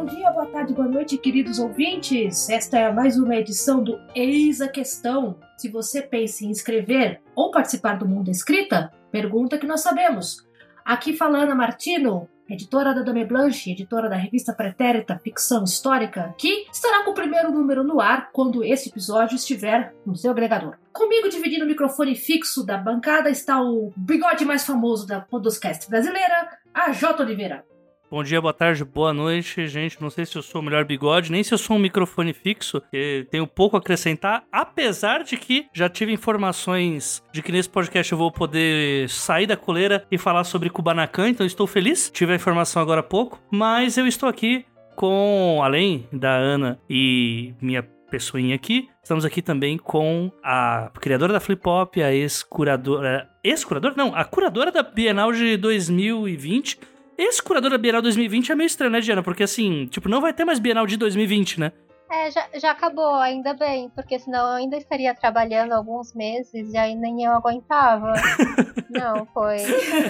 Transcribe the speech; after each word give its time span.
bom 0.00 0.06
dia, 0.06 0.30
boa 0.30 0.46
tarde, 0.46 0.72
boa 0.72 0.88
noite, 0.88 1.18
queridos 1.18 1.58
ouvintes. 1.58 2.48
Esta 2.48 2.78
é 2.78 2.90
mais 2.90 3.18
uma 3.18 3.36
edição 3.36 3.84
do 3.84 4.00
Eis 4.14 4.62
a 4.62 4.66
Questão. 4.66 5.38
Se 5.58 5.68
você 5.68 6.00
pensa 6.00 6.42
em 6.42 6.50
escrever 6.50 7.20
ou 7.34 7.50
participar 7.50 7.98
do 7.98 8.08
mundo 8.08 8.30
escrita, 8.30 8.90
pergunta 9.12 9.58
que 9.58 9.66
nós 9.66 9.82
sabemos. 9.82 10.48
Aqui 10.86 11.14
fala 11.14 11.40
Ana 11.40 11.54
Martino, 11.54 12.26
editora 12.48 12.94
da 12.94 13.02
Dame 13.02 13.26
Blanche, 13.26 13.72
editora 13.72 14.08
da 14.08 14.16
revista 14.16 14.54
Pretérita 14.54 15.20
Ficção 15.22 15.64
Histórica, 15.64 16.34
que 16.38 16.66
estará 16.72 17.04
com 17.04 17.10
o 17.10 17.14
primeiro 17.14 17.52
número 17.52 17.84
no 17.84 18.00
ar 18.00 18.30
quando 18.32 18.64
esse 18.64 18.88
episódio 18.88 19.36
estiver 19.36 19.94
no 20.06 20.16
seu 20.16 20.30
agregador. 20.30 20.78
Comigo, 20.94 21.28
dividindo 21.28 21.66
o 21.66 21.68
microfone 21.68 22.16
fixo 22.16 22.64
da 22.64 22.78
bancada, 22.78 23.28
está 23.28 23.60
o 23.60 23.92
bigode 23.94 24.46
mais 24.46 24.64
famoso 24.64 25.06
da 25.06 25.20
Podoscast 25.20 25.90
brasileira, 25.90 26.56
a 26.72 26.90
J. 26.90 27.22
Oliveira. 27.22 27.68
Bom 28.10 28.24
dia, 28.24 28.40
boa 28.40 28.52
tarde, 28.52 28.84
boa 28.84 29.14
noite, 29.14 29.68
gente. 29.68 30.02
Não 30.02 30.10
sei 30.10 30.26
se 30.26 30.36
eu 30.36 30.42
sou 30.42 30.60
o 30.60 30.64
melhor 30.64 30.84
bigode, 30.84 31.30
nem 31.30 31.44
se 31.44 31.54
eu 31.54 31.58
sou 31.58 31.76
um 31.76 31.78
microfone 31.78 32.32
fixo, 32.32 32.82
tenho 33.30 33.46
pouco 33.46 33.76
a 33.76 33.78
acrescentar, 33.78 34.42
apesar 34.50 35.22
de 35.22 35.36
que 35.36 35.68
já 35.72 35.88
tive 35.88 36.12
informações 36.12 37.22
de 37.32 37.40
que 37.40 37.52
nesse 37.52 37.68
podcast 37.68 38.10
eu 38.10 38.18
vou 38.18 38.32
poder 38.32 39.08
sair 39.08 39.46
da 39.46 39.56
coleira 39.56 40.04
e 40.10 40.18
falar 40.18 40.42
sobre 40.42 40.68
Kubanacan, 40.68 41.28
então 41.28 41.46
estou 41.46 41.68
feliz. 41.68 42.10
Tive 42.10 42.32
a 42.32 42.34
informação 42.34 42.82
agora 42.82 42.98
há 42.98 43.04
pouco, 43.04 43.40
mas 43.48 43.96
eu 43.96 44.08
estou 44.08 44.28
aqui 44.28 44.66
com, 44.96 45.60
além 45.62 46.08
da 46.12 46.34
Ana 46.34 46.80
e 46.90 47.54
minha 47.62 47.84
pessoinha 48.10 48.56
aqui, 48.56 48.88
estamos 49.00 49.24
aqui 49.24 49.40
também 49.40 49.78
com 49.78 50.32
a 50.42 50.90
criadora 51.00 51.32
da 51.32 51.38
Flip 51.38 51.62
Pop, 51.62 52.02
a 52.02 52.12
ex-curadora. 52.12 53.30
Ex-curadora? 53.44 53.94
Não, 53.96 54.16
a 54.16 54.24
curadora 54.24 54.72
da 54.72 54.82
Bienal 54.82 55.30
de 55.32 55.56
2020 55.56 56.89
esse 57.24 57.42
curador 57.42 57.70
da 57.70 57.78
Bienal 57.78 58.02
2020 58.02 58.52
é 58.52 58.54
meio 58.54 58.66
estranho, 58.66 58.92
né, 58.92 59.00
Diana? 59.00 59.22
Porque 59.22 59.42
assim, 59.42 59.86
tipo, 59.86 60.08
não 60.08 60.20
vai 60.20 60.32
ter 60.32 60.44
mais 60.44 60.58
Bienal 60.58 60.86
de 60.86 60.96
2020, 60.96 61.60
né? 61.60 61.72
É, 62.10 62.28
já, 62.28 62.48
já 62.54 62.70
acabou, 62.72 63.14
ainda 63.14 63.54
bem, 63.54 63.88
porque 63.90 64.18
senão 64.18 64.48
eu 64.48 64.54
ainda 64.54 64.76
estaria 64.76 65.14
trabalhando 65.14 65.72
alguns 65.72 66.12
meses 66.12 66.72
e 66.72 66.76
aí 66.76 66.96
nem 66.96 67.24
eu 67.24 67.32
aguentava. 67.32 68.12
Não, 68.90 69.24
foi 69.26 69.58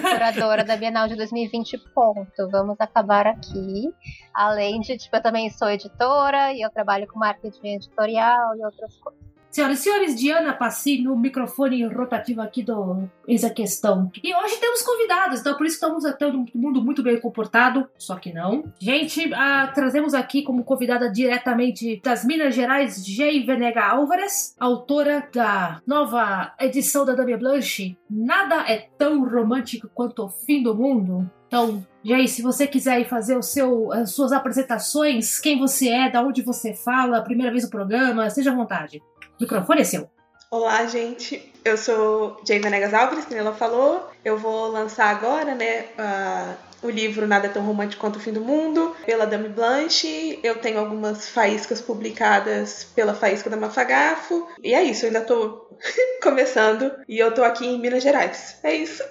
curadora 0.00 0.64
da 0.64 0.74
Bienal 0.74 1.06
de 1.06 1.14
2020, 1.14 1.76
ponto. 1.94 2.48
Vamos 2.50 2.80
acabar 2.80 3.26
aqui. 3.26 3.92
Além 4.32 4.80
de, 4.80 4.96
tipo, 4.96 5.14
eu 5.14 5.22
também 5.22 5.50
sou 5.50 5.68
editora 5.68 6.54
e 6.54 6.62
eu 6.62 6.70
trabalho 6.70 7.06
com 7.06 7.18
marketing 7.18 7.74
editorial 7.74 8.56
e 8.56 8.64
outras 8.64 8.96
coisas. 8.96 9.29
Senhoras 9.50 9.80
e 9.80 9.82
senhores, 9.82 10.14
Diana 10.14 10.52
Passi 10.52 11.02
no 11.02 11.16
microfone 11.16 11.84
rotativo 11.86 12.40
aqui 12.40 12.62
do 12.62 13.08
Eis 13.26 13.42
Questão. 13.52 14.10
E 14.22 14.34
hoje 14.34 14.56
temos 14.58 14.80
convidados, 14.82 15.40
então 15.40 15.56
por 15.56 15.66
isso 15.66 15.74
estamos 15.74 16.04
todo 16.18 16.44
mundo 16.54 16.82
muito 16.82 17.02
bem 17.02 17.20
comportado, 17.20 17.88
só 17.98 18.16
que 18.16 18.32
não. 18.32 18.72
Gente, 18.78 19.28
trazemos 19.74 20.14
aqui 20.14 20.42
como 20.42 20.62
convidada 20.62 21.10
diretamente 21.10 22.00
das 22.02 22.24
Minas 22.24 22.54
Gerais, 22.54 23.04
Jay 23.04 23.44
Venega 23.44 23.82
Álvares, 23.84 24.54
autora 24.58 25.28
da 25.34 25.80
nova 25.86 26.54
edição 26.60 27.04
da 27.04 27.14
Dame 27.14 27.36
Blanche, 27.36 27.96
Nada 28.10 28.64
é 28.68 28.88
tão 28.98 29.24
romântico 29.24 29.88
quanto 29.94 30.24
o 30.24 30.28
fim 30.28 30.62
do 30.64 30.74
mundo. 30.74 31.30
Então, 31.46 31.86
Jay, 32.04 32.26
se 32.26 32.42
você 32.42 32.66
quiser 32.66 33.04
fazer 33.08 33.40
seu, 33.42 33.92
as 33.92 34.12
suas 34.12 34.32
apresentações, 34.32 35.38
quem 35.38 35.58
você 35.58 35.88
é, 35.88 36.10
da 36.10 36.22
onde 36.22 36.42
você 36.42 36.74
fala, 36.74 37.22
primeira 37.22 37.52
vez 37.52 37.64
no 37.64 37.70
programa, 37.70 38.28
seja 38.30 38.50
à 38.50 38.54
vontade. 38.54 39.00
O 39.40 39.42
microfone 39.42 39.80
é 39.80 39.84
seu. 39.84 40.06
Olá, 40.50 40.84
gente. 40.84 41.50
Eu 41.64 41.78
sou 41.78 42.38
Jay 42.46 42.58
Venegas 42.58 42.92
Alves, 42.92 43.24
como 43.24 43.40
ela 43.40 43.54
falou. 43.54 44.06
Eu 44.22 44.36
vou 44.36 44.68
lançar 44.68 45.06
agora, 45.06 45.54
né, 45.54 45.86
uh, 45.98 46.86
o 46.86 46.90
livro 46.90 47.26
Nada 47.26 47.46
é 47.46 47.50
Tão 47.50 47.64
Romântico 47.64 48.02
Quanto 48.02 48.16
o 48.16 48.20
Fim 48.20 48.34
do 48.34 48.42
Mundo, 48.42 48.94
pela 49.06 49.26
Dame 49.26 49.48
Blanche. 49.48 50.38
Eu 50.42 50.56
tenho 50.56 50.78
algumas 50.78 51.30
faíscas 51.30 51.80
publicadas 51.80 52.84
pela 52.94 53.14
Faísca 53.14 53.48
da 53.48 53.56
Mafagafo. 53.56 54.46
E 54.62 54.74
é 54.74 54.82
isso, 54.82 55.06
eu 55.06 55.08
ainda 55.08 55.22
tô 55.22 55.70
começando 56.22 56.92
e 57.08 57.18
eu 57.18 57.32
tô 57.32 57.42
aqui 57.42 57.66
em 57.66 57.80
Minas 57.80 58.02
Gerais. 58.02 58.58
É 58.62 58.74
isso. 58.74 59.02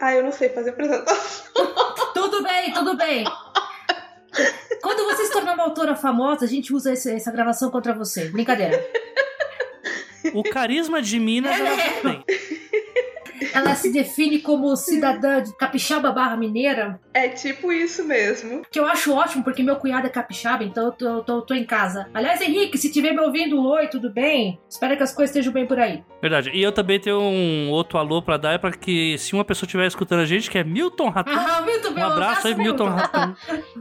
Ah, 0.00 0.14
eu 0.14 0.24
não 0.24 0.32
sei 0.32 0.48
fazer 0.48 0.70
apresentação. 0.70 1.44
tudo 2.14 2.42
bem, 2.42 2.72
tudo 2.72 2.96
bem. 2.96 3.24
Quando 4.80 5.04
você 5.04 5.26
se 5.26 5.32
tornar 5.32 5.52
uma 5.52 5.64
autora 5.64 5.94
famosa, 5.94 6.46
a 6.46 6.48
gente 6.48 6.72
usa 6.72 6.90
essa 6.90 7.30
gravação 7.30 7.70
contra 7.70 7.92
você. 7.92 8.30
Brincadeira. 8.30 8.82
O 10.32 10.42
carisma 10.42 11.02
de 11.02 11.18
Minas 11.18 11.58
ela 11.58 11.76
tem. 12.02 12.24
Ela 13.52 13.74
se 13.74 13.92
define 13.92 14.38
como 14.38 14.74
cidadã 14.76 15.42
de 15.42 15.54
capixaba 15.56 16.10
barra 16.12 16.36
mineira. 16.36 17.00
É 17.12 17.28
tipo 17.28 17.72
isso 17.72 18.04
mesmo. 18.04 18.62
Que 18.70 18.78
eu 18.78 18.86
acho 18.86 19.12
ótimo, 19.12 19.42
porque 19.44 19.62
meu 19.62 19.76
cunhado 19.76 20.06
é 20.06 20.10
capixaba, 20.10 20.64
então 20.64 20.86
eu 20.86 20.92
tô, 20.92 21.22
tô, 21.22 21.42
tô 21.42 21.54
em 21.54 21.64
casa. 21.64 22.08
Aliás, 22.14 22.40
Henrique, 22.40 22.78
se 22.78 22.88
estiver 22.88 23.12
me 23.12 23.20
ouvindo, 23.20 23.60
oi, 23.64 23.88
tudo 23.88 24.10
bem? 24.10 24.58
Espero 24.68 24.96
que 24.96 25.02
as 25.02 25.12
coisas 25.12 25.34
estejam 25.34 25.52
bem 25.52 25.66
por 25.66 25.78
aí. 25.78 26.02
Verdade. 26.20 26.50
E 26.52 26.62
eu 26.62 26.72
também 26.72 26.98
tenho 26.98 27.20
um 27.20 27.70
outro 27.70 27.98
alô 27.98 28.22
pra 28.22 28.36
dar, 28.36 28.52
é 28.52 28.58
pra 28.58 28.72
que 28.72 29.16
se 29.18 29.34
uma 29.34 29.44
pessoa 29.44 29.66
estiver 29.66 29.86
escutando 29.86 30.20
a 30.20 30.26
gente, 30.26 30.50
que 30.50 30.58
é 30.58 30.64
Milton 30.64 31.10
Raton. 31.10 31.30
Ah, 31.32 31.62
Milton, 31.62 31.92
um 31.92 32.04
abraço 32.04 32.48
aí, 32.48 32.54
Milton 32.54 32.88
Raton. 32.88 33.34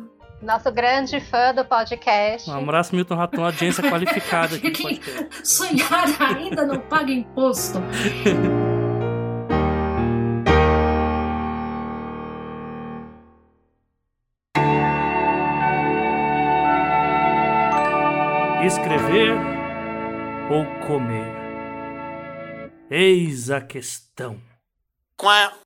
Nosso 0.44 0.70
grande 0.74 1.22
fã 1.22 1.54
do 1.54 1.64
podcast. 1.64 2.50
Um 2.50 2.58
abraço, 2.58 2.94
Milton 2.94 3.16
Raton, 3.16 3.46
audiência 3.46 3.82
qualificada 3.90 4.58
aqui 4.58 4.72
que 4.72 5.02
Sonhar 5.42 6.06
ainda 6.20 6.66
não 6.66 6.82
paga 6.82 7.12
imposto. 7.14 7.80
Escrever 18.66 19.32
ou 20.52 20.66
comer? 20.86 21.44
Eis 22.92 23.50
a 23.50 23.62
questão. 23.62 24.42
Qual 25.16 25.63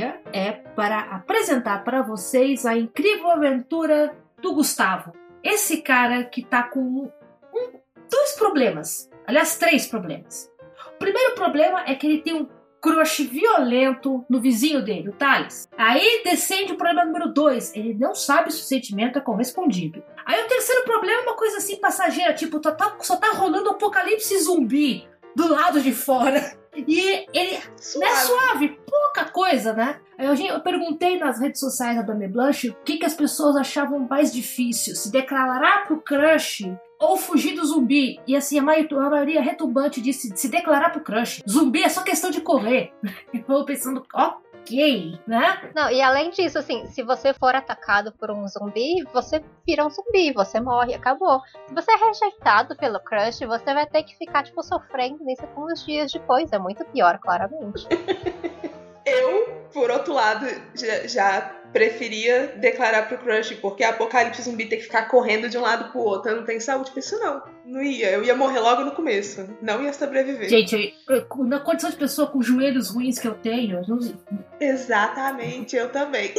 é? 0.00 0.20
é 0.32 0.52
para 0.52 1.00
apresentar 1.00 1.84
para 1.84 2.02
vocês 2.02 2.64
a 2.66 2.76
incrível 2.76 3.30
aventura 3.30 4.16
do 4.40 4.54
Gustavo. 4.54 5.12
Esse 5.42 5.82
cara 5.82 6.24
que 6.24 6.44
tá 6.44 6.62
com 6.62 6.80
um, 6.80 7.10
dois 8.10 8.32
problemas. 8.36 9.10
Aliás, 9.26 9.56
três 9.56 9.86
problemas. 9.86 10.50
O 10.94 10.98
primeiro 10.98 11.34
problema 11.34 11.84
é 11.86 11.94
que 11.94 12.06
ele 12.06 12.22
tem 12.22 12.34
um 12.34 12.48
crush 12.80 13.24
violento 13.24 14.24
no 14.28 14.40
vizinho 14.40 14.82
dele, 14.82 15.08
o 15.08 15.12
Thales. 15.12 15.68
Aí 15.76 16.22
descende 16.24 16.72
o 16.72 16.76
problema 16.76 17.04
número 17.04 17.32
dois. 17.32 17.74
Ele 17.74 17.94
não 17.94 18.14
sabe 18.14 18.52
se 18.52 18.60
o 18.60 18.64
sentimento 18.64 19.18
é 19.18 19.20
correspondido. 19.20 20.02
Aí 20.24 20.40
o 20.42 20.48
terceiro 20.48 20.84
problema 20.84 21.20
é 21.20 21.24
uma 21.24 21.36
coisa 21.36 21.58
assim 21.58 21.76
passageira, 21.76 22.34
tipo, 22.34 22.60
só 22.62 22.72
tá, 22.72 22.96
só 23.00 23.16
tá 23.16 23.32
rolando 23.32 23.70
um 23.70 23.72
apocalipse 23.72 24.38
zumbi 24.40 25.08
do 25.34 25.48
lado 25.48 25.80
de 25.80 25.92
fora. 25.92 26.56
E 26.76 27.26
ele 27.32 27.58
suave. 27.76 28.06
é 28.06 28.14
suave, 28.16 28.80
pouca 29.08 29.24
coisa, 29.30 29.72
né? 29.72 30.00
Eu, 30.18 30.34
eu 30.34 30.60
perguntei 30.60 31.18
nas 31.18 31.40
redes 31.40 31.60
sociais 31.60 31.96
da 31.96 32.02
Dame 32.02 32.28
Blanche 32.28 32.70
o 32.70 32.76
que, 32.84 32.98
que 32.98 33.06
as 33.06 33.14
pessoas 33.14 33.56
achavam 33.56 34.00
mais 34.00 34.32
difícil: 34.32 34.94
se 34.94 35.10
declarar 35.10 35.86
pro 35.86 36.00
crush 36.00 36.70
ou 36.98 37.16
fugir 37.16 37.54
do 37.54 37.64
zumbi. 37.64 38.20
E 38.26 38.36
assim, 38.36 38.58
a 38.58 38.62
maioria 38.62 39.40
retumbante 39.40 40.00
disse 40.00 40.32
se 40.36 40.48
declarar 40.48 40.90
pro 40.90 41.02
crush. 41.02 41.42
Zumbi 41.48 41.82
é 41.82 41.88
só 41.88 42.02
questão 42.02 42.30
de 42.30 42.40
correr. 42.40 42.92
Eu 43.48 43.64
pensando, 43.64 44.04
ó, 44.12 44.34
ok, 44.68 45.18
né? 45.26 45.70
Não, 45.74 45.90
e 45.90 46.02
além 46.02 46.30
disso, 46.30 46.58
assim, 46.58 46.86
se 46.86 47.02
você 47.02 47.32
for 47.32 47.54
atacado 47.54 48.12
por 48.12 48.30
um 48.30 48.46
zumbi, 48.48 49.04
você 49.12 49.42
vira 49.66 49.86
um 49.86 49.90
zumbi, 49.90 50.32
você 50.32 50.60
morre, 50.60 50.94
acabou. 50.94 51.40
Se 51.66 51.74
você 51.74 51.92
é 51.92 51.96
rejeitado 51.96 52.76
pelo 52.76 53.00
crush, 53.00 53.46
você 53.46 53.72
vai 53.72 53.86
ter 53.86 54.02
que 54.02 54.16
ficar, 54.16 54.42
tipo, 54.42 54.62
sofrendo 54.62 55.18
isso 55.30 55.46
uns 55.56 55.84
dias 55.84 56.12
depois. 56.12 56.52
É 56.52 56.58
muito 56.58 56.84
pior, 56.86 57.18
claramente. 57.18 57.86
Eu, 59.12 59.66
por 59.72 59.90
outro 59.90 60.12
lado, 60.12 60.46
já, 60.74 61.06
já, 61.06 61.58
preferia 61.72 62.54
declarar 62.56 63.08
pro 63.08 63.18
crush, 63.18 63.54
porque 63.60 63.84
apocalipse 63.84 64.42
zumbi 64.42 64.66
tem 64.66 64.78
que 64.78 64.84
ficar 64.84 65.02
correndo 65.08 65.48
de 65.48 65.58
um 65.58 65.60
lado 65.60 65.90
pro 65.92 66.00
outro. 66.00 66.30
Eu 66.30 66.36
não 66.36 66.44
tenho 66.44 66.60
saúde 66.60 66.90
pra 66.90 67.00
isso, 67.00 67.18
não. 67.18 67.42
Não 67.64 67.82
ia. 67.82 68.10
Eu 68.10 68.24
ia 68.24 68.34
morrer 68.34 68.60
logo 68.60 68.84
no 68.84 68.92
começo. 68.92 69.48
Não 69.60 69.82
ia 69.82 69.92
sobreviver. 69.92 70.48
Gente, 70.48 70.94
na 71.40 71.60
condição 71.60 71.90
de 71.90 71.96
pessoa 71.96 72.28
com 72.28 72.42
joelhos 72.42 72.90
ruins 72.90 73.18
que 73.18 73.28
eu 73.28 73.34
tenho. 73.34 73.82
Não... 73.86 73.98
Exatamente, 74.58 75.76
eu 75.76 75.90
também. 75.90 76.32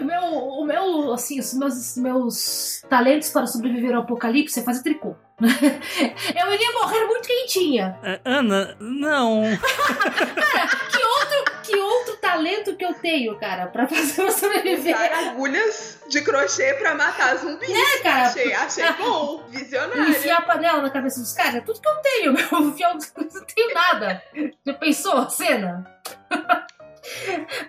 O 0.00 0.04
meu, 0.04 0.22
o 0.22 0.64
meu, 0.64 1.12
assim, 1.12 1.40
os 1.40 1.54
meus, 1.54 1.96
meus 1.96 2.82
talentos 2.88 3.30
para 3.30 3.46
sobreviver 3.46 3.94
ao 3.94 4.02
apocalipse 4.02 4.60
é 4.60 4.62
fazer 4.62 4.82
tricô. 4.82 5.16
Eu 5.40 6.54
iria 6.54 6.72
morrer 6.72 7.04
muito 7.06 7.26
quentinha. 7.26 7.98
É, 8.02 8.20
Ana, 8.24 8.76
não. 8.80 9.42
Cara, 9.60 10.68
que 10.90 11.06
outro, 11.06 11.62
que 11.62 11.76
outro 11.76 12.16
talento 12.46 12.76
que 12.76 12.84
eu 12.84 12.94
tenho, 12.94 13.36
cara, 13.38 13.66
pra 13.66 13.88
fazer 13.88 14.22
você 14.22 14.30
sobreviver. 14.30 14.94
Usar 14.94 15.30
agulhas 15.30 16.00
de 16.08 16.22
crochê 16.22 16.74
pra 16.74 16.94
matar 16.94 17.36
zumbis. 17.36 17.68
É, 17.68 18.02
cara. 18.02 18.26
Achei, 18.26 18.54
achei 18.54 18.92
bom. 18.94 19.42
Visionário. 19.48 20.10
Enfiar 20.10 20.38
a 20.38 20.42
panela 20.42 20.82
na 20.82 20.90
cabeça 20.90 21.20
dos 21.20 21.32
caras, 21.32 21.56
é 21.56 21.60
tudo 21.60 21.80
que 21.80 21.88
eu 21.88 21.96
tenho, 21.96 22.32
meu. 22.60 22.68
Enfiar 22.68 22.96
os... 22.96 23.12
Não 23.16 23.44
tenho 23.44 23.74
nada. 23.74 24.22
Já 24.64 24.74
pensou 24.74 25.18
a 25.18 25.28
cena? 25.28 25.84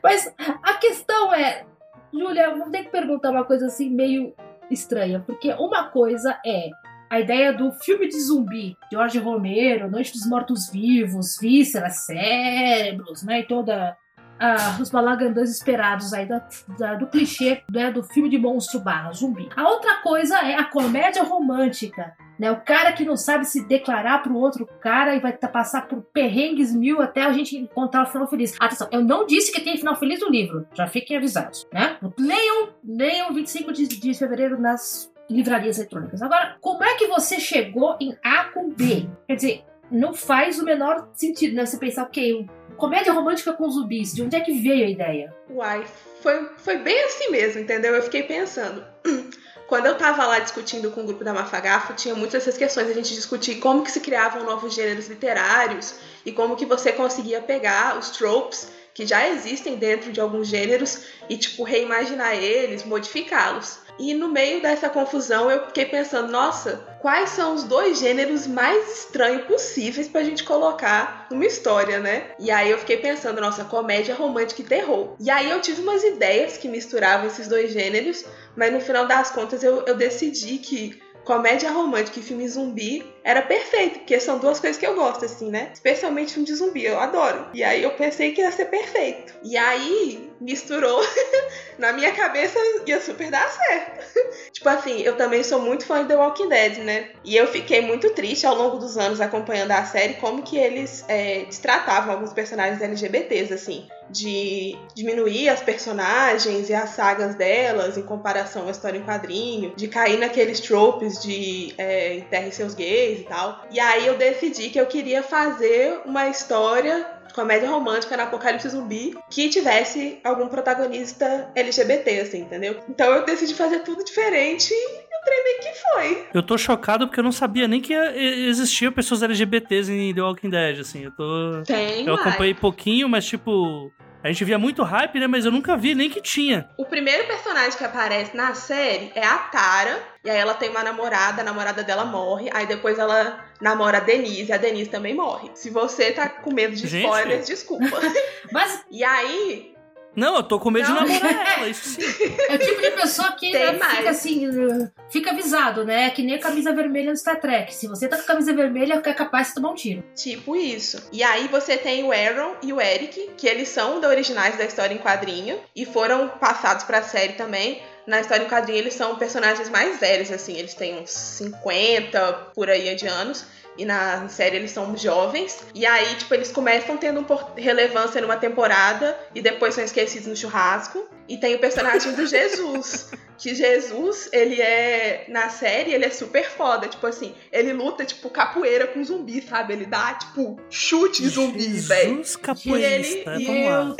Mas 0.03 0.33
a 0.63 0.73
questão 0.75 1.33
é, 1.33 1.65
Júlia, 2.13 2.55
vou 2.55 2.69
ter 2.69 2.85
que 2.85 2.89
perguntar 2.89 3.31
uma 3.31 3.45
coisa 3.45 3.67
assim 3.67 3.89
meio 3.89 4.33
estranha, 4.69 5.23
porque 5.25 5.53
uma 5.53 5.89
coisa 5.89 6.39
é 6.45 6.69
a 7.09 7.19
ideia 7.19 7.53
do 7.53 7.71
filme 7.71 8.07
de 8.07 8.19
zumbi, 8.19 8.75
George 8.91 9.17
Romero, 9.19 9.89
Noite 9.89 10.11
dos 10.11 10.27
Mortos-Vivos, 10.27 11.37
vísceras, 11.39 12.05
cérebros, 12.05 13.23
né, 13.23 13.41
e 13.41 13.47
toda 13.47 13.95
ah, 14.39 14.77
os 14.79 14.89
balagandãs 14.89 15.49
esperados 15.49 16.13
aí 16.13 16.25
da, 16.25 16.41
da- 16.77 16.95
do 16.95 17.07
clichê 17.07 17.63
né, 17.71 17.91
do 17.91 18.03
filme 18.03 18.29
de 18.29 18.37
monstro 18.37 18.79
barra 18.79 19.11
zumbi. 19.11 19.49
A 19.55 19.67
outra 19.69 19.95
coisa 20.01 20.37
é 20.39 20.55
a 20.55 20.63
comédia 20.65 21.23
romântica. 21.23 22.13
Né, 22.39 22.51
o 22.51 22.61
cara 22.61 22.91
que 22.91 23.03
não 23.03 23.17
sabe 23.17 23.45
se 23.45 23.67
declarar 23.67 24.21
pro 24.21 24.35
outro 24.35 24.67
cara 24.79 25.15
e 25.15 25.19
vai 25.19 25.33
passar 25.33 25.87
por 25.87 26.03
perrengues 26.13 26.71
mil 26.71 27.01
até 27.01 27.23
a 27.23 27.33
gente 27.33 27.57
encontrar 27.57 28.03
o 28.03 28.05
final 28.11 28.27
feliz. 28.27 28.55
Atenção, 28.59 28.87
eu 28.91 29.03
não 29.03 29.25
disse 29.25 29.51
que 29.51 29.59
tem 29.59 29.75
final 29.75 29.95
feliz 29.95 30.19
no 30.19 30.29
livro, 30.29 30.67
já 30.71 30.85
fiquem 30.85 31.17
avisados, 31.17 31.65
né? 31.73 31.97
Leiam, 32.19 32.69
leiam 32.85 33.33
25 33.33 33.73
de, 33.73 33.87
de 33.87 34.13
fevereiro 34.13 34.61
nas 34.61 35.11
livrarias 35.27 35.79
eletrônicas. 35.79 36.21
Agora, 36.21 36.57
como 36.61 36.83
é 36.83 36.93
que 36.93 37.07
você 37.07 37.39
chegou 37.39 37.97
em 37.99 38.15
A 38.23 38.43
com 38.45 38.69
B? 38.71 39.09
Quer 39.27 39.35
dizer, 39.35 39.65
não 39.91 40.13
faz 40.13 40.59
o 40.59 40.63
menor 40.63 41.09
sentido, 41.13 41.55
né? 41.55 41.65
Você 41.65 41.77
pensar, 41.77 42.03
ok, 42.03 42.47
comédia 42.75 43.13
romântica 43.13 43.53
com 43.53 43.69
zumbis, 43.69 44.13
de 44.13 44.21
onde 44.21 44.35
é 44.35 44.39
que 44.39 44.53
veio 44.53 44.85
a 44.85 44.89
ideia? 44.89 45.35
Uai, 45.49 45.85
foi, 46.21 46.49
foi 46.57 46.77
bem 46.77 47.03
assim 47.05 47.29
mesmo, 47.31 47.61
entendeu? 47.61 47.95
Eu 47.95 48.03
fiquei 48.03 48.23
pensando. 48.23 48.83
Quando 49.67 49.85
eu 49.85 49.97
tava 49.97 50.25
lá 50.25 50.39
discutindo 50.39 50.91
com 50.91 51.01
o 51.01 51.05
grupo 51.05 51.25
da 51.25 51.33
Mafagafo, 51.33 51.93
tinha 51.93 52.15
muitas 52.15 52.43
essas 52.43 52.57
questões, 52.57 52.89
a 52.89 52.93
gente 52.93 53.13
discutir 53.13 53.55
como 53.55 53.83
que 53.83 53.91
se 53.91 53.99
criavam 53.99 54.45
novos 54.45 54.73
gêneros 54.73 55.09
literários 55.09 55.95
e 56.25 56.31
como 56.31 56.55
que 56.55 56.65
você 56.65 56.93
conseguia 56.93 57.41
pegar 57.41 57.97
os 57.97 58.11
tropes 58.11 58.71
que 58.93 59.05
já 59.05 59.27
existem 59.27 59.75
dentro 59.75 60.11
de 60.11 60.21
alguns 60.21 60.47
gêneros 60.47 61.03
e, 61.29 61.37
tipo, 61.37 61.63
reimaginar 61.63 62.33
eles, 62.33 62.83
modificá-los. 62.85 63.79
E 63.99 64.13
no 64.13 64.29
meio 64.29 64.61
dessa 64.61 64.89
confusão 64.89 65.49
eu 65.49 65.65
fiquei 65.67 65.85
pensando, 65.85 66.31
nossa, 66.31 66.97
quais 67.01 67.31
são 67.31 67.53
os 67.53 67.63
dois 67.63 67.99
gêneros 67.99 68.47
mais 68.47 68.99
estranhos 68.99 69.45
possíveis 69.45 70.07
pra 70.07 70.23
gente 70.23 70.43
colocar 70.43 71.27
numa 71.31 71.45
história, 71.45 71.99
né? 71.99 72.31
E 72.39 72.51
aí 72.51 72.69
eu 72.69 72.77
fiquei 72.77 72.97
pensando, 72.97 73.41
nossa, 73.41 73.63
comédia 73.65 74.15
romântica 74.15 74.61
e 74.61 74.65
terror. 74.65 75.15
E 75.19 75.29
aí 75.29 75.49
eu 75.49 75.61
tive 75.61 75.81
umas 75.81 76.03
ideias 76.03 76.57
que 76.57 76.67
misturavam 76.67 77.27
esses 77.27 77.47
dois 77.47 77.71
gêneros, 77.71 78.25
mas 78.55 78.71
no 78.71 78.79
final 78.79 79.07
das 79.07 79.31
contas 79.31 79.63
eu, 79.63 79.83
eu 79.85 79.95
decidi 79.95 80.57
que 80.57 81.01
comédia 81.27 81.69
romântica 81.69 82.19
e 82.19 82.23
filme 82.23 82.47
zumbi 82.47 83.05
era 83.21 83.41
perfeito, 83.41 83.99
porque 83.99 84.17
são 84.17 84.39
duas 84.39 84.61
coisas 84.61 84.79
que 84.79 84.87
eu 84.87 84.95
gosto, 84.95 85.25
assim, 85.25 85.51
né? 85.51 85.71
Especialmente 85.73 86.31
filme 86.31 86.47
de 86.47 86.55
zumbi, 86.55 86.85
eu 86.85 86.97
adoro. 86.97 87.47
E 87.53 87.65
aí 87.65 87.83
eu 87.83 87.91
pensei 87.91 88.31
que 88.31 88.39
ia 88.39 88.49
ser 88.49 88.65
perfeito. 88.65 89.33
E 89.43 89.57
aí 89.57 90.31
misturou 90.39 91.01
na 91.77 91.93
minha 91.93 92.11
cabeça 92.11 92.57
ia 92.85 93.01
super 93.01 93.29
dar 93.29 93.49
certo. 93.49 94.05
tipo 94.51 94.67
assim, 94.69 95.01
eu 95.01 95.15
também 95.15 95.43
sou 95.43 95.59
muito 95.61 95.85
fã 95.85 96.01
de 96.01 96.07
The 96.07 96.15
Walking 96.15 96.49
Dead, 96.49 96.77
né? 96.79 97.09
E 97.23 97.35
eu 97.35 97.47
fiquei 97.47 97.81
muito 97.81 98.09
triste 98.11 98.45
ao 98.45 98.55
longo 98.55 98.77
dos 98.77 98.97
anos 98.97 99.21
acompanhando 99.21 99.71
a 99.71 99.85
série 99.85 100.15
como 100.15 100.41
que 100.41 100.57
eles 100.57 101.03
é, 101.07 101.45
destratavam 101.45 102.13
alguns 102.13 102.33
personagens 102.33 102.81
LGBTs, 102.81 103.53
assim. 103.53 103.87
De 104.09 104.77
diminuir 104.95 105.49
as 105.49 105.61
personagens 105.61 106.69
e 106.69 106.73
as 106.73 106.91
sagas 106.91 107.35
delas 107.35 107.97
em 107.97 108.03
comparação 108.03 108.67
à 108.67 108.71
história 108.71 108.97
em 108.97 109.03
quadrinho, 109.03 109.73
de 109.75 109.87
cair 109.89 110.17
naqueles 110.17 110.61
tropes 110.61 111.21
de 111.21 111.73
é, 111.77 112.15
enterre 112.15 112.51
seus 112.51 112.73
gays 112.73 113.19
e 113.19 113.23
tal. 113.23 113.65
E 113.69 113.79
aí 113.79 114.07
eu 114.07 114.17
decidi 114.17 114.69
que 114.69 114.79
eu 114.79 114.85
queria 114.85 115.21
fazer 115.21 115.99
uma 116.05 116.29
história 116.29 117.16
comédia 117.33 117.69
romântica 117.69 118.15
no 118.17 118.23
Apocalipse 118.23 118.69
Zumbi 118.69 119.17
que 119.29 119.49
tivesse 119.49 120.19
algum 120.23 120.47
protagonista 120.47 121.51
LGBT, 121.55 122.19
assim, 122.21 122.41
entendeu? 122.41 122.79
Então 122.89 123.11
eu 123.13 123.25
decidi 123.25 123.53
fazer 123.53 123.79
tudo 123.79 124.03
diferente 124.03 124.71
e 124.73 124.97
o 124.97 125.25
trem 125.25 125.43
meio 125.43 125.59
que 125.59 125.79
foi. 125.91 126.27
Eu 126.33 126.43
tô 126.43 126.57
chocado 126.57 127.07
porque 127.07 127.19
eu 127.19 127.23
não 127.23 127.31
sabia 127.31 127.67
nem 127.67 127.81
que 127.81 127.93
e- 127.93 128.47
existiam 128.47 128.91
pessoas 128.91 129.21
LGBTs 129.23 129.91
em 129.91 130.13
The 130.13 130.21
Walking 130.21 130.49
Dead, 130.49 130.79
assim. 130.79 131.03
Eu 131.05 131.11
tô. 131.11 131.63
Tem, 131.65 132.05
Eu 132.05 132.15
acompanhei 132.15 132.53
pouquinho, 132.53 133.09
mas 133.09 133.25
tipo. 133.25 133.91
A 134.27 134.29
gente 134.29 134.43
via 134.43 134.59
muito 134.59 134.83
hype, 134.83 135.21
né? 135.21 135.25
Mas 135.25 135.45
eu 135.45 135.51
nunca 135.53 135.77
vi 135.77 135.95
nem 135.95 136.09
que 136.09 136.21
tinha. 136.21 136.69
O 136.75 136.83
primeiro 136.83 137.25
personagem 137.25 137.77
que 137.77 137.83
aparece 137.85 138.35
na 138.35 138.53
série 138.53 139.09
é 139.15 139.25
a 139.25 139.37
Tara. 139.37 140.03
E 140.21 140.29
aí 140.29 140.37
ela 140.37 140.53
tem 140.53 140.69
uma 140.69 140.83
namorada, 140.83 141.41
a 141.41 141.45
namorada 141.45 141.81
dela 141.81 142.03
morre. 142.03 142.49
Aí 142.51 142.67
depois 142.67 142.99
ela 142.99 143.45
namora 143.61 143.99
a 143.99 144.01
Denise, 144.01 144.49
e 144.49 144.51
a 144.51 144.57
Denise 144.57 144.89
também 144.89 145.15
morre. 145.15 145.49
Se 145.55 145.69
você 145.69 146.11
tá 146.11 146.27
com 146.27 146.53
medo 146.53 146.75
de 146.75 146.87
Gente. 146.89 147.05
spoilers, 147.05 147.47
desculpa. 147.47 147.85
Mas 148.51 148.83
E 148.91 149.01
aí, 149.01 149.73
Não, 150.17 150.37
eu 150.37 150.43
tô 150.43 150.59
com 150.59 150.71
medo 150.71 150.89
Não. 150.89 151.05
de 151.05 151.13
namorar 151.13 151.53
ela, 151.59 151.69
isso 151.69 151.89
sim. 151.89 152.01
é 152.49 152.55
o 152.55 152.57
tipo 152.57 152.81
de 152.81 152.89
pessoa 152.89 153.33
que 153.33 153.53
né, 153.53 153.73
mais. 153.73 153.97
fica 153.97 154.09
assim, 154.09 154.89
fica 155.11 155.29
avisado, 155.29 155.85
né? 155.85 156.09
Que 156.09 156.23
nem 156.23 156.35
a 156.35 156.39
camisa 156.39 156.73
vermelha 156.73 157.11
no 157.11 157.17
Star 157.17 157.39
Trek. 157.39 157.73
Se 157.75 157.87
você 157.87 158.07
tá 158.07 158.15
com 158.17 158.23
a 158.23 158.25
camisa 158.25 158.51
vermelha, 158.51 158.99
é 159.05 159.13
capaz 159.13 159.49
de 159.49 159.53
tomar 159.53 159.69
um 159.69 159.75
tiro. 159.75 160.03
Tipo 160.15 160.55
isso. 160.55 161.07
E 161.13 161.21
aí 161.21 161.47
você 161.47 161.77
tem 161.77 162.03
o 162.03 162.11
Aaron 162.11 162.55
e 162.63 162.73
o 162.73 162.81
Eric, 162.81 163.29
que 163.37 163.47
eles 163.47 163.69
são 163.69 164.01
da 164.01 164.07
originais 164.07 164.57
da 164.57 164.65
história 164.65 164.95
em 164.95 164.97
quadrinho 164.97 165.59
e 165.75 165.85
foram 165.85 166.27
passados 166.27 166.83
pra 166.83 167.03
série 167.03 167.33
também. 167.33 167.79
Na 168.07 168.19
história 168.19 168.43
em 168.43 168.49
quadrinho 168.49 168.79
eles 168.79 168.95
são 168.95 169.17
personagens 169.17 169.69
mais 169.69 169.99
velhos, 169.99 170.31
assim, 170.31 170.57
eles 170.57 170.73
têm 170.73 170.99
uns 170.99 171.11
50 171.11 172.33
por 172.55 172.71
aí 172.71 172.95
de 172.95 173.05
anos. 173.05 173.45
E 173.77 173.85
na 173.85 174.27
série 174.27 174.57
eles 174.57 174.71
são 174.71 174.95
jovens. 174.97 175.63
E 175.73 175.85
aí, 175.85 176.15
tipo, 176.15 176.33
eles 176.33 176.51
começam 176.51 176.97
tendo 176.97 177.25
relevância 177.55 178.21
numa 178.21 178.37
temporada 178.37 179.17
e 179.33 179.41
depois 179.41 179.75
são 179.75 179.83
esquecidos 179.83 180.27
no 180.27 180.35
churrasco. 180.35 181.07
E 181.27 181.37
tem 181.37 181.55
o 181.55 181.59
personagem 181.59 182.13
do 182.13 182.25
Jesus. 182.25 183.11
Que 183.37 183.53
Jesus, 183.53 184.29
ele 184.33 184.59
é. 184.59 185.25
Na 185.29 185.47
série, 185.47 185.93
ele 185.93 186.05
é 186.05 186.09
super 186.09 186.43
foda. 186.49 186.87
Tipo 186.87 187.05
assim, 187.05 187.35
ele 187.51 187.71
luta, 187.71 188.03
tipo, 188.03 188.31
capoeira 188.31 188.87
com 188.87 189.03
zumbi, 189.03 189.43
sabe? 189.43 189.73
Ele 189.73 189.85
dá, 189.85 190.15
tipo, 190.15 190.59
chute 190.71 191.29
zumbi, 191.29 191.67
velho. 191.67 192.15
Jesus 192.15 192.35
capoeirista. 192.35 193.35
E 193.35 193.45
Vamos 193.45 193.69
lá. 193.69 193.95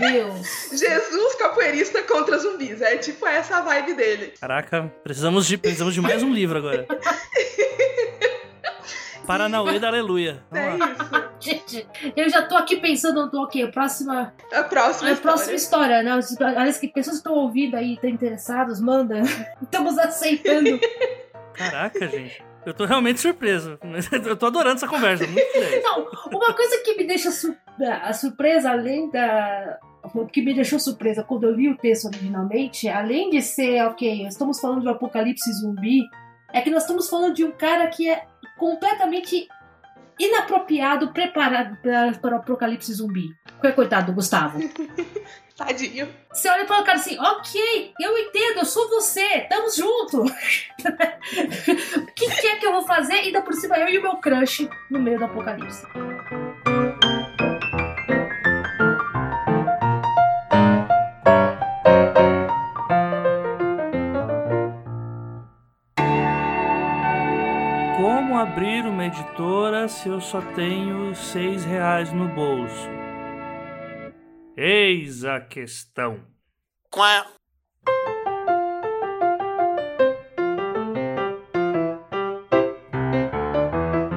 Meu 0.00 0.10
Deus. 0.10 0.48
Jesus 0.76 1.34
capoeirista 1.36 2.02
contra 2.02 2.36
zumbis. 2.38 2.80
É 2.80 2.96
tipo 2.96 3.24
essa 3.28 3.58
a 3.58 3.60
vibe 3.60 3.94
dele. 3.94 4.34
Caraca, 4.40 4.92
precisamos 5.04 5.46
de, 5.46 5.56
precisamos 5.56 5.94
de 5.94 6.00
mais 6.00 6.24
um 6.24 6.32
livro 6.32 6.58
agora. 6.58 6.86
Paranauê 9.30 9.78
da 9.78 9.88
Aleluia. 9.88 10.42
É 10.52 10.64
Vamos 10.70 10.78
lá. 10.80 10.90
isso. 10.92 11.30
Gente, 11.40 11.86
eu 12.16 12.28
já 12.28 12.42
tô 12.42 12.56
aqui 12.56 12.76
pensando, 12.76 13.30
tô, 13.30 13.42
ok, 13.44 13.66
próxima, 13.68 14.34
A 14.52 14.62
próxima 14.64 15.08
a 15.08 15.12
história. 15.12 15.16
próxima 15.22 15.54
história, 15.54 16.02
né? 16.02 16.20
Aliás, 16.40 16.78
que 16.78 16.88
pessoas 16.88 17.16
que 17.16 17.20
estão 17.20 17.34
ouvindo 17.34 17.76
aí, 17.76 17.94
estão 17.94 18.10
interessados, 18.10 18.80
manda. 18.80 19.22
Estamos 19.62 19.96
aceitando. 19.98 20.78
Caraca, 21.54 22.08
gente. 22.08 22.42
Eu 22.66 22.74
tô 22.74 22.84
realmente 22.84 23.20
surpreso. 23.20 23.78
Eu 24.26 24.36
tô 24.36 24.46
adorando 24.46 24.76
essa 24.76 24.86
conversa. 24.88 25.24
Então, 25.24 26.08
uma 26.32 26.52
coisa 26.52 26.78
que 26.84 26.94
me 26.96 27.04
deixa 27.04 27.30
sur- 27.30 27.56
a 28.02 28.12
surpresa, 28.12 28.70
além 28.70 29.10
da. 29.10 29.78
O 30.14 30.26
que 30.26 30.42
me 30.42 30.52
deixou 30.54 30.78
surpresa 30.80 31.22
quando 31.22 31.44
eu 31.44 31.52
li 31.54 31.68
o 31.70 31.76
texto 31.76 32.06
originalmente, 32.06 32.88
além 32.88 33.30
de 33.30 33.40
ser, 33.42 33.82
ok, 33.86 34.26
estamos 34.26 34.58
falando 34.58 34.80
de 34.80 34.88
um 34.88 34.90
apocalipse 34.90 35.52
zumbi, 35.52 36.00
é 36.52 36.60
que 36.62 36.70
nós 36.70 36.82
estamos 36.82 37.08
falando 37.08 37.34
de 37.34 37.44
um 37.44 37.52
cara 37.52 37.86
que 37.86 38.08
é 38.08 38.24
completamente 38.60 39.48
inapropriado, 40.18 41.14
preparado 41.14 41.78
para 42.20 42.34
o 42.34 42.38
apocalipse 42.38 42.92
zumbi. 42.92 43.34
Qual 43.58 43.72
é, 43.72 43.74
coitado 43.74 44.08
do 44.08 44.12
Gustavo? 44.12 44.60
Tadinho. 45.56 46.14
Você 46.30 46.48
olha 46.48 46.66
para 46.66 46.80
o 46.80 46.84
cara 46.84 46.98
assim, 46.98 47.18
ok, 47.18 47.94
eu 47.98 48.18
entendo, 48.18 48.58
eu 48.58 48.64
sou 48.66 48.88
você, 48.90 49.40
tamo 49.48 49.70
junto. 49.70 50.22
o 50.24 52.06
que, 52.14 52.30
que 52.30 52.46
é 52.46 52.56
que 52.56 52.66
eu 52.66 52.72
vou 52.72 52.86
fazer? 52.86 53.14
Ainda 53.14 53.42
por 53.42 53.54
cima, 53.54 53.78
eu 53.78 53.88
e 53.88 53.98
o 53.98 54.02
meu 54.02 54.16
crush 54.16 54.68
no 54.90 55.00
meio 55.00 55.18
do 55.18 55.24
apocalipse. 55.24 55.86
Abrir 68.40 68.86
uma 68.86 69.06
editora 69.06 69.86
se 69.86 70.08
eu 70.08 70.20
só 70.20 70.40
tenho 70.54 71.14
seis 71.14 71.64
reais 71.64 72.10
no 72.12 72.26
bolso? 72.28 72.88
Eis 74.56 75.24
a 75.24 75.40
questão. 75.40 76.20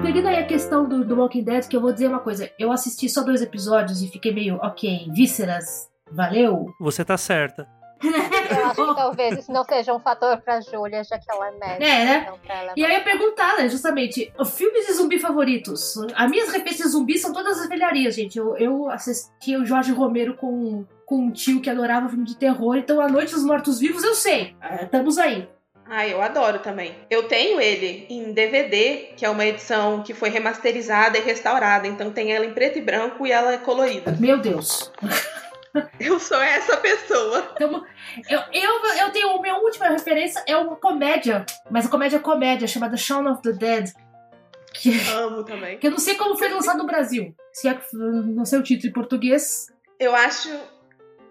Pegando 0.01 0.27
aí 0.27 0.37
a 0.37 0.47
questão 0.47 0.87
do, 0.87 1.03
do 1.03 1.15
Walking 1.15 1.43
Dead, 1.43 1.67
que 1.67 1.75
eu 1.75 1.81
vou 1.81 1.91
dizer 1.91 2.07
uma 2.07 2.19
coisa. 2.19 2.49
Eu 2.57 2.71
assisti 2.71 3.09
só 3.09 3.23
dois 3.23 3.41
episódios 3.41 4.01
e 4.01 4.07
fiquei 4.07 4.33
meio, 4.33 4.55
ok, 4.55 5.09
vísceras, 5.11 5.91
Valeu! 6.11 6.67
Você 6.79 7.03
tá 7.03 7.17
certa. 7.17 7.67
Eu 8.03 8.65
acho 8.65 8.75
que 8.75 8.95
talvez 8.95 9.39
isso 9.39 9.51
não 9.51 9.63
seja 9.63 9.93
um 9.93 9.99
fator 9.99 10.37
pra 10.37 10.61
Júlia, 10.61 11.03
já 11.03 11.17
que 11.17 11.29
ela 11.29 11.47
é 11.47 11.51
médica. 11.51 11.85
É, 11.85 12.05
né? 12.05 12.17
Então, 12.23 12.39
ela... 12.47 12.73
E 12.75 12.85
aí 12.85 12.91
eu 12.91 12.97
ia 12.97 13.03
perguntar, 13.03 13.57
né, 13.57 13.69
justamente, 13.69 14.31
filmes 14.45 14.87
de 14.87 14.93
zumbi 14.93 15.19
favoritos. 15.19 15.95
As 16.15 16.29
minhas 16.29 16.49
referências 16.51 16.87
de 16.87 16.91
zumbi 16.91 17.17
são 17.17 17.33
todas 17.33 17.59
as 17.59 17.69
velharias, 17.69 18.15
gente. 18.15 18.37
Eu, 18.37 18.57
eu 18.57 18.89
assisti 18.89 19.55
o 19.55 19.65
Jorge 19.65 19.91
Romero 19.91 20.35
com, 20.35 20.85
com 21.05 21.17
um 21.17 21.31
tio 21.31 21.61
que 21.61 21.69
adorava 21.69 22.09
filme 22.09 22.25
de 22.25 22.35
terror, 22.35 22.77
então 22.77 22.99
A 22.99 23.07
Noite 23.07 23.33
dos 23.33 23.43
Mortos-Vivos 23.43 24.03
eu 24.03 24.15
sei. 24.15 24.55
Ah, 24.61 24.83
Estamos 24.83 25.17
aí. 25.17 25.47
Ah, 25.85 26.07
eu 26.07 26.21
adoro 26.21 26.59
também. 26.59 26.95
Eu 27.09 27.27
tenho 27.27 27.59
ele 27.59 28.07
em 28.09 28.31
DVD, 28.31 29.09
que 29.15 29.25
é 29.25 29.29
uma 29.29 29.45
edição 29.45 30.01
que 30.01 30.13
foi 30.13 30.29
remasterizada 30.29 31.17
e 31.17 31.21
restaurada. 31.21 31.87
Então 31.87 32.09
tem 32.09 32.31
ela 32.33 32.45
em 32.45 32.53
preto 32.53 32.79
e 32.79 32.81
branco 32.81 33.27
e 33.27 33.31
ela 33.31 33.53
é 33.53 33.57
colorida. 33.57 34.15
Meu 34.19 34.39
Deus. 34.39 34.91
Eu 35.99 36.19
sou 36.19 36.41
essa 36.41 36.77
pessoa. 36.77 37.51
Então, 37.55 37.83
eu, 38.29 38.39
eu, 38.51 38.85
eu 39.01 39.11
tenho. 39.11 39.41
Minha 39.41 39.57
última 39.57 39.89
referência 39.89 40.43
é 40.47 40.55
uma 40.55 40.75
comédia, 40.75 41.45
mas 41.69 41.85
a 41.85 41.89
comédia 41.89 42.17
é 42.17 42.19
comédia, 42.19 42.67
chamada 42.67 42.95
Shaun 42.95 43.29
of 43.31 43.41
the 43.41 43.53
Dead. 43.53 43.91
Que, 44.73 44.99
Amo 45.11 45.43
também. 45.43 45.77
que 45.77 45.85
eu 45.85 45.91
não 45.91 45.99
sei 45.99 46.15
como 46.15 46.35
foi 46.35 46.49
lançado 46.49 46.79
no 46.79 46.85
Brasil. 46.85 47.35
Se 47.51 47.67
é, 47.67 47.79
não 47.93 48.45
sei 48.45 48.59
o 48.59 48.63
título 48.63 48.89
em 48.89 48.93
português. 48.93 49.67
Eu 49.99 50.15
acho. 50.15 50.49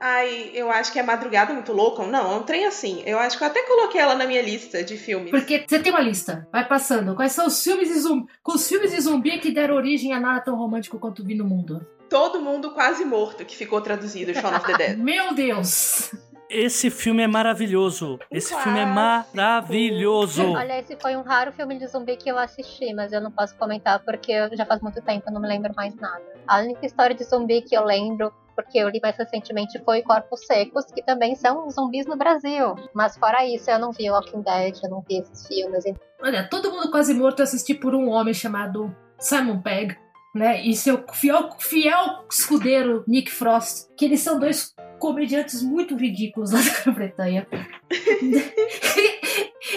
Ai, 0.01 0.51
eu 0.53 0.69
acho 0.71 0.93
que 0.93 0.99
é 0.99 1.03
Madrugada 1.03 1.53
Muito 1.55 1.73
Louca. 1.73 2.05
Não, 2.05 2.33
é 2.33 2.37
um 2.37 2.43
trem 2.43 2.67
assim. 2.67 3.03
Eu 3.07 3.19
acho 3.19 3.39
que 3.39 3.45
eu 3.45 3.49
até 3.49 3.63
coloquei 3.63 4.01
ela 4.01 4.17
na 4.17 4.27
minha 4.27 4.43
lista 4.43 4.83
de 4.83 4.97
filmes. 4.97 5.31
Porque 5.31 5.65
você 5.67 5.79
tem 5.79 5.93
uma 5.93 6.01
lista, 6.01 6.49
vai 6.51 6.67
passando. 6.67 7.15
Quais 7.15 7.33
são 7.33 7.47
os 7.47 7.63
filmes 7.63 7.89
de 7.89 8.01
zumbi, 8.01 8.27
com 8.43 8.53
os 8.53 8.69
filmes 8.69 8.91
de 8.91 9.01
zumbi 9.01 9.39
que 9.39 9.53
deram 9.53 9.77
origem 9.77 10.13
a 10.13 10.19
nada 10.19 10.41
tão 10.41 10.57
romântico 10.57 10.99
quanto 10.99 11.25
vi 11.25 11.37
no 11.37 11.45
mundo? 11.45 11.87
Todo 12.13 12.43
Mundo 12.43 12.73
Quase 12.73 13.07
Morto, 13.07 13.43
que 13.43 13.57
ficou 13.57 13.81
traduzido, 13.81 14.35
Shaun 14.35 14.55
of 14.55 14.67
the 14.67 14.77
Dead. 14.77 14.99
Meu 15.01 15.33
Deus! 15.33 16.15
Esse 16.51 16.91
filme 16.91 17.23
é 17.23 17.27
maravilhoso. 17.27 18.19
Esse 18.31 18.55
filme 18.55 18.81
é 18.81 18.85
maravilhoso. 18.85 20.53
Olha, 20.53 20.79
esse 20.79 20.95
foi 21.01 21.17
um 21.17 21.23
raro 21.23 21.53
filme 21.53 21.79
de 21.79 21.87
zumbi 21.87 22.19
que 22.19 22.31
eu 22.31 22.37
assisti, 22.37 22.93
mas 22.93 23.15
eu 23.15 23.21
não 23.23 23.31
posso 23.31 23.57
comentar 23.57 23.99
porque 24.05 24.31
já 24.55 24.67
faz 24.67 24.83
muito 24.83 25.01
tempo, 25.01 25.25
eu 25.27 25.33
não 25.33 25.41
me 25.41 25.49
lembro 25.49 25.73
mais 25.75 25.95
nada. 25.95 26.23
A 26.47 26.59
única 26.59 26.85
história 26.85 27.17
de 27.17 27.25
zumbi 27.25 27.63
que 27.63 27.75
eu 27.75 27.83
lembro, 27.83 28.31
porque 28.55 28.77
eu 28.77 28.91
li 28.91 29.01
mais 29.03 29.17
recentemente, 29.17 29.83
foi 29.83 30.03
Corpos 30.03 30.45
Secos, 30.45 30.85
que 30.95 31.03
também 31.03 31.35
são 31.35 31.71
zumbis 31.71 32.05
no 32.05 32.19
Brasil. 32.19 32.75
Mas 32.93 33.17
fora 33.17 33.43
isso, 33.47 33.71
eu 33.71 33.79
não 33.79 33.91
vi 33.91 34.11
Walking 34.11 34.43
Dead, 34.43 34.79
eu 34.85 34.91
não 34.91 35.03
vi 35.09 35.21
esses 35.21 35.47
filmes. 35.47 35.83
Olha, 36.23 36.47
todo 36.47 36.71
mundo 36.71 36.91
quase 36.91 37.15
morto 37.15 37.41
eu 37.41 37.45
assisti 37.45 37.73
por 37.73 37.95
um 37.95 38.11
homem 38.11 38.35
chamado 38.35 38.95
Simon 39.19 39.63
Pegg, 39.63 39.97
né? 40.35 40.65
E 40.65 40.75
seu 40.75 41.05
fiel, 41.13 41.51
fiel 41.59 42.25
escudeiro 42.31 43.05
Nick 43.07 43.31
Frost, 43.31 43.89
que 43.97 44.05
eles 44.05 44.21
são 44.21 44.39
dois 44.39 44.75
comediantes 44.99 45.63
muito 45.63 45.97
ridículos 45.97 46.53
lá 46.53 46.61
da 46.63 46.71
Grã-Bretanha. 46.83 47.47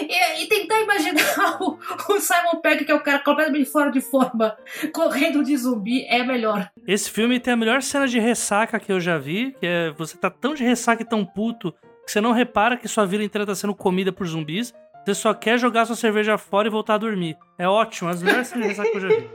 e, 0.02 0.42
e 0.42 0.46
tentar 0.48 0.80
imaginar 0.80 1.58
o, 1.60 1.78
o 2.10 2.20
Simon 2.20 2.60
Pegg, 2.62 2.84
que 2.84 2.92
é 2.92 2.94
o 2.94 3.02
cara 3.02 3.18
completamente 3.18 3.68
fora 3.68 3.90
de 3.90 4.00
forma, 4.00 4.56
correndo 4.92 5.42
de 5.42 5.56
zumbi, 5.56 6.04
é 6.06 6.22
melhor. 6.22 6.70
Esse 6.86 7.10
filme 7.10 7.40
tem 7.40 7.54
a 7.54 7.56
melhor 7.56 7.82
cena 7.82 8.06
de 8.06 8.18
ressaca 8.20 8.78
que 8.78 8.92
eu 8.92 9.00
já 9.00 9.18
vi, 9.18 9.52
que 9.58 9.66
é 9.66 9.90
você 9.92 10.16
tá 10.16 10.30
tão 10.30 10.54
de 10.54 10.62
ressaca 10.62 11.02
e 11.02 11.06
tão 11.06 11.24
puto 11.24 11.72
que 12.06 12.12
você 12.12 12.20
não 12.20 12.30
repara 12.30 12.76
que 12.76 12.86
sua 12.86 13.04
vida 13.04 13.24
inteira 13.24 13.44
tá 13.44 13.54
sendo 13.54 13.74
comida 13.74 14.12
por 14.12 14.26
zumbis. 14.26 14.72
Você 15.06 15.14
só 15.14 15.32
quer 15.32 15.56
jogar 15.56 15.86
sua 15.86 15.94
cerveja 15.94 16.36
fora 16.36 16.66
e 16.66 16.70
voltar 16.70 16.94
a 16.94 16.98
dormir. 16.98 17.38
É 17.56 17.68
ótimo, 17.68 18.10
as 18.10 18.20
melhores 18.20 18.50
ressaca 18.50 18.90
que 18.90 18.96
eu 18.96 19.00
já 19.02 19.08
vi. 19.08 19.30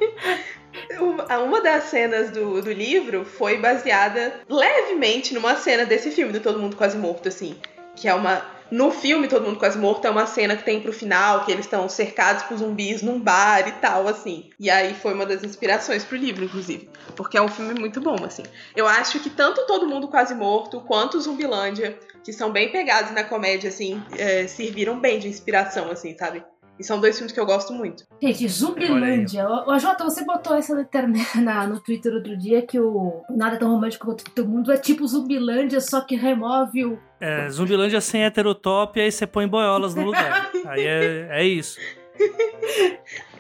Uma 1.46 1.62
das 1.62 1.86
cenas 1.86 2.30
do, 2.30 2.62
do 2.62 2.74
livro 2.74 3.24
foi 3.24 3.58
baseada 3.58 4.42
levemente 4.50 5.34
numa 5.34 5.56
cena 5.56 5.86
desse 5.86 6.12
filme, 6.12 6.34
do 6.34 6.42
Todo 6.42 6.60
Mundo 6.60 6.76
Quase 6.76 6.98
Morto, 6.98 7.30
assim. 7.30 7.56
Que 7.96 8.10
é 8.10 8.14
uma. 8.14 8.42
No 8.70 8.92
filme 8.92 9.30
Todo 9.30 9.46
Mundo 9.46 9.60
Quase 9.60 9.78
Morto 9.78 10.06
é 10.06 10.10
uma 10.10 10.26
cena 10.26 10.58
que 10.58 10.64
tem 10.64 10.82
pro 10.82 10.92
final, 10.92 11.46
que 11.46 11.52
eles 11.54 11.66
estão 11.66 11.88
cercados 11.88 12.44
por 12.44 12.58
zumbis 12.58 13.02
num 13.02 13.18
bar 13.18 13.66
e 13.66 13.72
tal, 13.74 14.10
assim. 14.10 14.50
E 14.60 14.70
aí 14.70 14.94
foi 14.94 15.14
uma 15.14 15.26
das 15.26 15.42
inspirações 15.42 16.04
pro 16.04 16.18
livro, 16.18 16.44
inclusive. 16.44 16.90
Porque 17.16 17.38
é 17.38 17.42
um 17.42 17.48
filme 17.48 17.80
muito 17.80 18.02
bom, 18.02 18.18
assim. 18.26 18.44
Eu 18.76 18.88
acho 18.88 19.22
que 19.22 19.30
tanto 19.30 19.66
Todo 19.66 19.88
Mundo 19.88 20.10
Quase 20.10 20.36
Morto 20.36 20.82
quanto 20.82 21.20
Zumbilândia, 21.20 21.98
que 22.24 22.32
são 22.32 22.52
bem 22.52 22.72
pegados 22.72 23.12
na 23.12 23.24
comédia, 23.24 23.70
assim, 23.70 24.02
é, 24.18 24.48
serviram 24.48 25.00
bem 25.00 25.20
de 25.20 25.28
inspiração, 25.28 25.90
assim, 25.90 26.16
sabe? 26.18 26.44
E 26.80 26.84
são 26.84 27.00
dois 27.00 27.16
filmes 27.16 27.32
que 27.32 27.40
eu 27.40 27.46
gosto 27.46 27.74
muito. 27.74 28.04
Gente, 28.20 28.48
Zumbilândia. 28.48 29.48
Ô, 29.48 29.72
ô, 29.72 29.78
Jota, 29.78 30.04
você 30.04 30.26
botou 30.26 30.56
essa 30.56 30.74
na 30.74 30.82
internet, 30.82 31.38
na, 31.42 31.68
no 31.68 31.80
Twitter 31.80 32.12
outro 32.12 32.36
dia 32.36 32.66
que 32.66 32.80
o 32.80 33.22
Nada 33.30 33.58
Tão 33.58 33.70
Romântico 33.70 34.08
Quanto 34.08 34.24
Todo 34.24 34.50
Mundo 34.50 34.72
é 34.72 34.78
tipo 34.78 35.06
Zumbilândia, 35.06 35.80
só 35.80 36.02
que 36.02 36.16
remove 36.16 36.86
o. 36.86 37.00
É, 37.20 37.48
Zumbilândia 37.50 38.02
sem 38.02 38.24
heterotop, 38.24 39.00
aí 39.00 39.12
você 39.12 39.28
põe 39.28 39.48
boiolas 39.48 39.94
no 39.94 40.06
lugar. 40.06 40.50
Aí 40.66 40.86
é, 40.86 41.28
é 41.30 41.46
isso. 41.46 41.80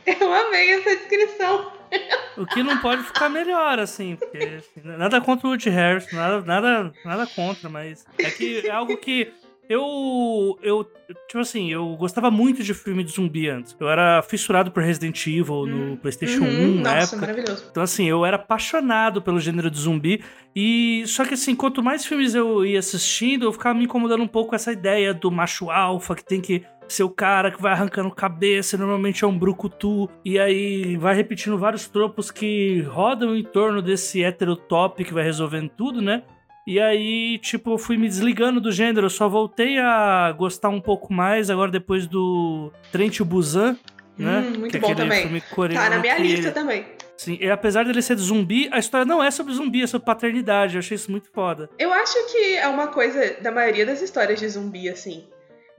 Eu 0.06 0.34
amei 0.34 0.72
essa 0.74 0.96
descrição. 0.96 1.81
O 2.38 2.46
que 2.46 2.64
não 2.64 2.78
pode 2.78 3.04
ficar 3.04 3.30
melhor, 3.30 3.78
assim, 3.80 4.16
porque 4.16 4.38
assim, 4.38 4.82
nada 4.98 5.20
contra 5.20 5.48
o 5.48 5.50
Woody 5.52 5.70
Harris, 5.70 6.12
nada, 6.14 6.42
nada, 6.42 6.94
nada 7.04 7.28
contra, 7.28 7.70
mas 7.70 8.06
é 8.18 8.30
que 8.30 8.66
é 8.66 8.72
algo 8.72 8.96
que 8.98 9.32
eu, 9.70 10.58
eu, 10.62 10.84
tipo 11.28 11.40
assim, 11.40 11.72
eu 11.72 11.96
gostava 11.96 12.30
muito 12.30 12.62
de 12.64 12.74
filme 12.74 13.04
de 13.04 13.12
zumbi 13.12 13.48
antes. 13.48 13.76
Eu 13.80 13.90
era 13.90 14.22
fissurado 14.22 14.70
por 14.72 14.84
Resident 14.84 15.26
Evil 15.28 15.66
no 15.66 15.98
PlayStation 15.98 16.42
1 16.44 16.46
Uhum, 16.46 16.82
na 16.82 16.96
Nossa, 16.96 17.16
época. 17.16 17.22
maravilhoso. 17.22 17.68
Então, 17.72 17.84
assim, 17.84 18.06
eu 18.06 18.26
era 18.26 18.36
apaixonado 18.36 19.22
pelo 19.22 19.40
gênero 19.40 19.70
de 19.72 19.80
zumbi. 19.80 20.22
E 20.54 21.04
só 21.08 21.24
que, 21.24 21.36
assim, 21.36 21.56
quanto 21.56 21.82
mais 21.82 22.06
filmes 22.06 22.36
eu 22.36 22.66
ia 22.66 22.80
assistindo, 22.80 23.46
eu 23.46 23.54
ficava 23.54 23.78
me 23.78 23.86
incomodando 23.86 24.22
um 24.24 24.28
pouco 24.28 24.50
com 24.50 24.56
essa 24.56 24.74
ideia 24.74 25.14
do 25.14 25.32
macho 25.32 25.70
alfa 25.70 26.16
que 26.16 26.26
tem 26.26 26.42
que 26.42 26.64
ser 26.94 27.04
o 27.04 27.10
cara 27.10 27.52
que 27.52 27.62
vai 27.62 27.72
arrancando 27.72 28.12
cabeça, 28.12 28.78
normalmente 28.78 29.24
é 29.24 29.28
um 29.28 29.38
brucutu, 29.38 30.10
e 30.24 30.40
aí 30.40 30.98
vai 30.98 31.16
repetindo 31.16 31.58
vários 31.58 31.88
tropos 31.88 32.32
que 32.32 32.82
rodam 32.82 33.36
em 33.36 33.44
torno 33.44 33.82
desse 33.82 34.22
heterotop 34.22 35.04
que 35.04 35.14
vai 35.14 35.24
resolvendo 35.24 35.70
tudo, 35.70 36.02
né? 36.02 36.24
E 36.66 36.80
aí, 36.80 37.40
tipo, 37.40 37.72
eu 37.72 37.78
fui 37.78 37.98
me 37.98 38.08
desligando 38.08 38.62
do 38.62 38.72
gênero, 38.72 39.08
eu 39.08 39.10
só 39.10 39.28
voltei 39.28 39.80
a 39.80 40.32
gostar 40.32 40.70
um 40.70 40.80
pouco 40.80 41.12
mais 41.12 41.50
agora 41.50 41.72
depois 41.72 42.06
do 42.06 42.72
Trent 42.92 43.20
Busan, 43.22 43.76
né? 44.18 44.40
Hum, 44.40 44.60
muito 44.60 44.72
que 44.72 44.78
é 44.78 44.80
bom 44.80 44.94
também. 44.94 45.42
Tá 45.74 45.90
na 45.90 46.00
minha 46.00 46.18
lista 46.20 46.52
também. 46.52 46.86
Sim, 47.18 47.38
e 47.40 47.50
apesar 47.50 47.86
dele 47.86 48.02
ser 48.02 48.16
de 48.16 48.22
zumbi, 48.24 48.68
a 48.72 48.80
história 48.80 49.06
não 49.06 49.24
é 49.24 49.30
sobre 49.30 49.54
zumbi, 49.54 49.84
é 49.84 49.88
sobre 49.88 50.06
paternidade. 50.06 50.76
Eu 50.76 50.80
achei 50.80 50.96
isso 50.96 51.12
muito 51.12 51.30
foda. 51.32 51.70
Eu 51.78 51.94
acho 51.94 52.16
que 52.32 52.56
é 52.56 52.68
uma 52.68 52.88
coisa 52.88 53.38
da 53.42 53.52
maioria 53.52 53.86
das 53.86 54.02
histórias 54.02 54.40
de 54.40 54.50
zumbi, 54.50 54.90
assim. 54.90 55.26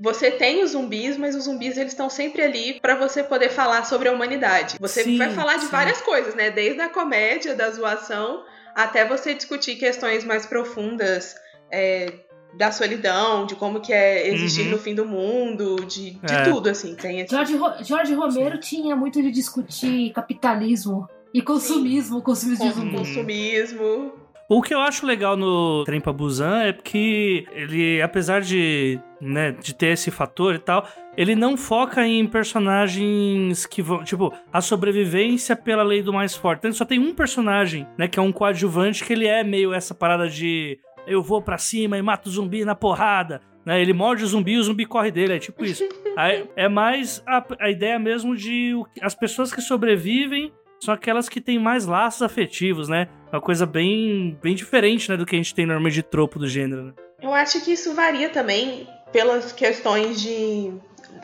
Você 0.02 0.32
tem 0.32 0.62
os 0.64 0.72
zumbis, 0.72 1.16
mas 1.16 1.34
os 1.36 1.44
zumbis 1.44 1.76
eles 1.78 1.92
estão 1.92 2.10
sempre 2.10 2.42
ali 2.42 2.80
pra 2.80 2.96
você 2.96 3.22
poder 3.22 3.50
falar 3.50 3.84
sobre 3.86 4.08
a 4.08 4.12
humanidade. 4.12 4.76
Você 4.80 5.04
Sim, 5.04 5.16
vai 5.16 5.30
falar 5.30 5.56
de 5.56 5.66
sim. 5.66 5.70
várias 5.70 6.00
coisas, 6.00 6.34
né? 6.34 6.50
Desde 6.50 6.80
a 6.80 6.88
comédia, 6.88 7.54
da 7.54 7.70
zoação, 7.70 8.42
até 8.74 9.06
você 9.06 9.32
discutir 9.32 9.76
questões 9.76 10.24
mais 10.24 10.44
profundas 10.44 11.36
é, 11.70 12.12
da 12.58 12.72
solidão, 12.72 13.46
de 13.46 13.54
como 13.54 13.80
que 13.80 13.92
é 13.92 14.28
existir 14.28 14.62
Uhum. 14.64 14.70
no 14.72 14.78
fim 14.78 14.94
do 14.94 15.06
mundo, 15.06 15.76
de, 15.86 16.10
de 16.10 16.34
É. 16.34 16.42
tudo, 16.50 16.68
assim. 16.68 16.94
Tem 16.96 17.20
esse... 17.20 17.30
Jorge, 17.34 17.54
Ro- 17.56 17.82
Jorge 17.84 18.12
Romero 18.14 18.58
tinha 18.58 18.96
muito 18.96 19.22
de 19.22 19.30
discutir 19.30 20.10
capitalismo 20.12 21.08
e 21.32 21.40
consumismo 21.40 22.22
os 22.26 22.40
filmes 22.40 22.58
de 22.58 22.70
zumbi. 22.72 22.96
consumismo. 22.96 24.12
O 24.54 24.60
que 24.60 24.74
eu 24.74 24.80
acho 24.80 25.06
legal 25.06 25.34
no 25.34 25.82
Trem 25.86 25.98
pra 25.98 26.12
Busan 26.12 26.64
é 26.64 26.74
que 26.74 27.46
ele, 27.52 28.02
apesar 28.02 28.42
de, 28.42 29.00
né, 29.18 29.52
de 29.52 29.74
ter 29.74 29.94
esse 29.94 30.10
fator 30.10 30.54
e 30.54 30.58
tal, 30.58 30.86
ele 31.16 31.34
não 31.34 31.56
foca 31.56 32.06
em 32.06 32.26
personagens 32.26 33.64
que 33.64 33.80
vão, 33.80 34.04
tipo, 34.04 34.30
a 34.52 34.60
sobrevivência 34.60 35.56
pela 35.56 35.82
lei 35.82 36.02
do 36.02 36.12
mais 36.12 36.36
forte. 36.36 36.58
Então, 36.58 36.72
só 36.74 36.84
tem 36.84 36.98
um 36.98 37.14
personagem, 37.14 37.86
né, 37.96 38.06
que 38.06 38.18
é 38.18 38.22
um 38.22 38.30
coadjuvante 38.30 39.02
que 39.02 39.14
ele 39.14 39.26
é 39.26 39.42
meio 39.42 39.72
essa 39.72 39.94
parada 39.94 40.28
de 40.28 40.78
eu 41.06 41.22
vou 41.22 41.40
pra 41.40 41.56
cima 41.56 41.96
e 41.96 42.02
mato 42.02 42.26
o 42.26 42.30
zumbi 42.30 42.62
na 42.62 42.74
porrada. 42.74 43.40
Né, 43.64 43.80
ele 43.80 43.94
morde 43.94 44.22
o 44.22 44.26
zumbi 44.26 44.52
e 44.52 44.58
o 44.58 44.62
zumbi 44.62 44.84
corre 44.84 45.10
dele, 45.10 45.32
é 45.32 45.38
tipo 45.38 45.64
isso. 45.64 45.82
Aí, 46.14 46.46
é 46.54 46.68
mais 46.68 47.22
a, 47.26 47.42
a 47.58 47.70
ideia 47.70 47.98
mesmo 47.98 48.36
de 48.36 48.74
o 48.74 48.86
as 49.00 49.14
pessoas 49.14 49.50
que 49.50 49.62
sobrevivem 49.62 50.52
são 50.84 50.92
aquelas 50.92 51.28
que 51.28 51.40
têm 51.40 51.58
mais 51.60 51.86
laços 51.86 52.22
afetivos, 52.22 52.88
né? 52.88 53.08
Uma 53.32 53.40
coisa 53.40 53.64
bem, 53.64 54.36
bem 54.42 54.54
diferente, 54.54 55.08
né, 55.08 55.16
do 55.16 55.24
que 55.24 55.36
a 55.36 55.38
gente 55.38 55.54
tem 55.54 55.64
normalmente 55.64 55.94
de 55.94 56.02
tropo 56.02 56.38
do 56.40 56.48
gênero, 56.48 56.82
né? 56.86 56.92
Eu 57.22 57.32
acho 57.32 57.60
que 57.64 57.72
isso 57.72 57.94
varia 57.94 58.28
também 58.28 58.88
pelas 59.12 59.52
questões 59.52 60.20
de 60.20 60.72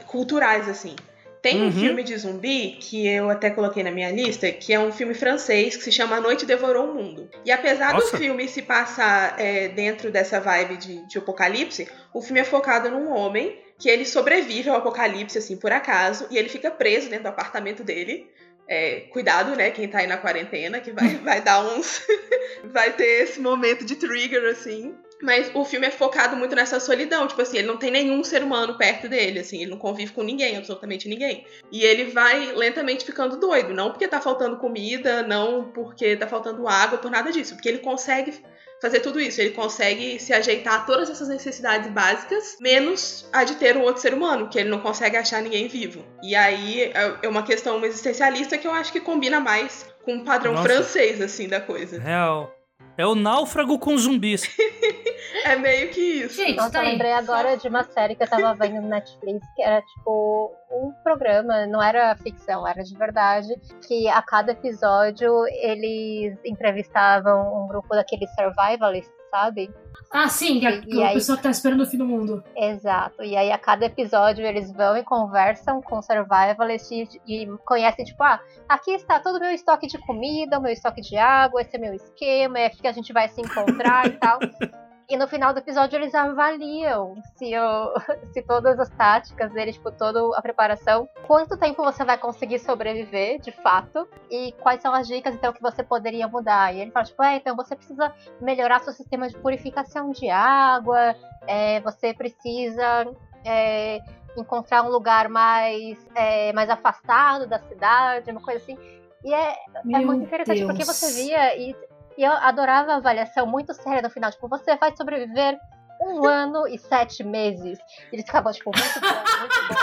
culturais, 0.07 0.69
assim. 0.69 0.95
Tem 1.43 1.61
um 1.63 1.67
Uhum. 1.67 1.73
filme 1.73 2.03
de 2.03 2.17
zumbi 2.17 2.77
que 2.81 3.07
eu 3.07 3.31
até 3.31 3.51
coloquei 3.51 3.83
na 3.83 3.91
minha 3.91 4.11
lista, 4.11 4.51
que 4.51 4.73
é 4.73 4.79
um 4.79 4.93
filme 4.93 5.15
francês 5.15 5.77
que 5.77 5.83
se 5.85 5.93
chama 5.93 6.17
A 6.17 6.21
Noite 6.21 6.45
Devorou 6.47 6.91
o 6.91 6.95
Mundo. 6.95 7.29
E 7.45 7.51
apesar 7.51 7.95
Nossa. 7.95 8.13
do 8.13 8.19
filme 8.19 8.47
se 8.49 8.63
passar 8.63 9.35
é, 9.41 9.69
dentro 9.69 10.11
dessa 10.11 10.41
vibe 10.41 10.77
de, 10.77 11.07
de 11.09 11.19
apocalipse, 11.19 11.89
o 12.13 12.21
filme 12.21 12.41
é 12.41 12.45
focado 12.45 12.91
num 12.91 13.11
homem 13.13 13.57
que 13.79 13.89
ele 13.89 14.05
sobrevive 14.05 14.69
ao 14.69 14.77
apocalipse, 14.77 15.39
assim, 15.39 15.57
por 15.57 15.71
acaso, 15.71 16.27
e 16.31 16.37
ele 16.37 16.49
fica 16.49 16.71
preso 16.71 17.09
dentro 17.09 17.25
do 17.25 17.29
apartamento 17.29 17.85
dele. 17.85 18.27
É, 18.69 19.01
cuidado, 19.11 19.57
né, 19.57 19.71
quem 19.71 19.89
tá 19.89 19.99
aí 19.99 20.07
na 20.07 20.19
quarentena, 20.19 20.79
que 20.79 20.93
vai, 20.93 21.15
vai 21.25 21.41
dar 21.41 21.65
uns. 21.65 22.03
vai 22.73 22.93
ter 22.93 23.23
esse 23.23 23.41
momento 23.41 23.85
de 23.85 23.97
trigger, 23.97 24.45
assim. 24.51 24.95
Mas 25.21 25.51
o 25.53 25.65
filme 25.65 25.87
é 25.87 25.91
focado 25.91 26.37
muito 26.37 26.55
nessa 26.55 26.79
solidão. 26.79 27.27
Tipo 27.27 27.43
assim, 27.43 27.59
ele 27.59 27.67
não 27.67 27.77
tem 27.77 27.91
nenhum 27.91 28.23
ser 28.23 28.43
humano 28.43 28.79
perto 28.79 29.09
dele, 29.09 29.41
assim, 29.41 29.63
ele 29.63 29.71
não 29.71 29.79
convive 29.79 30.13
com 30.13 30.23
ninguém, 30.23 30.57
absolutamente 30.57 31.09
ninguém. 31.09 31.45
E 31.73 31.83
ele 31.83 32.05
vai 32.05 32.53
lentamente 32.53 33.05
ficando 33.05 33.37
doido. 33.37 33.75
Não 33.75 33.91
porque 33.91 34.07
tá 34.07 34.21
faltando 34.21 34.59
comida, 34.59 35.23
não 35.23 35.73
porque 35.73 36.17
tá 36.17 36.29
faltando 36.29 36.69
água, 36.69 36.99
por 36.99 37.11
nada 37.11 37.33
disso. 37.33 37.55
Porque 37.55 37.69
ele 37.69 37.79
consegue 37.79 38.33
fazer 38.81 39.01
tudo 39.01 39.21
isso. 39.21 39.41
Ele 39.41 39.51
consegue 39.51 40.19
se 40.19 40.33
ajeitar 40.33 40.75
a 40.75 40.81
todas 40.81 41.11
essas 41.11 41.29
necessidades 41.29 41.91
básicas, 41.91 42.57
menos 42.61 43.29
a 43.33 43.45
de 43.45 43.57
ter 43.57 43.77
um 43.77 43.83
outro 43.83 44.03
ser 44.03 44.15
humano, 44.15 44.49
que 44.49 44.59
ele 44.59 44.69
não 44.69 44.81
consegue 44.81 45.17
achar 45.17 45.43
ninguém 45.43 45.69
vivo. 45.69 46.05
E 46.23 46.35
aí 46.35 46.83
é, 46.83 47.17
é 47.23 47.29
uma 47.29 47.43
questão 47.43 47.85
existencialista 47.85 48.59
que 48.59 48.67
eu 48.67 48.73
acho 48.73 48.93
que 48.93 49.01
combina 49.01 49.41
mais 49.41 49.87
com 50.05 50.17
o 50.17 50.25
padrão 50.25 50.55
Nossa. 50.55 50.69
francês, 50.69 51.21
assim, 51.21 51.49
da 51.49 51.61
coisa. 51.61 52.01
Real. 52.01 52.58
É 52.99 53.07
o 53.07 53.15
náufrago 53.15 53.79
com 53.79 53.97
zumbis. 53.97 54.43
É 55.45 55.57
meio 55.57 55.91
que 55.91 56.01
isso. 56.01 56.37
Gente, 56.37 56.57
Nossa, 56.57 56.71
tá 56.71 56.85
eu 56.85 56.91
lembrei 56.91 57.13
agora 57.13 57.57
de 57.57 57.69
uma 57.69 57.85
série 57.85 58.15
que 58.15 58.23
eu 58.23 58.29
tava 58.29 58.55
vendo 58.55 58.81
no 58.81 58.89
Netflix, 58.89 59.47
que 59.55 59.63
era 59.63 59.83
tipo 59.83 60.53
um 60.71 60.93
programa, 61.03 61.67
não 61.67 61.83
era 61.83 62.17
ficção, 62.17 62.67
era 62.67 62.83
de 62.83 62.97
verdade, 62.97 63.49
que 63.87 64.09
a 64.09 64.23
cada 64.23 64.53
episódio 64.53 65.31
eles 65.49 66.39
entrevistavam 66.45 67.65
um 67.65 67.69
grupo 67.69 67.89
daqueles 67.91 68.29
survivalists, 68.35 69.13
sabe? 69.31 69.71
Ah, 70.11 70.29
sim, 70.29 70.59
que 70.59 70.67
é 70.67 70.79
E- 70.81 70.95
e 70.97 71.03
a 71.03 71.09
aí- 71.09 71.15
pessoa 71.15 71.37
tá 71.37 71.51
esperando 71.51 71.83
o 71.83 71.87
fim 71.87 71.99
do 71.99 72.07
mundo. 72.07 72.43
Exato. 72.57 73.23
E 73.23 73.37
aí 73.37 73.53
a 73.53 73.59
cada 73.59 73.85
episódio 73.85 74.45
eles 74.45 74.73
vão 74.73 74.97
e 74.97 75.03
conversam 75.05 75.83
com 75.83 76.01
survivalists 76.01 77.19
e, 77.27 77.43
e 77.45 77.47
conhecem, 77.65 78.05
tipo, 78.07 78.23
ah, 78.23 78.41
aqui 78.69 78.93
está 78.93 79.21
todo 79.21 79.37
o 79.37 79.41
meu 79.41 79.51
estoque 79.51 79.87
de 79.87 79.99
comida, 79.99 80.59
o 80.59 80.63
meu 80.63 80.73
estoque 80.73 81.03
de 81.03 81.17
água, 81.17 81.61
esse 81.61 81.77
é 81.77 81.79
meu 81.79 81.93
esquema, 81.93 82.59
é 82.59 82.67
aqui 82.67 82.81
que 82.81 82.89
a 82.89 82.93
gente 82.93 83.13
vai 83.13 83.29
se 83.29 83.41
encontrar 83.41 84.07
e 84.07 84.11
tal. 84.13 84.39
E 85.09 85.17
no 85.17 85.27
final 85.27 85.55
do 85.55 85.61
episódio 85.61 85.97
eles 85.97 86.15
avaliam 86.15 87.15
se, 87.35 87.59
o, 87.59 87.95
se 88.31 88.43
todas 88.43 88.79
as 88.79 88.91
táticas 88.91 89.51
deles, 89.53 89.77
tipo, 89.77 89.91
toda 89.91 90.37
a 90.37 90.43
preparação, 90.43 91.09
quanto 91.27 91.57
tempo 91.57 91.83
você 91.83 92.05
vai 92.05 92.19
conseguir 92.19 92.59
sobreviver, 92.59 93.41
de 93.41 93.51
fato, 93.51 94.07
e 94.31 94.53
quais 94.61 94.83
são 94.83 94.93
as 94.93 95.09
dicas, 95.09 95.35
então, 95.35 95.53
que 95.53 95.63
você 95.63 95.83
poderia 95.83 96.29
mudar. 96.29 96.75
E 96.75 96.81
ele 96.81 96.91
fala, 96.91 97.07
tipo, 97.07 97.23
é, 97.23 97.37
então 97.37 97.57
você 97.57 97.75
precisa 97.75 98.15
melhorar 98.39 98.81
seu 98.81 98.93
sistema 98.93 99.29
de 99.29 99.37
purificação 99.39 100.11
de 100.11 100.29
água, 100.29 101.17
é, 101.47 101.81
você 101.81 102.13
precisa 102.13 103.11
é, 103.47 104.01
encontrar 104.37 104.83
um 104.83 104.91
lugar 104.91 105.31
mais, 105.31 105.99
é, 106.15 106.53
mais 106.53 106.69
afastado 106.69 107.47
da 107.47 107.59
cidade, 107.59 108.31
uma 108.31 108.43
coisa 108.43 108.61
assim. 108.61 108.77
E 109.25 109.35
é, 109.35 109.57
é 109.75 109.99
muito 110.01 110.25
interessante 110.25 110.65
porque 110.65 110.85
Deus. 110.85 110.97
você 110.97 111.23
via 111.23 111.57
e, 111.57 111.75
e 112.19 112.25
eu 112.25 112.33
adorava 112.33 112.95
a 112.95 112.97
avaliação 112.97 113.47
muito 113.47 113.73
séria 113.73 114.03
no 114.03 114.11
final. 114.11 114.33
Tipo, 114.33 114.49
você 114.49 114.75
vai 114.75 114.95
sobreviver 114.97 115.57
um 116.03 116.27
ano 116.27 116.67
e 116.67 116.77
sete 116.77 117.23
meses. 117.23 117.79
E 118.11 118.17
eles 118.17 118.27
ficavam, 118.27 118.53
tipo, 118.53 118.73
muito 118.75 119.01
bom, 119.01 119.07
muito 119.39 119.69
bom. 119.69 119.75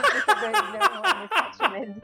Conseguir 0.00 0.20
sobreviver 0.20 0.92
um 0.92 1.04
ano 1.04 1.24
e 1.24 1.58
sete 1.58 1.70
meses. 1.72 2.02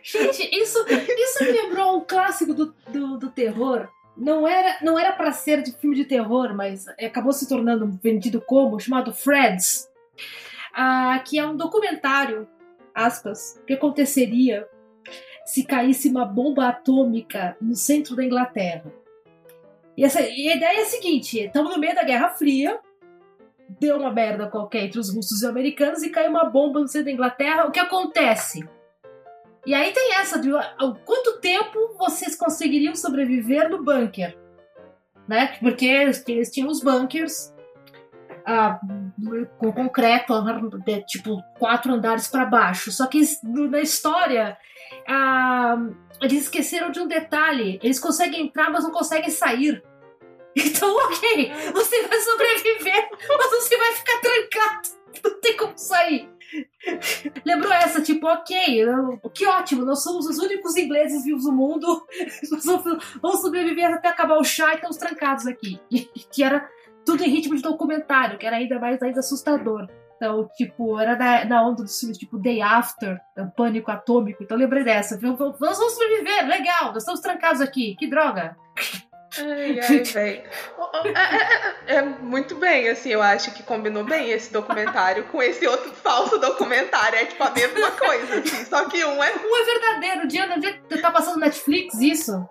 Gente, 0.00 0.56
isso, 0.56 0.86
isso 0.88 1.44
me 1.44 1.50
lembrou 1.50 1.96
um 1.96 2.04
clássico 2.04 2.54
do, 2.54 2.72
do, 2.86 3.18
do 3.18 3.30
terror. 3.30 3.88
Não 4.16 4.46
era, 4.46 4.78
não 4.80 4.96
era 4.96 5.12
para 5.12 5.32
ser 5.32 5.60
de 5.60 5.72
filme 5.72 5.96
de 5.96 6.04
terror, 6.04 6.54
mas 6.54 6.86
acabou 6.86 7.32
se 7.32 7.48
tornando 7.48 7.90
vendido 8.00 8.40
como, 8.40 8.78
chamado 8.78 9.12
Freds. 9.12 9.90
Ah, 10.72 11.20
que 11.26 11.36
é 11.36 11.44
um 11.44 11.56
documentário, 11.56 12.46
aspas, 12.94 13.60
que 13.66 13.72
aconteceria 13.72 14.68
se 15.44 15.64
caísse 15.64 16.08
uma 16.08 16.24
bomba 16.24 16.68
atômica 16.68 17.56
no 17.60 17.74
centro 17.74 18.14
da 18.14 18.24
Inglaterra. 18.24 18.99
E, 19.96 20.04
essa, 20.04 20.20
e 20.20 20.48
a 20.48 20.56
ideia 20.56 20.78
é 20.78 20.82
a 20.82 20.86
seguinte: 20.86 21.40
estamos 21.40 21.72
no 21.72 21.80
meio 21.80 21.94
da 21.94 22.04
Guerra 22.04 22.30
Fria, 22.30 22.78
deu 23.78 23.96
uma 23.96 24.12
merda 24.12 24.48
qualquer 24.48 24.84
entre 24.84 24.98
os 24.98 25.14
russos 25.14 25.42
e 25.42 25.44
os 25.44 25.50
americanos 25.50 26.02
e 26.02 26.10
caiu 26.10 26.30
uma 26.30 26.44
bomba 26.44 26.80
no 26.80 26.88
centro 26.88 27.06
da 27.06 27.12
Inglaterra. 27.12 27.66
O 27.66 27.70
que 27.70 27.78
acontece? 27.78 28.68
E 29.66 29.74
aí 29.74 29.92
tem 29.92 30.14
essa 30.14 30.38
de 30.38 30.50
quanto 31.04 31.38
tempo 31.40 31.94
vocês 31.98 32.34
conseguiriam 32.34 32.94
sobreviver 32.94 33.68
no 33.68 33.84
bunker? 33.84 34.36
Né? 35.28 35.54
Porque 35.60 35.86
eles, 35.86 36.24
tinham 36.50 36.68
os 36.68 36.82
bunkers 36.82 37.54
ah, 38.44 38.80
com 39.58 39.70
concreto, 39.70 40.32
tipo 41.06 41.40
quatro 41.58 41.92
andares 41.92 42.26
para 42.26 42.46
baixo. 42.46 42.90
Só 42.90 43.06
que 43.06 43.20
na 43.44 43.80
história 43.80 44.56
ah, 45.10 45.76
eles 46.22 46.44
esqueceram 46.44 46.90
de 46.90 47.00
um 47.00 47.08
detalhe: 47.08 47.80
eles 47.82 47.98
conseguem 47.98 48.46
entrar, 48.46 48.70
mas 48.70 48.84
não 48.84 48.92
conseguem 48.92 49.30
sair. 49.30 49.82
Então, 50.52 50.92
ok, 50.96 51.52
você 51.72 52.08
vai 52.08 52.20
sobreviver, 52.20 53.08
mas 53.12 53.50
você 53.50 53.76
vai 53.76 53.92
ficar 53.92 54.20
trancado. 54.20 54.88
Não 55.22 55.40
tem 55.40 55.56
como 55.56 55.78
sair. 55.78 56.28
Lembrou 57.44 57.72
essa, 57.72 58.02
tipo, 58.02 58.26
ok, 58.26 58.84
que 59.32 59.46
ótimo, 59.46 59.84
nós 59.84 60.02
somos 60.02 60.26
os 60.26 60.38
únicos 60.38 60.76
ingleses 60.76 61.22
vivos 61.22 61.44
no 61.44 61.52
mundo, 61.52 62.04
vamos, 63.22 63.40
sobreviver 63.40 63.94
até 63.94 64.08
acabar 64.08 64.38
o 64.38 64.44
chá 64.44 64.72
e 64.72 64.74
estamos 64.74 64.96
trancados 64.96 65.46
aqui. 65.46 65.80
Que 66.32 66.42
era 66.42 66.68
tudo 67.04 67.22
em 67.22 67.30
ritmo 67.30 67.54
de 67.54 67.62
documentário, 67.62 68.36
que 68.36 68.46
era 68.46 68.56
ainda 68.56 68.80
mais 68.80 69.00
ainda 69.00 69.20
assustador. 69.20 69.86
Então, 70.20 70.46
tipo, 70.54 71.00
era 71.00 71.16
na, 71.16 71.46
na 71.46 71.66
onda 71.66 71.82
dos 71.82 71.98
filmes 71.98 72.18
tipo 72.18 72.36
Day 72.38 72.60
After, 72.60 73.18
é 73.34 73.42
pânico 73.56 73.90
atômico. 73.90 74.42
Então, 74.42 74.54
lembrei 74.54 74.84
dessa. 74.84 75.18
Vamos, 75.18 75.38
vamos 75.38 75.58
vamos 75.58 75.78
sobreviver, 75.94 76.46
legal, 76.46 76.88
nós 76.92 76.98
estamos 76.98 77.20
trancados 77.20 77.62
aqui, 77.62 77.96
que 77.98 78.06
droga. 78.06 78.54
Ai, 79.38 79.80
ai, 79.80 80.02
velho. 80.04 80.42
É, 81.04 81.94
é- 81.94 81.96
é 81.96 82.02
muito 82.02 82.54
bem, 82.56 82.90
assim, 82.90 83.08
eu 83.08 83.22
acho 83.22 83.54
que 83.54 83.62
combinou 83.62 84.04
bem 84.04 84.30
esse 84.30 84.52
documentário 84.52 85.24
com 85.28 85.42
esse 85.42 85.66
outro 85.66 85.90
falso 85.94 86.36
documentário. 86.36 87.18
É 87.18 87.24
tipo 87.24 87.42
a 87.42 87.50
mesma 87.52 87.90
coisa, 87.92 88.40
assim, 88.40 88.64
só 88.66 88.84
que 88.90 89.02
um 89.02 89.24
é. 89.24 89.32
Um 89.34 89.56
é 89.56 89.64
verdadeiro, 89.64 90.28
Diana, 90.28 90.56
é 90.90 90.96
tá 90.98 91.10
passando 91.10 91.40
Netflix 91.40 91.98
isso? 91.98 92.46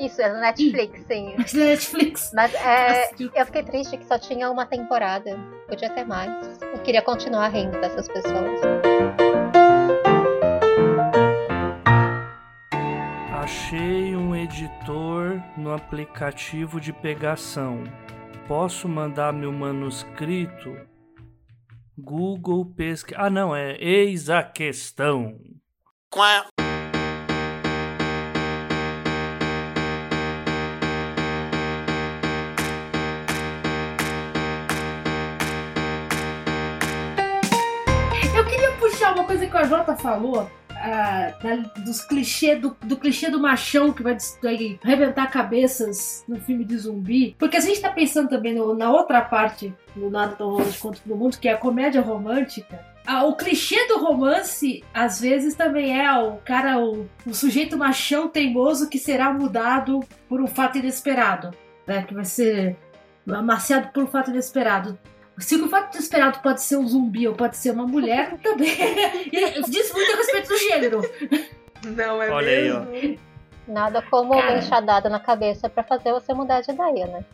Isso, 0.00 0.22
é 0.22 0.32
no 0.32 0.40
Netflix, 0.40 1.04
sim. 1.06 1.36
Netflix. 1.52 2.30
Mas 2.34 2.54
é, 2.54 3.10
eu 3.34 3.44
fiquei 3.44 3.62
triste 3.62 3.98
que 3.98 4.04
só 4.06 4.18
tinha 4.18 4.50
uma 4.50 4.64
temporada. 4.64 5.38
Podia 5.68 5.90
ter 5.90 6.04
mais. 6.04 6.58
Eu 6.62 6.78
queria 6.82 7.02
continuar 7.02 7.48
rindo 7.48 7.78
dessas 7.78 8.08
pessoas. 8.08 8.60
Achei 13.42 14.16
um 14.16 14.34
editor 14.34 15.42
no 15.58 15.74
aplicativo 15.74 16.80
de 16.80 16.94
pegação. 16.94 17.84
Posso 18.48 18.88
mandar 18.88 19.34
meu 19.34 19.52
manuscrito? 19.52 20.74
Google 21.98 22.64
pesquisa. 22.64 23.20
Ah, 23.20 23.28
não, 23.28 23.54
é 23.54 23.76
eis 23.78 24.30
a 24.30 24.42
questão. 24.42 25.38
Eu 26.16 26.69
coisa 39.30 39.46
que 39.46 39.56
a 39.56 39.64
Jota 39.64 39.96
falou. 39.96 40.50
ah, 40.82 41.34
da- 41.42 41.82
dos 41.82 42.00
clichê 42.02 42.56
do, 42.56 42.74
do 42.82 42.96
clichê 42.96 43.30
do 43.30 43.38
machão 43.38 43.92
que 43.92 44.02
vai, 44.02 44.16
vai 44.42 44.78
arrebentar 44.82 45.30
cabeças 45.30 46.24
no 46.26 46.36
filme 46.40 46.64
de 46.64 46.78
zumbi. 46.78 47.36
Porque 47.38 47.58
a 47.58 47.60
gente 47.60 47.80
tá 47.82 47.90
pensando 47.90 48.30
também 48.30 48.54
no- 48.54 48.74
na 48.74 48.90
outra 48.90 49.20
parte 49.20 49.74
do 49.94 50.08
Nada 50.10 50.34
Tão 50.36 50.48
Romântico 50.52 50.80
Quanto 50.80 51.02
Mundo, 51.06 51.36
que 51.38 51.48
é 51.48 51.52
a 51.52 51.58
comédia 51.58 52.00
romântica. 52.00 52.82
Ah, 53.06 53.24
o 53.24 53.36
clichê 53.36 53.86
do 53.88 53.98
romance, 53.98 54.82
às 54.94 55.20
vezes, 55.20 55.54
também 55.54 56.00
é 56.00 56.10
o 56.18 56.36
cara, 56.38 56.78
o, 56.78 57.06
o 57.26 57.34
sujeito 57.34 57.76
machão 57.76 58.26
teimoso 58.28 58.88
que 58.88 58.98
será 58.98 59.32
mudado 59.32 60.00
por 60.28 60.40
um 60.40 60.46
fato 60.46 60.78
inesperado. 60.78 61.50
Né? 61.86 62.02
Que 62.04 62.14
vai 62.14 62.24
ser 62.24 62.76
amaciado 63.30 63.88
por 63.92 64.02
um 64.02 64.06
fato 64.06 64.30
inesperado. 64.30 64.98
Se 65.40 65.56
o 65.56 65.68
fato 65.68 65.96
inesperado 65.96 66.38
pode 66.40 66.62
ser 66.62 66.76
um 66.76 66.86
zumbi 66.86 67.26
ou 67.26 67.34
pode 67.34 67.56
ser 67.56 67.70
uma 67.70 67.86
mulher, 67.86 68.36
também 68.42 68.70
E 69.32 69.62
diz 69.62 69.92
muito 69.92 70.12
a 70.12 70.16
respeito 70.16 70.48
do 70.48 70.58
gênero. 70.58 71.00
Não 71.84 72.22
é 72.22 72.30
Olha 72.30 72.48
aí, 72.48 72.70
ó. 72.70 72.80
mesmo? 72.80 73.18
Nada 73.66 74.02
como 74.02 74.32
uma 74.34 74.58
enxadada 74.58 75.08
na 75.08 75.20
cabeça 75.20 75.68
pra 75.68 75.82
fazer 75.84 76.12
você 76.12 76.34
mudar 76.34 76.60
de 76.60 76.72
ideia, 76.72 77.06
né? 77.06 77.24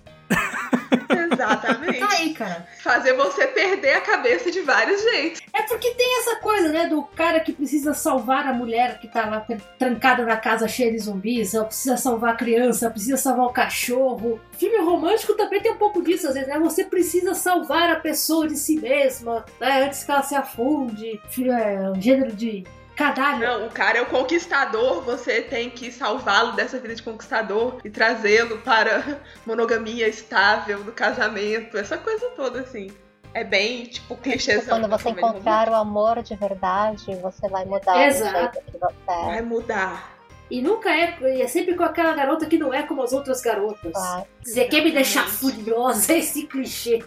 Exatamente. 1.33 1.99
Tá 1.99 2.09
aí, 2.11 2.35
cara. 2.35 2.67
Fazer 2.83 3.15
você 3.15 3.47
perder 3.47 3.95
a 3.95 4.01
cabeça 4.01 4.51
de 4.51 4.61
vários 4.61 5.03
jeitos. 5.03 5.41
É 5.53 5.63
porque 5.63 5.91
tem 5.93 6.21
essa 6.21 6.37
coisa, 6.37 6.69
né, 6.69 6.87
do 6.87 7.03
cara 7.03 7.41
que 7.41 7.53
precisa 7.53 7.95
salvar 7.95 8.47
a 8.47 8.53
mulher 8.53 8.99
que 8.99 9.09
tá 9.09 9.27
lá 9.27 9.47
trancada 9.79 10.25
na 10.25 10.37
casa 10.37 10.69
cheia 10.69 10.91
de 10.91 10.99
zumbis, 10.99 11.55
ela 11.55 11.65
precisa 11.65 11.97
salvar 11.97 12.35
a 12.35 12.37
criança, 12.37 12.91
precisa 12.91 13.17
salvar 13.17 13.47
o 13.47 13.53
cachorro. 13.53 14.41
Filme 14.53 14.79
romântico 14.79 15.35
também 15.35 15.61
tem 15.61 15.73
um 15.73 15.79
pouco 15.79 16.03
disso, 16.03 16.29
às 16.29 16.35
vezes, 16.35 16.49
né? 16.49 16.59
Você 16.59 16.85
precisa 16.85 17.35
salvar 17.35 17.91
a 17.91 17.97
pessoa 17.97 18.47
de 18.47 18.57
si 18.57 18.79
mesma, 18.79 19.45
né, 19.61 19.85
antes 19.85 20.05
que 20.05 20.11
ela 20.11 20.23
se 20.23 20.35
afunde. 20.35 21.21
Filho, 21.31 21.53
é 21.53 21.91
um 21.91 22.01
gênero 22.01 22.33
de 22.33 22.65
Canalha. 22.97 23.59
Não, 23.59 23.67
o 23.67 23.71
cara 23.71 23.99
é 23.99 24.03
o 24.03 24.07
conquistador, 24.07 25.03
você 25.03 25.43
tem 25.43 25.69
que 25.69 25.93
salvá-lo 25.93 26.53
dessa 26.53 26.79
vida 26.79 26.95
de 26.95 27.03
conquistador 27.03 27.79
e 27.85 27.91
trazê-lo 27.91 28.59
para 28.59 29.21
monogamia 29.45 30.09
estável 30.09 30.79
no 30.79 30.93
casamento, 30.93 31.77
essa 31.77 31.99
coisa 31.99 32.31
toda 32.31 32.61
assim. 32.61 32.91
É 33.35 33.45
bem, 33.45 33.85
tipo, 33.85 34.17
clichêzão. 34.17 34.79
Quando 34.79 34.89
da 34.89 34.97
você 34.97 35.11
encontrar 35.11 35.69
o 35.69 35.75
amor 35.75 36.23
de 36.23 36.35
verdade, 36.35 37.15
você 37.17 37.47
vai 37.51 37.67
mudar 37.67 38.07
Exato. 38.07 38.35
o 38.35 38.41
jeito 38.41 38.73
que 38.73 38.79
você 38.79 39.05
Vai 39.07 39.39
é. 39.39 39.43
mudar. 39.43 40.17
E 40.51 40.63
nunca 40.63 40.91
é. 40.91 41.19
e 41.21 41.43
É 41.43 41.49
sempre 41.49 41.75
com 41.75 41.83
aquela 41.83 42.15
garota 42.15 42.47
que 42.47 42.57
não 42.57 42.73
é 42.73 42.83
como 42.83 43.03
as 43.03 43.13
outras 43.13 43.43
garotas. 43.43 43.93
Claro. 43.93 44.27
Você 44.43 44.65
quer 44.65 44.83
me 44.83 44.91
deixar 44.91 45.29
furiosa, 45.29 46.15
esse 46.17 46.47
clichê. 46.47 47.01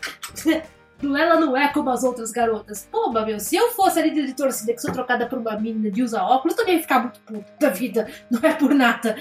Ela 1.02 1.40
não 1.40 1.56
é 1.56 1.70
como 1.70 1.90
as 1.90 2.04
outras 2.04 2.32
garotas. 2.32 2.88
Pô, 2.92 3.10
meu, 3.12 3.40
se 3.40 3.56
eu 3.56 3.70
fosse 3.72 4.00
ali 4.00 4.12
de 4.12 4.34
torcida 4.34 4.74
que 4.74 4.82
sou 4.82 4.92
trocada 4.92 5.26
por 5.26 5.40
uma 5.40 5.58
menina 5.58 5.90
de 5.90 6.04
usar 6.04 6.24
óculos, 6.24 6.56
também 6.56 6.76
ia 6.76 6.82
ficar 6.82 7.00
muito 7.00 7.20
puto 7.22 7.46
da 7.60 7.70
vida. 7.70 8.08
Não 8.30 8.40
é 8.42 8.54
por 8.54 8.74
nada. 8.74 9.16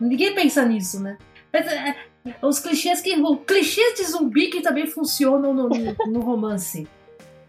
Ninguém 0.00 0.34
pensa 0.34 0.64
nisso, 0.64 1.02
né? 1.02 1.18
Mas, 1.52 1.66
é, 1.66 1.96
os 2.42 2.58
clichês 2.58 3.00
que. 3.00 3.14
clichês 3.46 3.94
de 3.94 4.04
zumbi 4.04 4.48
que 4.48 4.60
também 4.60 4.86
funcionam 4.86 5.52
no, 5.52 5.68
no 5.68 6.20
romance. 6.20 6.88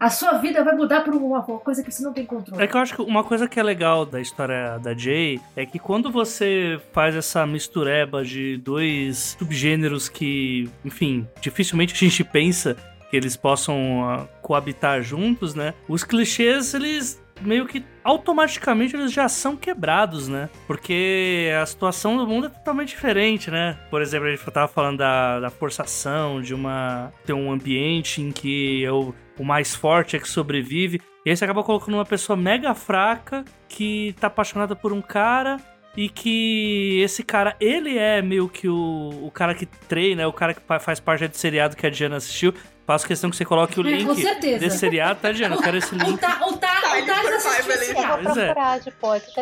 A 0.00 0.10
sua 0.10 0.34
vida 0.34 0.62
vai 0.62 0.76
mudar 0.76 1.00
por 1.00 1.12
uma 1.12 1.42
coisa 1.42 1.82
que 1.82 1.90
você 1.90 2.04
não 2.04 2.12
tem 2.12 2.24
controle. 2.24 2.62
É 2.62 2.68
que 2.68 2.76
eu 2.76 2.80
acho 2.80 2.94
que 2.94 3.02
uma 3.02 3.24
coisa 3.24 3.48
que 3.48 3.58
é 3.58 3.62
legal 3.64 4.06
da 4.06 4.20
história 4.20 4.78
da 4.78 4.94
Jay 4.94 5.40
é 5.56 5.66
que 5.66 5.76
quando 5.76 6.08
você 6.08 6.80
faz 6.92 7.16
essa 7.16 7.44
mistureba 7.44 8.24
de 8.24 8.58
dois 8.58 9.36
subgêneros 9.36 10.08
que, 10.08 10.70
enfim, 10.84 11.26
dificilmente 11.40 11.94
a 11.94 11.96
gente 11.96 12.22
pensa 12.22 12.76
que 13.10 13.16
eles 13.16 13.36
possam 13.36 14.04
ah, 14.04 14.26
coabitar 14.42 15.02
juntos, 15.02 15.54
né? 15.54 15.74
Os 15.88 16.04
clichês, 16.04 16.74
eles 16.74 17.20
meio 17.40 17.66
que 17.66 17.84
automaticamente 18.02 18.96
eles 18.96 19.12
já 19.12 19.28
são 19.28 19.56
quebrados, 19.56 20.28
né? 20.28 20.48
Porque 20.66 21.50
a 21.60 21.64
situação 21.66 22.16
do 22.16 22.26
mundo 22.26 22.46
é 22.46 22.50
totalmente 22.50 22.90
diferente, 22.90 23.50
né? 23.50 23.78
Por 23.90 24.02
exemplo, 24.02 24.26
a 24.26 24.30
gente 24.30 24.50
tava 24.50 24.68
falando 24.68 24.98
da, 24.98 25.40
da 25.40 25.50
forçação, 25.50 26.40
de 26.40 26.54
uma 26.54 27.12
ter 27.24 27.32
um 27.32 27.52
ambiente 27.52 28.20
em 28.20 28.32
que 28.32 28.84
é 28.84 28.92
o, 28.92 29.14
mais 29.40 29.74
forte 29.74 30.16
é 30.16 30.18
que 30.18 30.28
sobrevive. 30.28 31.00
E 31.24 31.30
aí 31.30 31.36
você 31.36 31.44
acaba 31.44 31.62
colocando 31.62 31.94
uma 31.94 32.04
pessoa 32.04 32.36
mega 32.36 32.74
fraca 32.74 33.44
que 33.68 34.14
tá 34.18 34.26
apaixonada 34.26 34.74
por 34.74 34.92
um 34.92 35.00
cara 35.00 35.58
e 35.96 36.08
que 36.08 37.00
esse 37.02 37.22
cara, 37.22 37.56
ele 37.60 37.98
é 37.98 38.22
meio 38.22 38.48
que 38.48 38.68
o, 38.68 39.10
o 39.22 39.30
cara 39.30 39.54
que 39.54 39.66
treina, 39.66 40.26
o 40.28 40.32
cara 40.32 40.54
que 40.54 40.62
faz 40.80 41.00
parte 41.00 41.26
do 41.26 41.36
seriado 41.36 41.76
que 41.76 41.86
a 41.86 41.90
Diana 41.90 42.16
assistiu. 42.16 42.54
Faço 42.88 43.06
questão 43.06 43.28
que 43.28 43.36
você 43.36 43.44
coloque 43.44 43.78
o 43.78 43.84
É, 43.86 43.90
link 43.96 44.06
com 44.06 44.14
certeza. 44.14 44.60
desse 44.60 44.78
seriado, 44.78 45.20
tá, 45.20 45.30
Diana? 45.30 45.56
Eu 45.56 45.60
quero 45.60 45.76
esse 45.76 45.94
O, 45.94 45.98
link. 45.98 46.14
o, 46.14 46.16
Tá, 46.16 46.38
o 46.42 46.96
ele 46.96 47.06
Thales 47.06 47.28
foi 47.28 47.36
assistiu 47.36 47.64
pai, 47.66 47.84
esse 47.84 47.94
cara. 47.94 48.20
Pois 48.24 48.36
é. 48.38 48.50
eu 48.50 48.54
já 48.54 48.54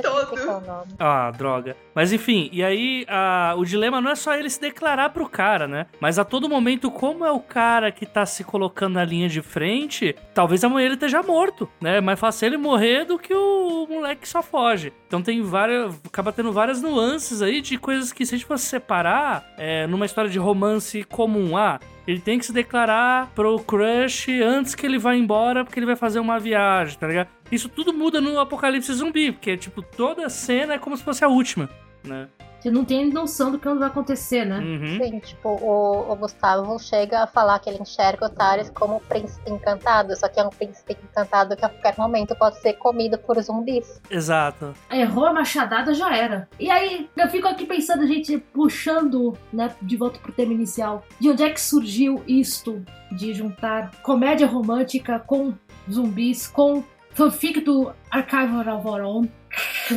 Todo. 0.03 0.33
o 0.33 0.61
nome. 0.67 0.93
Ah, 0.99 1.31
droga. 1.31 1.77
Mas 1.95 2.13
enfim, 2.13 2.49
e 2.53 2.65
aí 2.65 3.07
a- 3.09 3.55
o 3.57 3.65
dilema 3.65 4.01
não 4.01 4.11
é 4.11 4.17
só 4.17 4.35
ele 4.35 4.51
se 4.51 4.61
declarar 4.61 5.11
pro 5.11 5.29
cara, 5.29 5.69
né? 5.69 5.87
Mas 6.01 6.19
a 6.19 6.25
todo 6.25 6.49
momento, 6.49 6.91
como 6.91 7.25
é 7.25 7.31
o 7.31 7.39
cara 7.39 7.93
que 7.93 8.05
tá 8.05 8.27
se 8.27 8.43
colocando 8.43 8.95
na 8.95 9.05
linha 9.05 9.29
de 9.29 9.41
frente, 9.41 10.17
talvez 10.35 10.65
amanhã 10.65 10.87
ele 10.87 10.95
esteja 10.95 11.23
morto, 11.23 11.69
né? 11.81 11.99
É 11.99 12.01
mais 12.01 12.19
fácil 12.19 12.47
ele 12.47 12.57
morrer 12.57 13.05
do 13.05 13.17
que 13.17 13.33
o 13.33 13.87
moleque 13.89 14.23
que 14.23 14.29
só 14.29 14.43
foge. 14.43 14.93
Então 15.07 15.23
tem 15.23 15.41
várias. 15.41 15.95
acaba 16.05 16.33
tendo 16.33 16.51
várias 16.53 16.83
nuances 16.83 17.41
aí 17.43 17.61
de 17.61 17.79
coisas 17.79 18.13
que 18.13 18.27
se 18.27 18.35
a 18.35 18.39
gente 18.39 18.47
fosse 18.47 18.65
separar 18.67 19.45
é, 19.57 19.87
numa 19.87 20.05
história 20.05 20.29
de 20.29 20.39
romance 20.41 21.05
comum, 21.05 21.57
ah. 21.57 21.79
Ele 22.07 22.21
tem 22.21 22.38
que 22.38 22.47
se 22.47 22.53
declarar 22.53 23.33
pro 23.35 23.59
crush 23.59 24.29
antes 24.40 24.75
que 24.75 24.87
ele 24.87 24.99
vá 24.99 25.14
embora, 25.14 25.64
porque 25.64 25.79
ele 25.79 25.87
vai 25.87 25.97
fazer 25.97 26.21
uma 26.21 26.38
viagem, 26.38 26.97
tá 26.99 27.07
ligado? 27.07 27.29
Isso 27.51 27.69
tudo 27.69 27.92
muda 27.92 28.21
no 28.21 28.38
Apocalipse 28.38 28.92
Zumbi, 28.92 29.33
porque, 29.33 29.57
tipo, 29.57 29.83
toda 29.83 30.29
cena 30.29 30.75
é 30.75 30.79
como 30.79 30.97
se 30.97 31.03
fosse 31.03 31.25
a 31.25 31.29
última, 31.29 31.69
né? 32.05 32.29
Você 32.66 32.70
não 32.72 32.85
tem 32.85 33.12
noção 33.12 33.52
do 33.52 33.61
que 33.61 33.68
vai 33.68 33.87
acontecer, 33.87 34.44
né? 34.44 34.59
Uhum. 34.59 34.98
Sim, 34.98 35.20
tipo, 35.20 35.50
o, 35.50 36.11
o 36.11 36.16
Gustavo 36.16 36.76
chega 36.81 37.22
a 37.22 37.26
falar 37.29 37.61
que 37.61 37.70
ele 37.70 37.81
enxerga 37.81 38.26
o 38.26 38.29
Thales 38.29 38.70
como 38.70 38.98
príncipe 39.09 39.48
encantado, 39.52 40.16
só 40.16 40.26
que 40.26 40.40
é 40.40 40.42
um 40.42 40.50
príncipe 40.50 40.96
encantado 41.00 41.57
que 41.57 41.64
a 41.64 41.68
qualquer 41.68 41.94
momento 41.96 42.35
pode 42.35 42.61
ser 42.61 42.72
comido 42.72 43.18
por 43.18 43.40
zumbis. 43.40 44.02
Exato. 44.11 44.74
Errou 44.90 45.26
a 45.26 45.33
machadada, 45.33 45.94
já 45.94 46.12
era. 46.12 46.48
E 46.59 46.68
aí, 46.68 47.09
eu 47.16 47.29
fico 47.29 47.46
aqui 47.46 47.64
pensando, 47.66 48.05
gente, 48.05 48.37
puxando, 48.37 49.38
né, 49.52 49.72
de 49.81 49.96
volta 49.96 50.18
pro 50.18 50.33
tema 50.33 50.52
inicial. 50.52 51.05
De 51.20 51.31
onde 51.31 51.44
é 51.44 51.50
que 51.50 51.61
surgiu 51.61 52.20
isto 52.26 52.85
de 53.12 53.33
juntar 53.33 53.92
comédia 54.02 54.48
romântica 54.48 55.20
com 55.20 55.55
zumbis, 55.88 56.48
com 56.48 56.83
fanfic 57.16 57.61
do 57.61 57.92
Archival 58.11 58.76
of 58.79 58.87
Our 58.87 59.00
Own? 59.02 59.29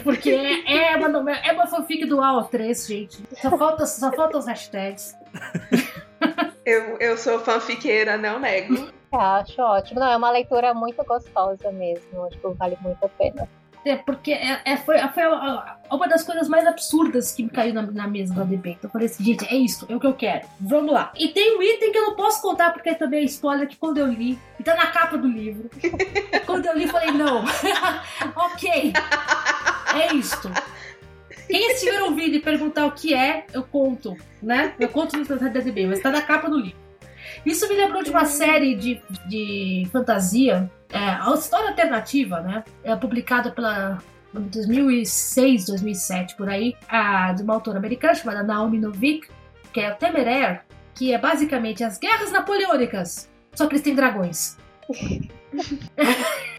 Porque 0.03 0.29
é, 0.31 0.93
é 0.93 0.95
uma, 0.97 1.07
novela- 1.09 1.39
é 1.45 1.51
uma 1.51 1.67
fanfic 1.67 2.05
do 2.05 2.17
AO3, 2.17 2.87
gente. 2.87 3.23
Só 3.41 3.57
falta, 3.57 3.85
só 3.85 4.11
falta 4.13 4.37
os 4.37 4.45
hashtags. 4.47 5.15
Eu, 6.65 6.97
eu 6.99 7.17
sou 7.17 7.39
fanfiqueira, 7.39 8.17
não 8.17 8.39
nego. 8.39 8.75
Eu 9.11 9.19
acho 9.19 9.59
ótimo. 9.61 9.99
Não, 9.99 10.11
é 10.11 10.15
uma 10.17 10.29
leitura 10.31 10.73
muito 10.73 11.03
gostosa 11.03 11.71
mesmo. 11.71 12.29
Tipo, 12.29 12.53
vale 12.53 12.77
muito 12.81 13.03
a 13.03 13.09
pena. 13.09 13.47
É, 13.85 13.95
porque 13.95 14.31
é, 14.31 14.61
é- 14.65 14.77
foi, 14.77 14.97
foi 15.09 15.23
uma 15.89 16.07
das 16.07 16.23
coisas 16.23 16.47
mais 16.49 16.67
absurdas 16.67 17.31
que 17.31 17.43
me 17.43 17.49
caiu 17.49 17.73
na, 17.73 17.81
na 17.83 18.07
mesa 18.07 18.33
da 18.33 18.43
debate. 18.43 18.79
Eu 18.83 18.89
falei 18.89 19.07
assim, 19.07 19.23
gente, 19.23 19.45
é 19.45 19.55
isso, 19.55 19.85
é 19.89 19.95
o 19.95 19.99
que 19.99 20.07
eu 20.07 20.13
quero. 20.13 20.47
Vamos 20.59 20.91
lá. 20.93 21.11
E 21.15 21.29
tem 21.29 21.57
um 21.57 21.63
item 21.63 21.91
que 21.91 21.97
eu 21.97 22.03
não 22.07 22.15
posso 22.15 22.41
contar 22.41 22.71
porque 22.71 22.93
também 22.95 23.21
é 23.21 23.23
spoiler 23.23 23.67
que 23.67 23.77
quando 23.77 23.97
eu 23.97 24.07
li, 24.07 24.37
e 24.59 24.63
tá 24.63 24.75
na 24.75 24.87
capa 24.87 25.17
do 25.17 25.27
livro. 25.27 25.69
quando 26.45 26.65
eu 26.65 26.77
li, 26.77 26.83
eu 26.83 26.89
falei, 26.89 27.11
não. 27.11 27.43
ok. 28.35 28.93
É 29.95 30.13
isto. 30.13 30.51
Quem 31.47 31.71
estiver 31.71 32.03
ouvindo 32.03 32.35
e 32.35 32.39
perguntar 32.39 32.85
o 32.85 32.91
que 32.91 33.13
é, 33.13 33.45
eu 33.53 33.63
conto, 33.63 34.15
né? 34.41 34.73
Eu 34.79 34.89
conto 34.89 35.17
no 35.17 35.25
DDB, 35.25 35.87
mas 35.87 35.99
tá 35.99 36.11
na 36.11 36.21
capa 36.21 36.47
do 36.47 36.59
livro. 36.59 36.88
Isso 37.45 37.67
me 37.67 37.75
lembrou 37.75 38.03
de 38.03 38.09
uma 38.09 38.25
série 38.25 38.75
de, 38.75 39.01
de 39.25 39.87
fantasia, 39.91 40.69
é, 40.91 40.97
a 40.97 41.33
história 41.33 41.69
alternativa, 41.69 42.41
né? 42.41 42.63
É 42.83 42.95
publicada 42.95 43.51
pela 43.51 43.99
2006, 44.33 45.65
2007, 45.65 46.35
por 46.35 46.49
aí, 46.49 46.75
a, 46.87 47.33
de 47.33 47.43
uma 47.43 47.53
autora 47.55 47.77
americana 47.77 48.13
chamada 48.13 48.43
Naomi 48.43 48.79
Novik, 48.79 49.27
que 49.73 49.79
é 49.79 49.91
o 49.91 49.95
Temeraire, 49.95 50.61
que 50.93 51.13
é 51.13 51.17
basicamente 51.17 51.83
as 51.83 51.97
guerras 51.97 52.31
napoleônicas, 52.31 53.29
só 53.53 53.67
que 53.67 53.73
eles 53.73 53.83
têm 53.83 53.95
dragões. 53.95 54.57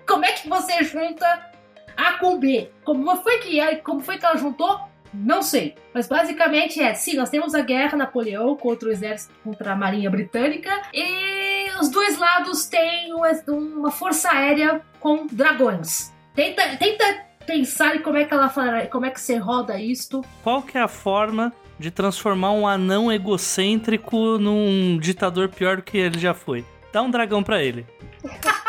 Como 0.06 0.24
é 0.24 0.32
que 0.32 0.48
você 0.48 0.82
junta 0.82 1.50
A 1.96 2.14
com 2.14 2.38
B? 2.38 2.70
Como 2.84 3.16
foi 3.16 3.38
que, 3.38 3.76
como 3.76 4.00
foi 4.00 4.18
que 4.18 4.26
ela 4.26 4.36
juntou? 4.36 4.89
Não 5.12 5.42
sei. 5.42 5.74
Mas 5.92 6.06
basicamente 6.08 6.80
é, 6.80 6.94
sim, 6.94 7.16
nós 7.16 7.30
temos 7.30 7.54
a 7.54 7.60
guerra 7.62 7.96
Napoleão 7.96 8.54
contra 8.56 8.88
o 8.88 8.92
exército, 8.92 9.34
contra 9.42 9.72
a 9.72 9.76
marinha 9.76 10.08
britânica. 10.10 10.70
E 10.94 11.68
os 11.80 11.88
dois 11.88 12.16
lados 12.18 12.66
têm 12.66 13.12
um- 13.12 13.78
uma 13.78 13.90
força 13.90 14.30
aérea 14.30 14.80
com 15.00 15.26
dragões. 15.30 16.12
Tenta, 16.34 16.62
tenta 16.76 17.24
pensar 17.46 17.96
em 17.96 18.02
como 18.02 18.16
é 18.18 18.24
que 18.24 18.32
ela 18.32 18.48
como 18.90 19.06
é 19.06 19.10
que 19.10 19.20
você 19.20 19.36
roda 19.36 19.80
isto. 19.80 20.24
Qual 20.44 20.62
que 20.62 20.78
é 20.78 20.80
a 20.80 20.88
forma 20.88 21.52
de 21.78 21.90
transformar 21.90 22.52
um 22.52 22.68
anão 22.68 23.10
egocêntrico 23.10 24.38
num 24.38 24.98
ditador 25.00 25.48
pior 25.48 25.76
do 25.78 25.82
que 25.82 25.96
ele 25.98 26.18
já 26.18 26.34
foi? 26.34 26.64
Dá 26.92 27.02
um 27.02 27.10
dragão 27.10 27.42
pra 27.42 27.62
ele. 27.62 27.86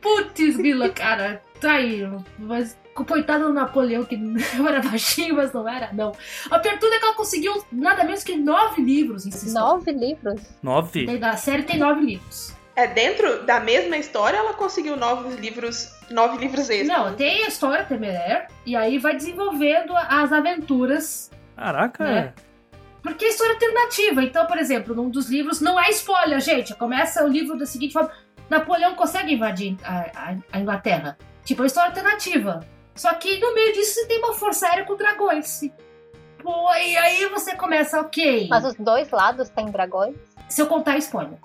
Putz, 0.00 0.56
Mila, 0.56 0.88
cara, 0.90 1.42
tá 1.60 1.74
aí. 1.74 2.02
Mas 2.38 2.76
coitado 2.94 3.44
do 3.44 3.52
Napoleão, 3.52 4.04
que 4.04 4.16
não 4.16 4.38
era 4.68 4.80
baixinho, 4.80 5.36
mas 5.36 5.52
não 5.52 5.68
era, 5.68 5.90
não. 5.92 6.12
A 6.50 6.56
é 6.56 6.60
que 6.60 7.04
ela 7.04 7.14
conseguiu 7.14 7.64
nada 7.72 8.04
menos 8.04 8.22
que 8.22 8.36
nove 8.36 8.82
livros 8.82 9.26
em 9.26 9.30
si. 9.30 9.52
Nove 9.52 9.92
livros? 9.92 10.40
Nove? 10.62 11.18
Da 11.18 11.36
série 11.36 11.62
tem 11.62 11.78
nove 11.78 12.00
livros. 12.02 12.54
É 12.74 12.86
dentro 12.86 13.44
da 13.44 13.60
mesma 13.60 13.98
história, 13.98 14.36
ela 14.38 14.54
conseguiu 14.54 14.96
novos 14.96 15.34
livros, 15.36 15.92
nove 16.10 16.38
livros 16.38 16.70
extras. 16.70 16.88
Não, 16.88 17.14
tem 17.14 17.44
a 17.44 17.48
história 17.48 17.84
Temerer, 17.84 18.46
e 18.64 18.74
aí 18.74 18.98
vai 18.98 19.14
desenvolvendo 19.14 19.94
as 19.94 20.32
aventuras. 20.32 21.30
Caraca. 21.54 22.02
Né? 22.04 22.32
Porque 23.02 23.24
é 23.26 23.28
história 23.28 23.54
alternativa. 23.54 24.22
Então, 24.22 24.46
por 24.46 24.56
exemplo, 24.58 24.94
num 24.94 25.10
dos 25.10 25.28
livros, 25.28 25.60
não 25.60 25.78
é 25.78 25.90
spoiler, 25.90 26.40
gente. 26.40 26.74
Começa 26.76 27.22
o 27.24 27.28
livro 27.28 27.58
da 27.58 27.66
seguinte 27.66 27.92
forma: 27.92 28.10
Napoleão 28.48 28.94
consegue 28.94 29.34
invadir 29.34 29.76
a, 29.84 29.98
a- 30.14 30.36
a 30.52 30.60
Inglaterra. 30.60 31.18
Tipo, 31.44 31.64
é 31.64 31.66
história 31.66 31.90
alternativa. 31.90 32.60
Só 32.94 33.14
que 33.14 33.38
no 33.38 33.54
meio 33.54 33.72
disso 33.72 33.94
você 33.94 34.06
tem 34.06 34.18
uma 34.18 34.34
força 34.34 34.66
aérea 34.66 34.84
com 34.84 34.96
dragões. 34.96 35.60
Pô, 36.42 36.74
e 36.74 36.96
aí 36.96 37.26
você 37.26 37.54
começa, 37.56 38.00
ok. 38.00 38.48
Mas 38.50 38.64
os 38.64 38.74
dois 38.74 39.10
lados 39.10 39.48
têm 39.48 39.66
dragões? 39.66 40.16
Se 40.48 40.60
eu 40.60 40.66
contar 40.66 40.94
é 40.94 40.98
spoiler. 40.98 41.38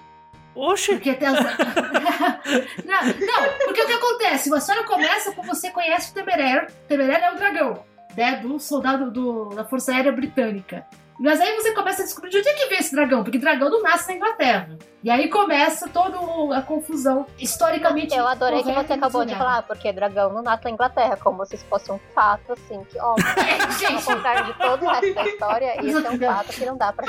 Oxe! 0.55 0.93
Porque 0.93 1.13
tem 1.13 1.27
as... 1.27 1.35
não, 2.83 3.03
não, 3.03 3.57
porque 3.65 3.81
o 3.83 3.85
que 3.87 3.93
acontece? 3.93 4.53
A 4.53 4.57
história 4.57 4.83
começa 4.83 5.31
com 5.31 5.43
você 5.43 5.69
conhece 5.69 6.13
o. 6.13 6.67
Temerer 6.87 7.23
é 7.23 7.31
o 7.31 7.35
dragão, 7.35 7.83
né? 8.15 8.37
Do 8.37 8.59
soldado 8.59 9.11
do- 9.11 9.49
da 9.49 9.63
Força 9.63 9.91
Aérea 9.91 10.11
Britânica. 10.11 10.85
Mas 11.19 11.41
aí 11.41 11.55
você 11.55 11.73
começa 11.73 12.03
a 12.03 12.05
descobrir 12.05 12.29
de 12.29 12.37
onde 12.37 12.49
é 12.49 12.53
que 12.53 12.67
vem 12.67 12.79
esse 12.79 12.93
dragão, 12.93 13.23
porque 13.23 13.39
dragão 13.39 13.69
não 13.69 13.81
nasce 13.81 14.07
na 14.07 14.15
Inglaterra. 14.15 14.77
E 15.03 15.09
aí 15.09 15.29
começa 15.29 15.87
toda 15.89 16.17
a 16.55 16.61
confusão 16.61 17.25
historicamente. 17.39 18.15
Eu 18.15 18.27
adorei 18.27 18.61
que 18.61 18.71
você 18.71 18.93
acabou 18.93 19.25
de 19.25 19.35
falar, 19.35 19.63
porque 19.63 19.91
dragão 19.91 20.31
não 20.31 20.43
nasce 20.43 20.65
na 20.65 20.71
Inglaterra, 20.71 21.17
como 21.17 21.45
se 21.45 21.55
isso 21.55 21.65
fosse 21.65 21.91
um 21.91 21.99
fato, 22.13 22.53
assim, 22.53 22.83
que 22.83 22.99
óbvio. 22.99 23.25
É, 23.47 23.63
Ao 23.63 23.71
gente, 23.71 24.05
contrário 24.05 24.45
de 24.45 24.53
todo 24.59 24.85
o 24.85 24.89
resto 24.89 25.13
da 25.13 25.25
história, 25.25 25.81
isso 25.85 25.97
é 26.05 26.09
um 26.09 26.19
fato 26.19 26.53
que 26.53 26.65
não 26.65 26.77
dá 26.77 26.91
pra 26.93 27.05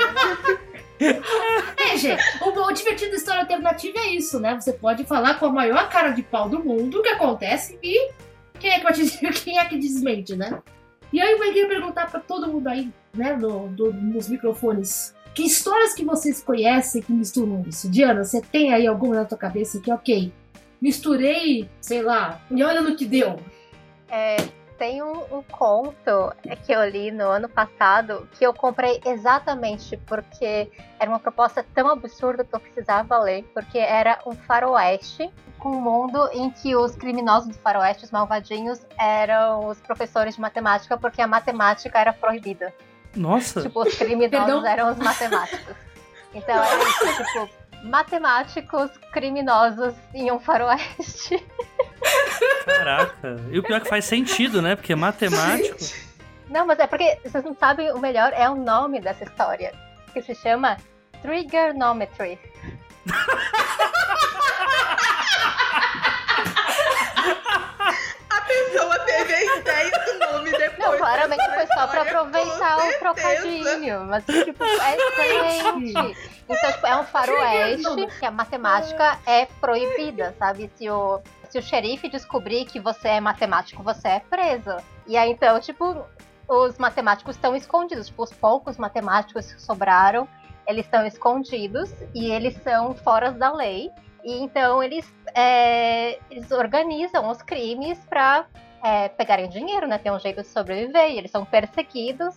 é, 0.99 1.97
gente, 1.97 2.21
o, 2.41 2.49
o 2.49 2.73
divertido 2.73 3.11
da 3.11 3.17
história 3.17 3.41
alternativa 3.41 3.99
é 3.99 4.07
isso, 4.07 4.39
né? 4.39 4.59
Você 4.59 4.73
pode 4.73 5.05
falar 5.05 5.39
com 5.39 5.45
a 5.45 5.51
maior 5.51 5.87
cara 5.89 6.09
de 6.09 6.21
pau 6.21 6.49
do 6.49 6.63
mundo 6.63 6.99
o 6.99 7.01
que 7.01 7.09
acontece 7.09 7.79
e 7.81 8.11
quem 8.59 8.71
é 8.71 8.79
que, 8.79 9.31
quem 9.43 9.57
é 9.57 9.65
que 9.65 9.77
desmente, 9.77 10.35
né? 10.35 10.61
E 11.11 11.19
aí 11.19 11.31
eu 11.31 11.39
queria 11.39 11.67
perguntar 11.67 12.09
pra 12.09 12.19
todo 12.19 12.47
mundo 12.51 12.67
aí, 12.67 12.89
né, 13.13 13.35
do- 13.35 13.91
nos 13.93 14.29
microfones, 14.29 15.13
que 15.33 15.43
histórias 15.43 15.93
que 15.93 16.03
vocês 16.03 16.41
conhecem 16.43 17.01
que 17.01 17.11
misturam 17.11 17.63
isso? 17.67 17.89
Diana, 17.89 18.23
você 18.23 18.41
tem 18.41 18.73
aí 18.73 18.85
alguma 18.85 19.15
na 19.15 19.25
tua 19.25 19.37
cabeça 19.37 19.79
que, 19.79 19.91
ok, 19.91 20.31
misturei, 20.81 21.69
sei 21.81 22.01
lá, 22.01 22.41
e 22.51 22.63
olha 22.63 22.81
no 22.81 22.95
que 22.95 23.05
deu. 23.05 23.39
É, 24.09 24.37
tem 24.79 25.03
um, 25.03 25.25
um 25.29 25.43
conto 25.43 26.33
que 26.65 26.71
eu 26.71 26.89
li 26.89 27.11
no 27.11 27.25
ano 27.25 27.49
passado 27.49 28.27
que 28.31 28.45
eu 28.45 28.53
comprei 28.53 29.01
exatamente 29.05 29.97
porque 30.07 30.71
era 30.97 31.11
uma 31.11 31.19
proposta 31.19 31.63
tão 31.75 31.89
absurda 31.89 32.45
que 32.45 32.55
eu 32.55 32.59
precisava 32.59 33.19
ler, 33.19 33.43
porque 33.53 33.77
era 33.77 34.19
um 34.25 34.33
faroeste, 34.33 35.29
um 35.63 35.81
mundo 35.81 36.29
em 36.31 36.49
que 36.49 36.75
os 36.75 36.95
criminosos 36.95 37.49
do 37.49 37.61
faroeste, 37.61 38.05
os 38.05 38.11
malvadinhos, 38.11 38.79
eram 38.97 39.67
os 39.67 39.79
professores 39.81 40.35
de 40.35 40.41
matemática, 40.41 40.97
porque 40.97 41.21
a 41.21 41.27
matemática 41.27 41.99
era 41.99 42.13
proibida. 42.13 42.73
Nossa, 43.15 43.61
Tipo, 43.61 43.81
os 43.81 43.95
criminosos 43.95 44.45
Perdão? 44.45 44.65
eram 44.65 44.91
os 44.91 44.97
matemáticos. 44.97 45.75
Então 46.33 46.55
era 46.55 46.83
isso, 46.83 47.23
tipo, 47.23 47.49
matemáticos 47.83 48.91
criminosos 49.11 49.93
em 50.13 50.31
um 50.31 50.39
faroeste. 50.39 51.45
caraca. 52.65 53.35
E 53.51 53.59
o 53.59 53.63
pior 53.63 53.77
é 53.77 53.79
que 53.79 53.89
faz 53.89 54.05
sentido, 54.05 54.61
né? 54.61 54.75
Porque 54.75 54.95
matemático. 54.95 55.77
Não, 56.49 56.65
mas 56.65 56.79
é 56.79 56.87
porque 56.87 57.19
vocês 57.23 57.43
não 57.43 57.55
sabem 57.55 57.91
o 57.91 57.99
melhor 57.99 58.33
é 58.33 58.49
o 58.49 58.55
nome 58.55 58.99
dessa 58.99 59.23
história, 59.23 59.73
que 60.13 60.21
se 60.21 60.33
chama 60.35 60.77
Trigonometry. 61.21 62.39
A 68.29 68.41
pessoa 68.41 68.99
teve 68.99 69.33
a 69.33 69.57
ideia 69.57 69.91
do 69.91 70.19
nome 70.19 70.51
depois. 70.51 70.79
Não, 70.79 70.97
claramente 70.97 71.43
foi 71.53 71.67
só 71.67 71.87
pra 71.87 72.01
aproveitar 72.01 72.77
o 72.77 72.99
trocadilho, 72.99 74.01
mas 74.05 74.25
tipo, 74.25 74.63
é 74.63 74.97
excelente. 74.97 76.17
Então, 76.49 76.71
tipo, 76.71 76.87
é 76.87 76.95
um 76.97 77.03
faroeste 77.03 78.07
que 78.19 78.25
a 78.25 78.31
matemática 78.31 79.19
é 79.25 79.45
proibida, 79.45 80.35
sabe? 80.39 80.71
Se 80.75 80.89
o, 80.89 81.21
se 81.49 81.57
o 81.57 81.61
xerife 81.61 82.07
descobrir 82.07 82.65
que 82.65 82.79
você 82.79 83.09
é 83.09 83.19
matemático, 83.19 83.83
você 83.83 84.07
é 84.07 84.19
preso. 84.19 84.75
E 85.07 85.17
aí, 85.17 85.31
então, 85.31 85.59
tipo, 85.59 86.05
os 86.47 86.77
matemáticos 86.77 87.35
estão 87.35 87.55
escondidos. 87.55 88.07
Tipo, 88.07 88.23
os 88.23 88.31
poucos 88.31 88.77
matemáticos 88.77 89.51
que 89.51 89.61
sobraram, 89.61 90.27
eles 90.67 90.85
estão 90.85 91.05
escondidos 91.05 91.91
e 92.13 92.31
eles 92.31 92.55
são 92.63 92.93
fora 92.93 93.31
da 93.31 93.51
lei. 93.51 93.91
E 94.23 94.43
então 94.43 94.83
eles, 94.83 95.11
é, 95.33 96.19
eles 96.29 96.51
organizam 96.51 97.29
os 97.29 97.41
crimes 97.41 97.97
pra 98.05 98.45
é, 98.83 99.09
pegarem 99.09 99.49
dinheiro, 99.49 99.87
né? 99.87 99.97
Tem 99.97 100.11
um 100.11 100.19
jeito 100.19 100.41
de 100.41 100.47
sobreviver. 100.47 101.11
E 101.11 101.17
eles 101.17 101.31
são 101.31 101.45
perseguidos 101.45 102.35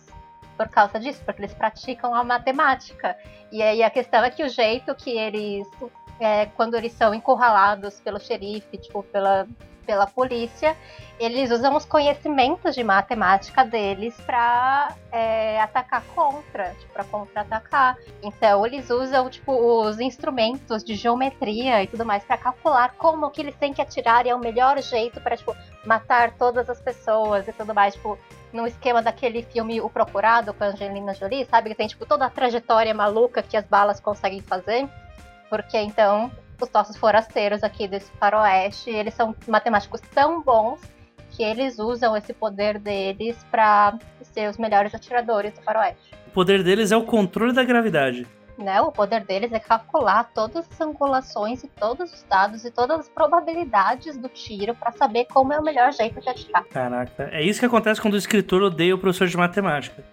por 0.57 0.67
causa 0.69 0.99
disso, 0.99 1.21
porque 1.25 1.41
eles 1.41 1.53
praticam 1.53 2.13
a 2.13 2.23
matemática. 2.23 3.17
E 3.51 3.61
aí 3.61 3.83
a 3.83 3.89
questão 3.89 4.23
é 4.23 4.29
que 4.29 4.43
o 4.43 4.49
jeito 4.49 4.93
que 4.95 5.11
eles, 5.11 5.67
é, 6.19 6.45
quando 6.47 6.75
eles 6.75 6.93
são 6.93 7.13
encurralados 7.13 7.99
pelo 7.99 8.19
xerife, 8.19 8.77
tipo, 8.77 9.03
pela, 9.03 9.47
pela 9.85 10.07
polícia, 10.07 10.75
eles 11.19 11.51
usam 11.51 11.75
os 11.75 11.85
conhecimentos 11.85 12.75
de 12.75 12.83
matemática 12.83 13.63
deles 13.63 14.15
pra 14.25 14.95
é, 15.11 15.61
atacar 15.61 16.03
contra, 16.15 16.73
tipo, 16.79 16.91
pra 16.91 17.03
contra-atacar. 17.03 17.97
Então 18.21 18.65
eles 18.65 18.89
usam, 18.89 19.29
tipo, 19.29 19.53
os 19.53 19.99
instrumentos 19.99 20.83
de 20.83 20.95
geometria 20.95 21.83
e 21.83 21.87
tudo 21.87 22.05
mais 22.05 22.23
pra 22.23 22.37
calcular 22.37 22.93
como 22.97 23.29
que 23.29 23.41
eles 23.41 23.55
têm 23.55 23.73
que 23.73 23.81
atirar 23.81 24.25
e 24.25 24.29
é 24.29 24.35
o 24.35 24.39
melhor 24.39 24.81
jeito 24.81 25.21
pra, 25.21 25.37
tipo, 25.37 25.55
matar 25.85 26.31
todas 26.31 26.69
as 26.69 26.81
pessoas 26.81 27.47
e 27.47 27.53
tudo 27.53 27.73
mais, 27.73 27.93
tipo, 27.93 28.17
no 28.51 28.67
esquema 28.67 29.01
daquele 29.01 29.43
filme 29.43 29.81
O 29.81 29.89
Procurado 29.89 30.53
com 30.53 30.63
a 30.63 30.67
Angelina 30.67 31.13
Jolie, 31.13 31.45
sabe? 31.45 31.69
Que 31.69 31.75
tem, 31.75 31.87
tipo, 31.87 32.05
toda 32.05 32.25
a 32.25 32.29
trajetória 32.29 32.93
maluca 32.93 33.41
que 33.41 33.57
as 33.57 33.65
balas 33.65 33.99
conseguem 33.99 34.41
fazer. 34.41 34.87
Porque, 35.49 35.77
então, 35.77 36.31
os 36.61 36.71
nossos 36.71 36.97
forasteiros 36.97 37.63
aqui 37.63 37.87
desse 37.87 38.11
faroeste, 38.13 38.89
eles 38.89 39.13
são 39.13 39.35
matemáticos 39.47 40.01
tão 40.13 40.41
bons 40.41 40.79
que 41.31 41.43
eles 41.43 41.79
usam 41.79 42.15
esse 42.15 42.33
poder 42.33 42.79
deles 42.79 43.35
pra 43.49 43.97
ser 44.21 44.49
os 44.49 44.57
melhores 44.57 44.93
atiradores 44.93 45.53
do 45.53 45.61
faroeste. 45.61 46.13
O 46.27 46.31
poder 46.31 46.63
deles 46.63 46.91
é 46.91 46.97
o 46.97 47.03
controle 47.03 47.53
da 47.53 47.63
gravidade. 47.63 48.27
Né? 48.57 48.79
O 48.81 48.91
poder 48.91 49.25
deles 49.25 49.51
é 49.51 49.59
calcular 49.59 50.29
todas 50.31 50.67
as 50.71 50.81
angulações 50.81 51.63
e 51.63 51.67
todos 51.67 52.13
os 52.13 52.23
dados 52.23 52.63
e 52.63 52.69
todas 52.69 52.99
as 52.99 53.09
probabilidades 53.09 54.15
do 54.15 54.29
tiro 54.29 54.75
pra 54.75 54.91
saber 54.91 55.25
como 55.25 55.51
é 55.51 55.59
o 55.59 55.63
melhor 55.63 55.91
jeito 55.91 56.21
de 56.21 56.29
atirar. 56.29 56.63
Caraca. 56.65 57.29
É 57.31 57.41
isso 57.41 57.59
que 57.59 57.65
acontece 57.65 57.99
quando 57.99 58.13
o 58.13 58.17
escritor 58.17 58.61
odeia 58.61 58.93
o 58.93 58.99
professor 58.99 59.27
de 59.27 59.35
matemática. 59.35 60.03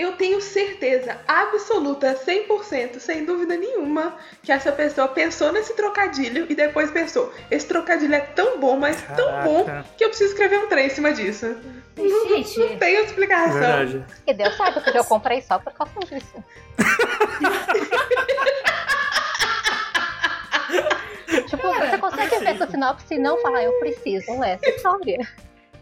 Eu 0.00 0.12
tenho 0.12 0.40
certeza 0.40 1.18
absoluta, 1.28 2.14
100%, 2.14 2.98
sem 2.98 3.26
dúvida 3.26 3.54
nenhuma, 3.54 4.16
que 4.42 4.50
essa 4.50 4.72
pessoa 4.72 5.06
pensou 5.08 5.52
nesse 5.52 5.76
trocadilho 5.76 6.46
e 6.48 6.54
depois 6.54 6.90
pensou: 6.90 7.30
esse 7.50 7.66
trocadilho 7.66 8.14
é 8.14 8.20
tão 8.20 8.58
bom, 8.58 8.78
mas 8.78 8.96
tão 9.14 9.42
bom, 9.42 9.66
Caraca. 9.66 9.86
que 9.98 10.02
eu 10.02 10.08
preciso 10.08 10.30
escrever 10.30 10.58
um 10.58 10.68
trem 10.68 10.86
em 10.86 10.88
cima 10.88 11.12
disso. 11.12 11.54
Não 11.98 12.28
Gente, 12.28 12.54
tem 12.54 12.70
outra 12.70 12.88
É 12.88 13.02
explicação. 13.04 13.52
verdade. 13.60 14.02
E 14.26 14.32
deu 14.32 14.50
certo, 14.52 14.80
porque 14.80 14.98
eu 14.98 15.04
comprei 15.04 15.42
só 15.42 15.58
por 15.58 15.74
causa 15.74 15.92
disso. 16.06 16.42
tipo, 21.46 21.74
você 21.74 21.98
consegue 21.98 22.38
ver 22.38 22.54
essa 22.54 22.66
sinopse 22.70 23.14
e 23.14 23.18
não 23.18 23.36
falar, 23.42 23.64
eu 23.64 23.72
preciso 23.80 24.40
ler 24.40 24.58
essa 24.62 24.70
história. 24.70 25.18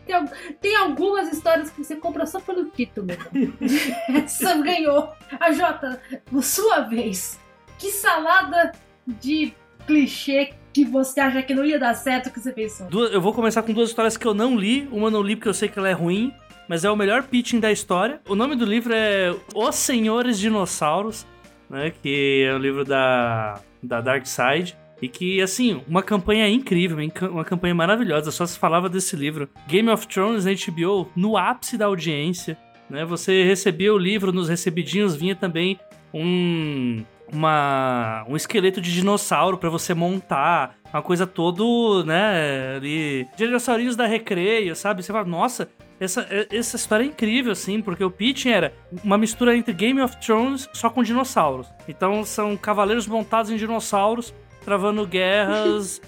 Tem, 0.08 0.24
tem 0.60 0.76
algumas 0.76 1.30
histórias 1.32 1.70
que 1.70 1.84
você 1.84 1.94
compra 1.94 2.26
só 2.26 2.40
pelo 2.40 2.64
título. 2.70 3.06
Essa 4.24 4.56
ganhou. 4.56 5.12
A 5.38 5.52
Jota, 5.52 6.00
sua 6.42 6.80
vez, 6.80 7.38
que 7.78 7.90
salada 7.90 8.72
de 9.06 9.52
clichê 9.86 10.50
que 10.72 10.84
você 10.84 11.20
acha 11.20 11.42
que 11.42 11.54
não 11.54 11.64
ia 11.64 11.78
dar 11.78 11.94
certo 11.94 12.30
que 12.30 12.40
você 12.40 12.52
pensou? 12.52 12.86
Duas- 12.88 13.12
eu 13.12 13.20
vou 13.20 13.32
começar 13.32 13.62
com 13.62 13.72
duas 13.72 13.90
histórias 13.90 14.16
que 14.16 14.26
eu 14.26 14.34
não 14.34 14.56
li. 14.56 14.88
Uma 14.90 15.08
eu 15.08 15.10
não 15.10 15.22
li 15.22 15.36
porque 15.36 15.48
eu 15.48 15.54
sei 15.54 15.68
que 15.68 15.78
ela 15.78 15.88
é 15.88 15.92
ruim, 15.92 16.32
mas 16.68 16.84
é 16.84 16.90
o 16.90 16.96
melhor 16.96 17.22
pitching 17.24 17.60
da 17.60 17.70
história. 17.70 18.20
O 18.28 18.34
nome 18.34 18.56
do 18.56 18.64
livro 18.64 18.92
é 18.94 19.34
Os 19.54 19.74
Senhores 19.74 20.38
Dinossauros, 20.38 21.26
né? 21.68 21.92
Que 22.02 22.44
é 22.48 22.54
um 22.54 22.58
livro 22.58 22.84
da, 22.84 23.60
da 23.82 24.00
Dark 24.00 24.26
Side. 24.26 24.76
E 25.00 25.08
que, 25.08 25.40
assim, 25.40 25.80
uma 25.86 26.02
campanha 26.02 26.48
incrível, 26.48 26.98
uma 27.30 27.44
campanha 27.44 27.74
maravilhosa. 27.74 28.30
Só 28.30 28.44
se 28.46 28.58
falava 28.58 28.88
desse 28.88 29.14
livro. 29.14 29.48
Game 29.66 29.88
of 29.88 30.06
Thrones 30.08 30.44
na 30.44 30.52
HBO, 30.52 31.10
no 31.14 31.36
ápice 31.36 31.76
da 31.76 31.86
audiência. 31.86 32.58
Né? 32.90 33.04
Você 33.04 33.44
recebia 33.44 33.92
o 33.92 33.98
livro, 33.98 34.32
nos 34.32 34.48
recebidinhos 34.48 35.14
vinha 35.14 35.36
também 35.36 35.78
um, 36.12 37.04
uma, 37.32 38.24
um 38.28 38.34
esqueleto 38.34 38.80
de 38.80 38.92
dinossauro 38.92 39.58
pra 39.58 39.70
você 39.70 39.94
montar. 39.94 40.76
Uma 40.92 41.02
coisa 41.02 41.26
todo, 41.26 42.02
né, 42.04 42.76
ali... 42.76 43.26
Dinossaurinhos 43.36 43.94
da 43.94 44.06
Recreio, 44.06 44.74
sabe? 44.74 45.02
Você 45.02 45.12
fala, 45.12 45.26
nossa, 45.26 45.68
essa, 46.00 46.26
essa 46.50 46.76
história 46.76 47.04
é 47.04 47.06
incrível, 47.06 47.52
assim, 47.52 47.82
porque 47.82 48.04
o 48.04 48.10
pitch 48.10 48.46
era 48.46 48.72
uma 49.04 49.18
mistura 49.18 49.56
entre 49.56 49.74
Game 49.74 50.00
of 50.00 50.16
Thrones 50.18 50.68
só 50.72 50.88
com 50.88 51.02
dinossauros. 51.02 51.68
Então 51.88 52.24
são 52.24 52.56
cavaleiros 52.56 53.06
montados 53.06 53.50
em 53.50 53.56
dinossauros, 53.56 54.32
travando 54.68 55.06
guerras 55.06 56.00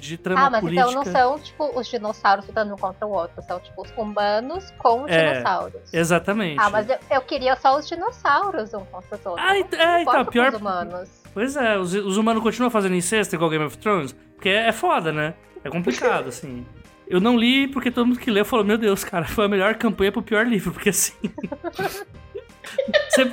de 0.00 0.16
trama 0.16 0.46
Ah, 0.46 0.50
mas 0.50 0.60
política. 0.60 0.88
então 0.90 1.04
não 1.04 1.04
são, 1.12 1.38
tipo, 1.40 1.76
os 1.78 1.88
dinossauros 1.88 2.46
lutando 2.46 2.72
um 2.72 2.76
contra 2.76 3.04
o 3.04 3.10
outro. 3.10 3.42
São, 3.42 3.58
tipo, 3.58 3.82
os 3.82 3.90
humanos 3.96 4.70
com 4.78 5.02
os 5.02 5.10
É, 5.10 5.32
dinossauros. 5.32 5.92
Exatamente. 5.92 6.60
Ah, 6.60 6.70
mas 6.70 6.88
eu, 6.88 6.96
eu 7.10 7.20
queria 7.22 7.56
só 7.56 7.76
os 7.76 7.88
dinossauros 7.88 8.72
um 8.74 8.84
contra 8.84 9.16
os 9.16 9.26
outros. 9.26 9.44
Ah, 9.46 9.56
Eu 9.56 9.60
ent- 9.62 9.72
não 9.72 9.80
é, 9.80 10.02
então, 10.02 10.24
pior- 10.26 10.54
os 10.54 10.60
humanos. 10.60 11.08
Pois 11.34 11.56
é, 11.56 11.76
os, 11.78 11.92
os 11.94 12.16
humanos 12.16 12.42
continuam 12.44 12.70
fazendo 12.70 12.94
incesto 12.94 13.34
igual 13.34 13.50
Game 13.50 13.64
of 13.64 13.76
Thrones, 13.78 14.12
porque 14.36 14.48
é, 14.48 14.68
é 14.68 14.72
foda, 14.72 15.10
né? 15.12 15.34
É 15.64 15.68
complicado, 15.68 16.28
assim. 16.30 16.64
Eu 17.08 17.20
não 17.20 17.36
li 17.36 17.66
porque 17.66 17.90
todo 17.90 18.06
mundo 18.06 18.20
que 18.20 18.30
leu 18.30 18.44
falou: 18.44 18.64
Meu 18.64 18.78
Deus, 18.78 19.02
cara, 19.02 19.24
foi 19.26 19.46
a 19.46 19.48
melhor 19.48 19.74
campanha 19.74 20.12
pro 20.12 20.22
pior 20.22 20.46
livro, 20.46 20.72
porque 20.72 20.90
assim. 20.90 21.14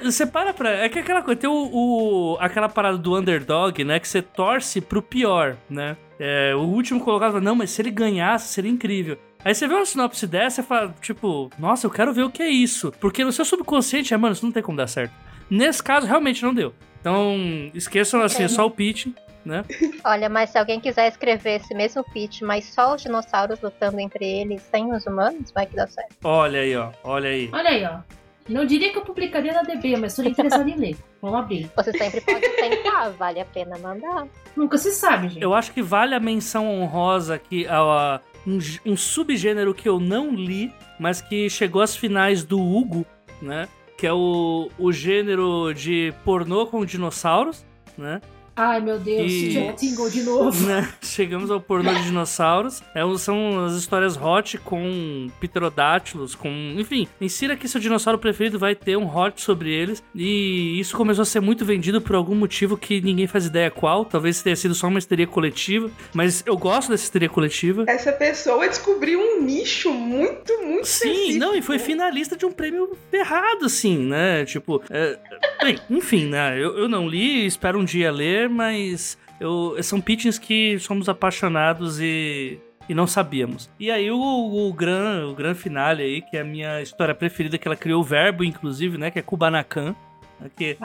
Você 0.04 0.26
para 0.26 0.54
pra. 0.54 0.70
É 0.72 0.90
que 0.90 1.00
aquela 1.00 1.22
coisa, 1.22 1.40
tem 1.40 1.50
o, 1.50 1.70
o- 1.74 2.38
aquela 2.40 2.68
parada 2.70 2.98
do 2.98 3.16
underdog, 3.18 3.84
né? 3.84 4.00
Que 4.00 4.08
você 4.08 4.22
torce 4.22 4.82
pro 4.82 5.02
pior, 5.02 5.56
né? 5.70 5.96
É, 6.20 6.54
o 6.56 6.62
último 6.62 7.00
colocado 7.00 7.32
fala, 7.34 7.44
não, 7.44 7.56
mas 7.56 7.70
se 7.72 7.82
ele 7.82 7.92
ganhasse, 7.92 8.48
seria 8.54 8.72
incrível. 8.72 9.18
Aí 9.46 9.54
você 9.54 9.68
vê 9.68 9.76
uma 9.76 9.86
sinopse 9.86 10.26
dessa 10.26 10.62
e 10.62 10.64
fala, 10.64 10.94
tipo, 11.00 11.50
nossa, 11.60 11.86
eu 11.86 11.92
quero 11.92 12.12
ver 12.14 12.24
o 12.24 12.30
que 12.30 12.42
é 12.42 12.50
isso. 12.50 12.92
Porque 13.00 13.24
no 13.24 13.32
seu 13.32 13.46
subconsciente 13.46 14.14
é, 14.14 14.18
mano, 14.18 14.34
isso 14.34 14.44
não 14.46 14.52
tem 14.52 14.64
como 14.64 14.78
dar 14.78 14.88
certo. 14.88 15.14
Nesse 15.50 15.82
caso, 15.82 16.08
realmente 16.08 16.44
não 16.44 16.54
deu. 16.54 16.74
Então, 17.00 17.38
esqueçam 17.74 18.22
assim, 18.22 18.44
é 18.44 18.48
só 18.50 18.66
o 18.66 18.72
pitch, 18.72 19.08
né? 19.46 19.64
Olha, 20.04 20.28
mas 20.28 20.50
se 20.50 20.58
alguém 20.58 20.80
quiser 20.82 21.08
escrever 21.08 21.62
esse 21.62 21.74
mesmo 21.74 22.04
pitch, 22.12 22.42
mas 22.42 22.66
só 22.66 22.96
os 22.96 23.02
dinossauros 23.02 23.62
lutando 23.62 24.00
entre 24.00 24.26
eles 24.26 24.62
sem 24.64 24.92
os 24.92 25.06
humanos, 25.06 25.52
vai 25.52 25.66
que 25.66 25.76
dá 25.76 25.88
certo. 25.88 26.16
Olha 26.24 26.60
aí, 26.60 26.76
ó. 26.76 26.90
Olha 27.04 27.30
aí. 27.30 27.50
Olha 27.54 27.70
aí, 27.70 27.86
ó. 27.86 28.00
Não 28.48 28.66
diria 28.66 28.92
que 28.92 28.98
eu 28.98 29.02
publicaria 29.02 29.54
na 29.54 29.64
DB, 29.64 29.98
mas 29.98 30.14
estou 30.14 30.26
interessado 30.26 30.68
em 30.68 30.76
ler. 30.76 30.98
Vamos 31.22 31.40
abrir. 31.40 31.70
Você 31.76 31.92
sempre 31.92 32.22
pode 32.22 32.48
tentar, 32.50 33.10
vale 33.10 33.40
a 33.40 33.46
pena 33.46 33.78
mandar. 33.78 34.28
Nunca 34.56 34.78
se 34.78 34.92
sabe, 34.92 35.30
gente. 35.30 35.44
Eu 35.44 35.54
acho 35.54 35.72
que 35.72 35.82
vale 35.82 36.16
a 36.16 36.20
menção 36.20 36.68
honrosa 36.68 37.36
aqui 37.36 37.68
a, 37.68 38.22
um, 38.46 38.60
um 38.86 38.98
subgênero 38.98 39.74
que 39.74 39.88
eu 39.88 40.00
não 40.00 40.32
li, 40.34 40.74
mas 41.00 41.22
que 41.22 41.50
chegou 41.50 41.82
às 41.82 41.96
finais 41.96 42.44
do 42.44 42.60
Hugo, 42.60 43.06
né? 43.42 43.68
Que 43.98 44.08
é 44.08 44.14
o, 44.14 44.70
o 44.78 44.92
gênero 44.92 45.74
de 45.74 46.14
pornô 46.24 46.68
com 46.68 46.86
dinossauros, 46.86 47.66
né? 47.98 48.22
Ai, 48.58 48.82
meu 48.82 48.98
Deus, 48.98 49.32
e... 49.32 49.50
Jack 49.50 49.78
Tingle 49.78 50.10
de 50.10 50.24
novo. 50.24 50.66
Né? 50.66 50.92
Chegamos 51.04 51.52
ao 51.52 51.62
pornô 51.62 51.94
de 51.94 52.06
dinossauros. 52.06 52.82
É, 52.96 53.02
são 53.20 53.64
as 53.66 53.74
histórias 53.74 54.18
hot 54.18 54.58
com 54.58 55.30
pterodátilos, 55.40 56.34
com. 56.34 56.50
Enfim, 56.76 57.08
insira 57.22 57.56
que 57.56 57.68
seu 57.68 57.80
dinossauro 57.80 58.18
preferido 58.18 58.58
vai 58.58 58.74
ter 58.74 58.98
um 58.98 59.06
hot 59.16 59.40
sobre 59.40 59.72
eles. 59.72 60.04
E 60.16 60.80
isso 60.80 60.98
começou 60.98 61.22
a 61.22 61.26
ser 61.26 61.40
muito 61.40 61.64
vendido 61.64 62.02
por 62.02 62.16
algum 62.16 62.34
motivo 62.34 62.76
que 62.76 63.00
ninguém 63.00 63.28
faz 63.28 63.46
ideia 63.46 63.70
qual. 63.70 64.04
Talvez 64.04 64.42
tenha 64.42 64.56
sido 64.56 64.74
só 64.74 64.88
uma 64.88 64.98
histeria 64.98 65.28
coletiva. 65.28 65.92
Mas 66.12 66.44
eu 66.44 66.58
gosto 66.58 66.90
dessa 66.90 67.04
histeria 67.04 67.30
coletiva. 67.30 67.86
Essa 67.88 68.12
pessoa 68.12 68.68
descobriu 68.68 69.20
um 69.20 69.40
nicho 69.44 69.94
muito, 69.94 70.52
muito 70.64 70.88
Sim, 70.88 71.12
específico. 71.12 71.40
não, 71.40 71.56
e 71.56 71.62
foi 71.62 71.78
finalista 71.78 72.36
de 72.36 72.44
um 72.44 72.52
prêmio 72.52 72.98
ferrado, 73.12 73.66
assim, 73.66 74.00
né? 74.00 74.46
Tipo, 74.46 74.82
é... 74.90 75.16
bem, 75.62 75.80
enfim, 75.92 76.26
né? 76.26 76.58
Eu, 76.58 76.76
eu 76.76 76.90
não 76.90 77.08
li, 77.08 77.46
espero 77.46 77.80
um 77.80 77.86
dia 77.86 78.12
ler 78.12 78.47
mas 78.48 79.18
eu, 79.40 79.76
são 79.84 80.02
pitchings 80.02 80.40
que 80.40 80.80
somos 80.80 81.08
apaixonados 81.08 82.00
e, 82.00 82.60
e 82.90 82.94
não 82.94 83.08
sabíamos. 83.08 83.70
E 83.80 83.92
aí 83.92 84.10
o, 84.10 84.18
o, 84.20 84.74
gran, 84.74 85.28
o 85.28 85.36
gran 85.36 85.54
finale 85.54 86.04
aí, 86.04 86.22
que 86.22 86.38
é 86.38 86.42
a 86.42 86.46
minha 86.46 86.82
história 86.82 87.14
preferida, 87.14 87.58
que 87.58 87.68
ela 87.68 87.76
criou 87.76 88.02
o 88.02 88.04
verbo, 88.04 88.44
inclusive, 88.44 88.98
né? 88.98 89.12
Que 89.12 89.20
é 89.20 89.22
Kubanakan. 89.22 89.96
Aqui. 90.44 90.78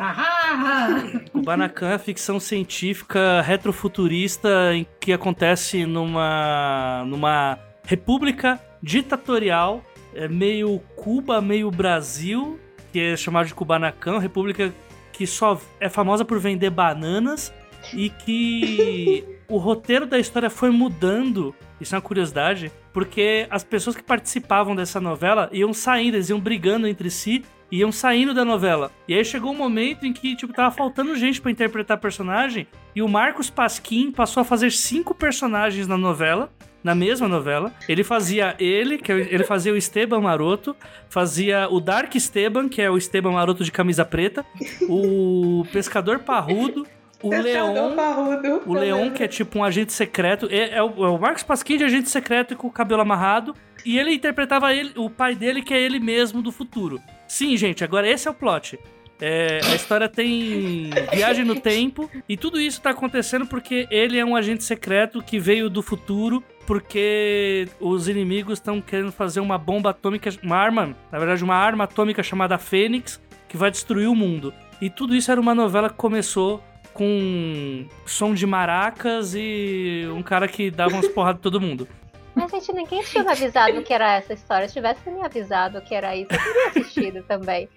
Kubanakan 1.31 1.91
é 1.91 1.99
ficção 1.99 2.41
científica 2.41 3.43
retrofuturista 3.43 4.49
em 4.75 4.87
que 4.99 5.13
acontece 5.13 5.85
numa, 5.85 7.05
numa 7.07 7.59
república 7.85 8.59
ditatorial, 8.83 9.83
é 10.15 10.27
meio 10.27 10.79
Cuba, 10.97 11.41
meio 11.41 11.71
Brasil, 11.71 12.59
que 12.93 13.01
é 13.01 13.17
chamado 13.17 13.47
de 13.47 13.55
Kubanakan, 13.55 14.19
república 14.19 14.73
que 15.13 15.27
só 15.27 15.61
é 15.79 15.89
famosa 15.89 16.25
por 16.25 16.39
vender 16.39 16.71
bananas 16.71 17.53
e 17.93 18.11
que 18.11 19.25
o 19.49 19.59
roteiro 19.59 20.07
da 20.07 20.19
história 20.19 20.49
foi 20.49 20.71
mudando. 20.71 21.55
Isso 21.81 21.95
é 21.95 21.99
uma 21.99 22.03
curiosidade, 22.03 22.71
porque 22.93 23.47
as 23.51 23.65
pessoas 23.65 23.97
que 23.97 24.03
participavam 24.03 24.75
dessa 24.75 25.01
novela 25.01 25.49
iam 25.53 25.73
saindo, 25.73 26.17
eles 26.17 26.31
iam 26.31 26.41
brigando 26.41 26.87
entre 26.87 27.11
si, 27.11 27.45
iam 27.71 27.91
saindo 27.91 28.35
da 28.35 28.45
novela. 28.45 28.93
E 29.09 29.15
aí 29.15 29.25
chegou 29.25 29.51
um 29.51 29.57
momento 29.57 30.07
em 30.07 30.13
que, 30.13 30.37
tipo, 30.37 30.53
tava 30.53 30.71
faltando 30.71 31.17
gente 31.17 31.41
para 31.41 31.51
interpretar 31.51 31.99
personagem, 31.99 32.67
e 32.95 33.03
o 33.03 33.09
Marcos 33.09 33.51
Pasquim 33.51 34.13
passou 34.13 34.43
a 34.43 34.45
fazer 34.45 34.71
cinco 34.71 35.15
personagens 35.15 35.89
na 35.89 35.97
novela, 35.97 36.53
na 36.83 36.95
mesma 36.95 37.29
novela. 37.29 37.73
Ele 37.89 38.03
fazia 38.03 38.55
ele, 38.59 38.99
que 38.99 39.13
é 39.13 39.17
ele 39.17 39.45
fazia 39.45 39.73
o 39.73 39.77
Esteban 39.77 40.21
Maroto, 40.21 40.77
fazia 41.09 41.69
o 41.71 41.81
Dark 41.81 42.15
Esteban, 42.15 42.69
que 42.69 42.83
é 42.83 42.91
o 42.91 42.97
Esteban 42.97 43.33
Maroto 43.33 43.65
de 43.65 43.73
camisa 43.73 44.05
preta, 44.05 44.45
o 44.89 45.65
Pescador 45.73 46.21
Parrudo, 46.21 46.87
o 47.23 47.31
Leon, 47.31 47.95
Parrudo, 47.95 48.63
o 48.67 48.75
Leon 48.75 49.11
que 49.11 49.23
é 49.23 49.29
tipo 49.29 49.61
um 49.61 49.65
agente 49.65 49.93
secreto, 49.93 50.49
é, 50.51 50.77
é, 50.77 50.83
o, 50.83 51.05
é 51.05 51.09
o 51.09 51.19
Marcos 51.19 51.45
Pasquim 51.45 51.77
de 51.77 51.85
agente 51.85 52.11
secreto 52.11 52.57
com 52.57 52.67
o 52.67 52.71
cabelo 52.71 53.03
amarrado, 53.03 53.55
e 53.85 53.99
ele 53.99 54.13
interpretava 54.13 54.75
ele, 54.75 54.93
o 54.97 55.09
pai 55.09 55.35
dele 55.35 55.63
que 55.63 55.73
é 55.73 55.81
ele 55.81 56.01
mesmo 56.01 56.43
do 56.43 56.51
futuro. 56.51 57.01
Sim, 57.29 57.57
gente, 57.57 57.85
agora 57.85 58.09
esse 58.09 58.27
é 58.27 58.31
o 58.31 58.35
plot. 58.35 58.79
É, 59.25 59.61
a 59.71 59.77
história 59.77 60.09
tem 60.09 60.91
viagem 61.13 61.45
no 61.45 61.55
tempo 61.55 62.11
e 62.29 62.37
tudo 62.37 62.61
isso 62.61 62.83
tá 62.83 62.91
acontecendo 62.91 63.47
porque 63.47 63.87
ele 63.89 64.19
é 64.19 64.25
um 64.25 64.35
agente 64.35 64.65
secreto 64.65 65.23
que 65.23 65.39
veio 65.39 65.71
do 65.71 65.81
futuro 65.81 66.43
porque 66.67 67.69
os 67.81 68.09
inimigos 68.09 68.59
estão 68.59 68.81
querendo 68.81 69.13
fazer 69.13 69.41
uma 69.41 69.59
bomba 69.59 69.91
atômica, 69.91 70.31
uma 70.43 70.57
arma, 70.57 70.97
na 71.11 71.19
verdade, 71.19 71.43
uma 71.43 71.57
arma 71.57 71.85
atômica 71.85 72.23
chamada 72.23 72.59
Fênix 72.59 73.21
que 73.49 73.57
vai 73.57 73.71
destruir 73.71 74.09
o 74.09 74.15
mundo. 74.15 74.53
E 74.81 74.89
tudo 74.89 75.15
isso 75.15 75.31
era 75.31 75.41
uma 75.41 75.55
novela 75.55 75.91
que 75.91 75.97
começou 75.97 76.63
com 76.93 77.87
som 78.07 78.35
de 78.35 78.47
maracas 78.47 79.35
e 79.35 80.07
um 80.15 80.23
cara 80.23 80.47
que 80.47 80.71
dava 80.71 80.95
umas 80.95 81.09
porradas 81.09 81.39
em 81.39 81.43
todo 81.43 81.61
mundo. 81.61 81.89
Mas, 82.35 82.51
gente, 82.51 82.73
ninguém 82.73 83.03
tinha 83.03 83.23
avisado 83.31 83.83
que 83.83 83.93
era 83.93 84.15
essa 84.15 84.33
história. 84.33 84.67
Se 84.67 84.75
tivesse 84.75 85.11
me 85.11 85.23
avisado 85.23 85.81
que 85.83 85.95
era 85.95 86.17
isso, 86.17 86.33
eu 86.33 86.39
teria 86.39 86.69
assistido 86.69 87.23
também. 87.25 87.69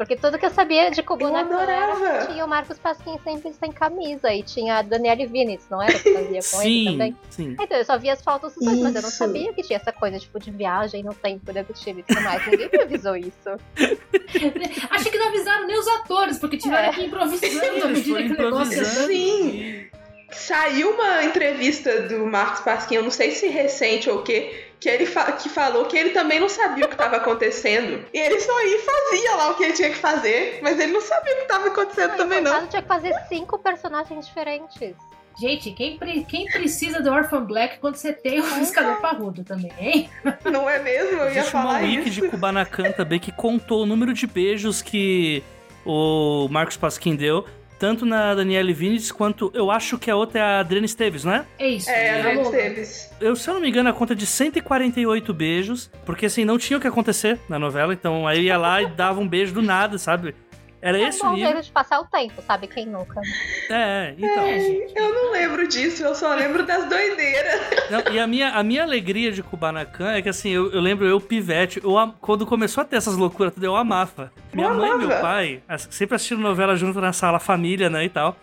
Porque 0.00 0.16
tudo 0.16 0.38
que 0.38 0.46
eu 0.46 0.50
sabia 0.50 0.90
de 0.90 1.02
Kubanacan 1.02 1.60
era 1.60 2.26
tinha 2.26 2.42
o 2.42 2.48
Marcos 2.48 2.78
Pasquim 2.78 3.18
sempre 3.22 3.52
sem 3.52 3.70
camisa. 3.70 4.32
E 4.32 4.42
tinha 4.42 4.78
a 4.78 4.82
Daniele 4.82 5.26
Vinitz, 5.26 5.66
não 5.68 5.82
era? 5.82 5.92
Que 5.92 6.14
fazia 6.14 6.40
com 6.40 6.62
sim, 6.62 6.80
ele 6.80 6.90
também. 6.92 7.16
Sim. 7.28 7.56
Então 7.60 7.76
eu 7.76 7.84
só 7.84 7.98
via 7.98 8.14
as 8.14 8.22
fotos 8.22 8.54
dos 8.54 8.64
dois, 8.64 8.80
mas 8.80 8.94
eu 8.94 9.02
não 9.02 9.10
sabia 9.10 9.52
que 9.52 9.62
tinha 9.62 9.76
essa 9.76 9.92
coisa, 9.92 10.18
tipo, 10.18 10.40
de 10.40 10.50
viagem 10.50 11.02
no 11.02 11.12
tempo 11.12 11.52
né, 11.52 11.62
do 11.62 11.74
time 11.74 12.00
e 12.00 12.02
tudo 12.02 12.22
mais. 12.22 12.46
Ninguém 12.46 12.70
me 12.72 12.80
avisou 12.80 13.14
isso. 13.14 13.50
Acho 14.90 15.10
que 15.10 15.18
não 15.18 15.28
avisaram 15.28 15.66
nem 15.66 15.78
os 15.78 15.86
atores, 15.86 16.38
porque 16.38 16.56
tiveram 16.56 16.88
é. 16.88 16.92
que 16.94 17.04
improvisando 17.04 17.84
à 17.84 17.88
medida 17.88 18.22
que 18.22 18.32
o 18.32 18.42
negócio 18.42 18.84
Sim. 18.86 19.86
Saiu 20.32 20.90
uma 20.92 21.24
entrevista 21.24 22.02
do 22.02 22.26
Marcos 22.26 22.60
Pasquim, 22.60 22.96
eu 22.96 23.02
não 23.02 23.10
sei 23.10 23.32
se 23.32 23.48
recente 23.48 24.08
ou 24.08 24.18
o 24.18 24.22
quê, 24.22 24.66
que 24.78 24.88
ele 24.88 25.06
fa 25.06 25.32
que 25.32 25.48
falou 25.48 25.84
que 25.84 25.96
ele 25.96 26.10
também 26.10 26.40
não 26.40 26.48
sabia 26.48 26.86
o 26.86 26.88
que 26.88 26.94
estava 26.94 27.16
acontecendo. 27.16 28.04
E 28.12 28.18
ele 28.18 28.40
só 28.40 28.66
ia 28.66 28.76
e 28.76 28.80
fazia 28.80 29.36
lá 29.36 29.50
o 29.50 29.54
que 29.54 29.64
ele 29.64 29.72
tinha 29.74 29.90
que 29.90 29.98
fazer, 29.98 30.60
mas 30.62 30.78
ele 30.78 30.92
não 30.92 31.00
sabia 31.00 31.32
o 31.32 31.36
que 31.36 31.42
estava 31.42 31.68
acontecendo 31.68 32.16
também 32.16 32.40
não. 32.40 32.66
tinha 32.66 32.82
que 32.82 32.88
fazer 32.88 33.14
cinco 33.28 33.58
personagens 33.58 34.26
diferentes. 34.26 34.94
Gente, 35.38 35.70
quem, 35.72 35.96
pre 35.96 36.24
quem 36.24 36.46
precisa 36.46 37.00
do 37.00 37.10
Orphan 37.10 37.44
Black 37.44 37.78
quando 37.78 37.96
você 37.96 38.12
tem 38.12 38.40
o 38.40 38.42
Pescador 38.42 39.00
Parrudo 39.00 39.44
também, 39.44 39.72
hein? 39.78 40.10
Não 40.50 40.68
é 40.68 40.78
mesmo? 40.78 41.18
Eu 41.18 41.26
ia 41.26 41.30
Existe 41.30 41.50
falar 41.50 41.78
uma 41.78 41.88
wiki 41.88 42.10
de 42.10 42.28
Kubanacan 42.28 42.92
também 42.92 43.18
que 43.18 43.32
contou 43.32 43.84
o 43.84 43.86
número 43.86 44.12
de 44.12 44.26
beijos 44.26 44.82
que 44.82 45.42
o 45.84 46.46
Marcos 46.50 46.76
Pasquim 46.76 47.16
deu 47.16 47.46
tanto 47.80 48.04
na 48.04 48.34
Danielle 48.34 48.74
Vinitz 48.74 49.10
quanto 49.10 49.50
eu 49.54 49.70
acho 49.70 49.98
que 49.98 50.10
a 50.10 50.14
outra 50.14 50.38
é 50.38 50.42
a 50.42 50.60
Adriana 50.60 50.84
Esteves, 50.84 51.24
não 51.24 51.32
é? 51.32 51.46
É 51.58 51.68
isso. 51.70 51.88
É, 51.88 52.10
a 52.10 52.18
Adriana. 52.18 52.42
Esteves. 52.42 53.10
Eu, 53.18 53.34
se 53.34 53.48
eu 53.48 53.54
não 53.54 53.60
me 53.62 53.70
engano, 53.70 53.88
a 53.88 53.92
conta 53.92 54.12
é 54.12 54.16
de 54.16 54.26
148 54.26 55.32
beijos, 55.32 55.90
porque 56.04 56.26
assim, 56.26 56.44
não 56.44 56.58
tinha 56.58 56.76
o 56.76 56.80
que 56.80 56.86
acontecer 56.86 57.40
na 57.48 57.58
novela, 57.58 57.94
então 57.94 58.28
aí 58.28 58.42
ia 58.42 58.58
lá 58.58 58.82
e 58.82 58.86
dava 58.86 59.18
um 59.18 59.26
beijo 59.26 59.54
do 59.54 59.62
nada, 59.62 59.96
sabe? 59.96 60.34
Era 60.82 60.98
É 60.98 61.02
esse 61.08 61.22
um 61.24 61.28
bom 61.30 61.34
nível. 61.34 61.52
jeito 61.52 61.64
de 61.66 61.72
passar 61.72 62.00
o 62.00 62.04
tempo, 62.06 62.40
sabe? 62.42 62.66
Quem 62.66 62.86
nunca? 62.86 63.20
É, 63.68 64.14
então. 64.16 64.44
É, 64.44 64.60
gente. 64.60 64.92
Eu 64.96 65.12
não 65.14 65.32
lembro 65.32 65.68
disso, 65.68 66.02
eu 66.02 66.14
só 66.14 66.34
lembro 66.34 66.64
das 66.64 66.88
doideiras. 66.88 67.60
Não, 67.90 68.12
e 68.12 68.18
a 68.18 68.26
minha, 68.26 68.50
a 68.50 68.62
minha 68.62 68.82
alegria 68.82 69.30
de 69.30 69.42
Kubanacan 69.42 70.12
é 70.12 70.22
que 70.22 70.28
assim, 70.28 70.50
eu, 70.50 70.72
eu 70.72 70.80
lembro 70.80 71.06
eu, 71.06 71.20
pivete, 71.20 71.80
eu, 71.84 71.94
quando 72.20 72.46
começou 72.46 72.80
a 72.82 72.84
ter 72.84 72.96
essas 72.96 73.16
loucuras 73.16 73.52
tudo, 73.52 73.64
eu 73.64 73.76
amava. 73.76 74.32
Minha 74.54 74.68
Eu 74.68 74.74
mãe 74.74 74.90
e 74.90 74.96
meu 74.96 75.20
pai 75.20 75.62
sempre 75.90 76.16
assistindo 76.16 76.40
novela 76.40 76.74
junto 76.76 77.00
na 77.00 77.12
sala, 77.12 77.38
família, 77.38 77.90
né, 77.90 78.04
e 78.04 78.08
tal. 78.08 78.36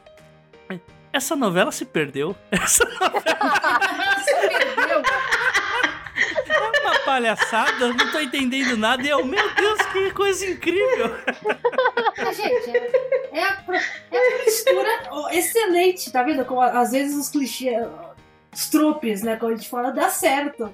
Essa 1.12 1.36
novela 1.36 1.72
se 1.72 1.86
perdeu. 1.86 2.36
Essa 2.52 2.86
Você 2.86 4.48
perdeu. 4.50 5.02
Palhaçada, 7.08 7.88
não 7.94 8.12
tô 8.12 8.20
entendendo 8.20 8.76
nada. 8.78 9.02
E 9.02 9.10
eu, 9.10 9.26
meu 9.26 9.56
Deus, 9.56 9.82
que 9.94 10.12
coisa 10.12 10.46
incrível. 10.46 11.16
Gente, 12.36 12.78
é, 12.78 12.92
é 13.40 13.44
a, 13.44 13.64
é 14.12 14.18
a 14.42 14.46
mistura 14.46 14.90
excelente, 15.32 16.12
tá 16.12 16.22
vendo? 16.24 16.44
Como 16.46 16.62
às 16.62 16.92
vezes 16.92 17.16
os 17.18 17.30
clichês, 17.30 17.88
os 18.54 18.70
tropes, 18.70 19.24
né? 19.24 19.38
Quando 19.38 19.54
a 19.54 19.56
gente 19.56 19.70
fala, 19.70 19.92
dá 19.92 20.10
certo. 20.10 20.74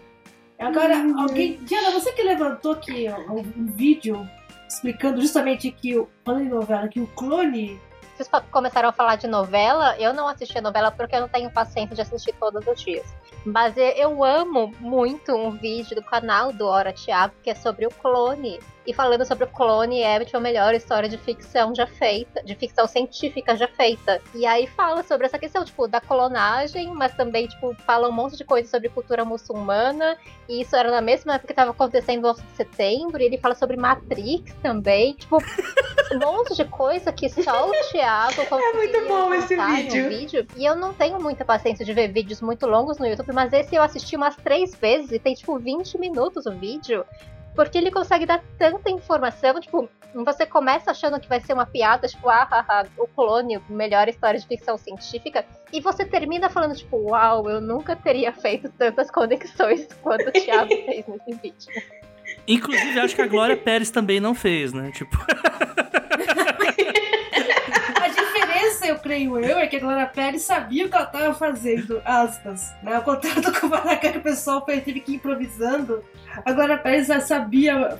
Agora, 0.59 0.95
alguém. 1.19 1.57
Diana, 1.63 1.91
você 1.91 2.11
que 2.13 2.23
levantou 2.23 2.71
aqui 2.73 3.07
um, 3.29 3.39
um 3.61 3.65
vídeo 3.75 4.27
explicando 4.67 5.21
justamente 5.21 5.69
que, 5.71 5.97
o- 5.97 6.09
falando 6.25 6.45
em 6.45 6.49
novela, 6.49 6.87
que 6.87 6.99
o 6.99 7.07
clone 7.07 7.79
vocês 8.15 8.29
começaram 8.51 8.89
a 8.89 8.91
falar 8.91 9.15
de 9.15 9.27
novela, 9.27 9.97
eu 9.97 10.13
não 10.13 10.27
assisti 10.27 10.57
a 10.57 10.61
novela 10.61 10.91
porque 10.91 11.15
eu 11.15 11.21
não 11.21 11.27
tenho 11.27 11.49
paciência 11.49 11.95
de 11.95 12.01
assistir 12.01 12.33
todos 12.33 12.65
os 12.65 12.81
dias. 12.81 13.05
Mas 13.45 13.75
eu 13.75 14.23
amo 14.23 14.71
muito 14.79 15.33
um 15.35 15.51
vídeo 15.51 15.95
do 15.95 16.03
canal 16.03 16.53
do 16.53 16.65
Hora 16.67 16.93
Thiago, 16.93 17.33
que 17.43 17.49
é 17.49 17.55
sobre 17.55 17.85
o 17.87 17.89
clone. 17.89 18.59
E 18.85 18.93
falando 18.93 19.25
sobre 19.25 19.45
o 19.45 19.47
clone 19.47 20.01
é 20.01 20.19
tipo, 20.23 20.37
a 20.37 20.41
melhor 20.41 20.73
história 20.73 21.07
de 21.07 21.17
ficção 21.17 21.73
já 21.73 21.87
feita, 21.87 22.43
de 22.43 22.53
ficção 22.53 22.85
científica 22.85 23.55
já 23.55 23.67
feita. 23.67 24.21
E 24.35 24.45
aí 24.45 24.67
fala 24.67 25.03
sobre 25.03 25.25
essa 25.25 25.39
questão, 25.39 25.63
tipo, 25.63 25.87
da 25.87 26.01
clonagem, 26.01 26.93
mas 26.93 27.13
também, 27.15 27.47
tipo, 27.47 27.73
fala 27.85 28.09
um 28.09 28.11
monte 28.11 28.35
de 28.35 28.43
coisa 28.43 28.69
sobre 28.69 28.89
cultura 28.89 29.23
muçulmana. 29.23 30.17
E 30.49 30.61
isso 30.61 30.75
era 30.75 30.91
na 30.91 31.01
mesma 31.01 31.35
época 31.35 31.47
que 31.47 31.53
estava 31.53 31.71
acontecendo 31.71 32.25
o 32.25 32.31
11 32.31 32.43
de 32.43 32.55
setembro. 32.57 33.21
E 33.21 33.25
ele 33.25 33.37
fala 33.37 33.55
sobre 33.55 33.77
Matrix 33.77 34.53
também. 34.61 35.13
Tipo, 35.13 35.37
um 36.11 36.19
monte 36.19 36.53
de 36.55 36.65
coisa 36.65 37.11
que 37.13 37.29
só 37.29 37.69
o 37.69 37.71
Thiago 37.91 38.41
É 38.51 38.73
muito 38.73 39.07
bom 39.07 39.33
esse 39.33 39.55
vídeo. 39.55 40.09
vídeo. 40.09 40.47
E 40.57 40.65
eu 40.65 40.75
não 40.75 40.93
tenho 40.93 41.21
muita 41.21 41.45
paciência 41.45 41.85
de 41.85 41.93
ver 41.93 42.09
vídeos 42.09 42.41
muito 42.41 42.67
longos 42.67 42.97
no 42.97 43.07
YouTube, 43.07 43.31
mas 43.31 43.53
esse 43.53 43.75
eu 43.75 43.81
assisti 43.81 44.15
umas 44.15 44.35
três 44.35 44.75
vezes 44.75 45.11
e 45.11 45.19
tem, 45.19 45.33
tipo, 45.33 45.57
20 45.57 45.97
minutos 45.97 46.45
o 46.45 46.51
vídeo. 46.51 47.05
Porque 47.55 47.77
ele 47.77 47.91
consegue 47.91 48.25
dar 48.25 48.43
tanta 48.57 48.89
informação, 48.89 49.59
tipo, 49.59 49.87
você 50.13 50.45
começa 50.45 50.91
achando 50.91 51.19
que 51.19 51.27
vai 51.27 51.39
ser 51.39 51.53
uma 51.53 51.65
piada, 51.65 52.07
tipo, 52.07 52.29
ah, 52.29 52.47
ah, 52.49 52.65
ah 52.67 52.85
o 52.97 53.07
clone, 53.07 53.59
melhor 53.69 54.07
história 54.07 54.39
de 54.39 54.47
ficção 54.47 54.77
científica, 54.77 55.45
e 55.71 55.79
você 55.79 56.05
termina 56.05 56.49
falando, 56.49 56.75
tipo, 56.75 56.97
uau, 56.97 57.49
eu 57.49 57.61
nunca 57.61 57.95
teria 57.95 58.31
feito 58.31 58.69
tantas 58.69 59.09
conexões 59.11 59.87
quanto 60.01 60.29
o 60.29 60.31
Thiago 60.31 60.69
fez 60.69 61.05
nesse 61.07 61.41
vídeo. 61.41 61.83
Inclusive, 62.47 62.99
acho 62.99 63.15
que 63.15 63.21
a 63.21 63.27
Glória 63.27 63.55
Pérez 63.55 63.89
também 63.89 64.19
não 64.19 64.35
fez, 64.35 64.73
né? 64.73 64.91
Tipo. 64.91 65.17
diferença, 69.17 69.51
eu 69.51 69.57
é 69.57 69.67
que 69.67 69.75
a 69.75 69.79
Glória 69.79 70.07
Pérez 70.07 70.41
sabia 70.43 70.85
o 70.85 70.89
que 70.89 70.95
ela 70.95 71.05
estava 71.05 71.33
fazendo, 71.33 72.01
aspas. 72.05 72.73
Né? 72.81 72.95
Ao 72.95 73.01
contrário 73.03 73.41
do 73.41 73.51
que 73.53 73.65
o 73.65 73.69
Maracanã, 73.69 74.13
que 74.13 74.17
o 74.17 74.23
pessoal 74.23 74.61
teve 74.61 74.99
que 74.99 75.13
ir 75.13 75.15
improvisando, 75.15 76.03
a 76.45 76.51
Glória 76.51 76.77
Pérez 76.77 77.07
já 77.07 77.19
sabia, 77.19 77.97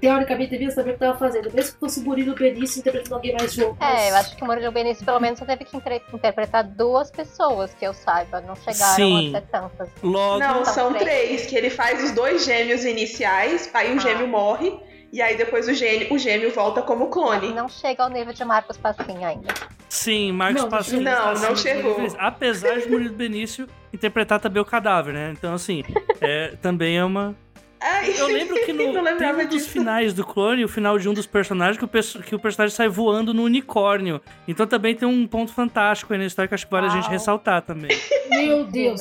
teoricamente 0.00 0.50
devia 0.50 0.70
saber 0.70 0.90
o 0.90 0.92
que 0.92 1.04
estava 1.04 1.18
fazendo, 1.18 1.52
mesmo 1.52 1.74
que 1.74 1.80
fosse 1.80 2.00
o 2.00 2.04
Murilo 2.04 2.34
Benício 2.34 2.80
interpretando 2.80 3.14
alguém 3.14 3.34
mais 3.34 3.52
jovem. 3.52 3.76
É, 3.80 4.10
eu 4.10 4.16
acho 4.16 4.36
que 4.36 4.42
o 4.42 4.46
Murilo 4.46 4.72
Benício 4.72 5.04
pelo 5.04 5.20
menos 5.20 5.38
só 5.38 5.44
teve 5.44 5.64
que 5.64 5.76
interpretar 5.76 6.64
duas 6.64 7.10
pessoas, 7.10 7.72
que 7.74 7.86
eu 7.86 7.94
saiba, 7.94 8.40
não 8.40 8.54
chegaram 8.56 8.94
Sim. 8.94 9.28
a 9.28 9.40
ser 9.40 9.46
tantas. 9.46 9.88
Logo... 10.02 10.38
Não, 10.38 10.64
são, 10.64 10.92
três. 10.92 11.04
três, 11.04 11.46
que 11.46 11.56
ele 11.56 11.70
faz 11.70 12.02
os 12.04 12.12
dois 12.12 12.44
gêmeos 12.44 12.84
iniciais, 12.84 13.70
aí 13.72 13.92
o 13.92 13.96
ah. 13.96 13.98
gêmeo 13.98 14.28
morre, 14.28 14.78
e 15.12 15.20
aí 15.20 15.36
depois 15.36 15.68
o 15.68 15.74
gêmeo, 15.74 16.12
o 16.12 16.18
gêmeo 16.18 16.52
volta 16.52 16.82
como 16.82 17.08
clone. 17.08 17.52
Não 17.52 17.68
chega 17.68 18.02
ao 18.04 18.08
nível 18.08 18.32
de 18.32 18.44
Marcos 18.44 18.76
Passinho 18.76 19.26
ainda. 19.26 19.79
Sim, 19.90 20.30
Marcos 20.30 20.62
não, 20.62 20.68
Passinho. 20.70 21.02
Não, 21.02 21.34
não 21.34 21.56
chegou. 21.56 21.96
Apesar 22.16 22.78
de 22.78 22.88
Murilo 22.88 23.12
Benício 23.12 23.66
interpretar 23.92 24.38
também 24.38 24.62
o 24.62 24.64
cadáver, 24.64 25.12
né? 25.12 25.34
Então, 25.36 25.52
assim, 25.52 25.82
é, 26.22 26.54
também 26.62 26.96
é 26.96 27.04
uma. 27.04 27.36
Ai, 27.82 28.14
eu 28.16 28.28
lembro 28.28 28.54
que 28.64 28.72
no 28.72 28.92
tem 29.18 29.34
um 29.34 29.48
dos 29.48 29.66
finais 29.66 30.14
do 30.14 30.24
clone, 30.24 30.64
o 30.64 30.68
final 30.68 30.96
de 30.96 31.08
um 31.08 31.14
dos 31.14 31.26
personagens, 31.26 31.76
que 31.76 31.84
o, 31.84 32.22
que 32.22 32.34
o 32.36 32.38
personagem 32.38 32.76
sai 32.76 32.88
voando 32.88 33.34
no 33.34 33.42
unicórnio. 33.42 34.20
Então 34.46 34.64
também 34.64 34.94
tem 34.94 35.08
um 35.08 35.26
ponto 35.26 35.52
fantástico 35.52 36.12
aí 36.12 36.18
na 36.20 36.26
história 36.26 36.46
que 36.46 36.54
acho 36.54 36.66
que 36.66 36.70
vale 36.70 36.86
Uau. 36.86 36.96
a 36.96 37.00
gente 37.00 37.10
ressaltar 37.10 37.62
também. 37.62 37.90
Meu 38.30 38.64
Deus! 38.66 39.00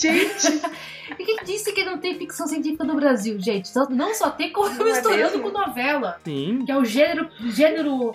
gente! 0.00 0.62
E 1.18 1.24
quem 1.24 1.36
disse 1.44 1.72
que 1.74 1.84
não 1.84 1.98
tem 1.98 2.16
ficção 2.16 2.46
científica 2.46 2.84
no 2.84 2.94
Brasil, 2.94 3.38
gente? 3.38 3.70
Não 3.90 4.14
só 4.14 4.30
tem 4.30 4.50
como 4.50 4.70
não 4.70 4.86
misturando 4.86 5.36
é 5.36 5.40
com 5.40 5.50
novela. 5.50 6.18
Sim. 6.24 6.64
Que 6.64 6.72
é 6.72 6.76
o 6.78 6.84
gênero, 6.84 7.28
gênero 7.50 8.14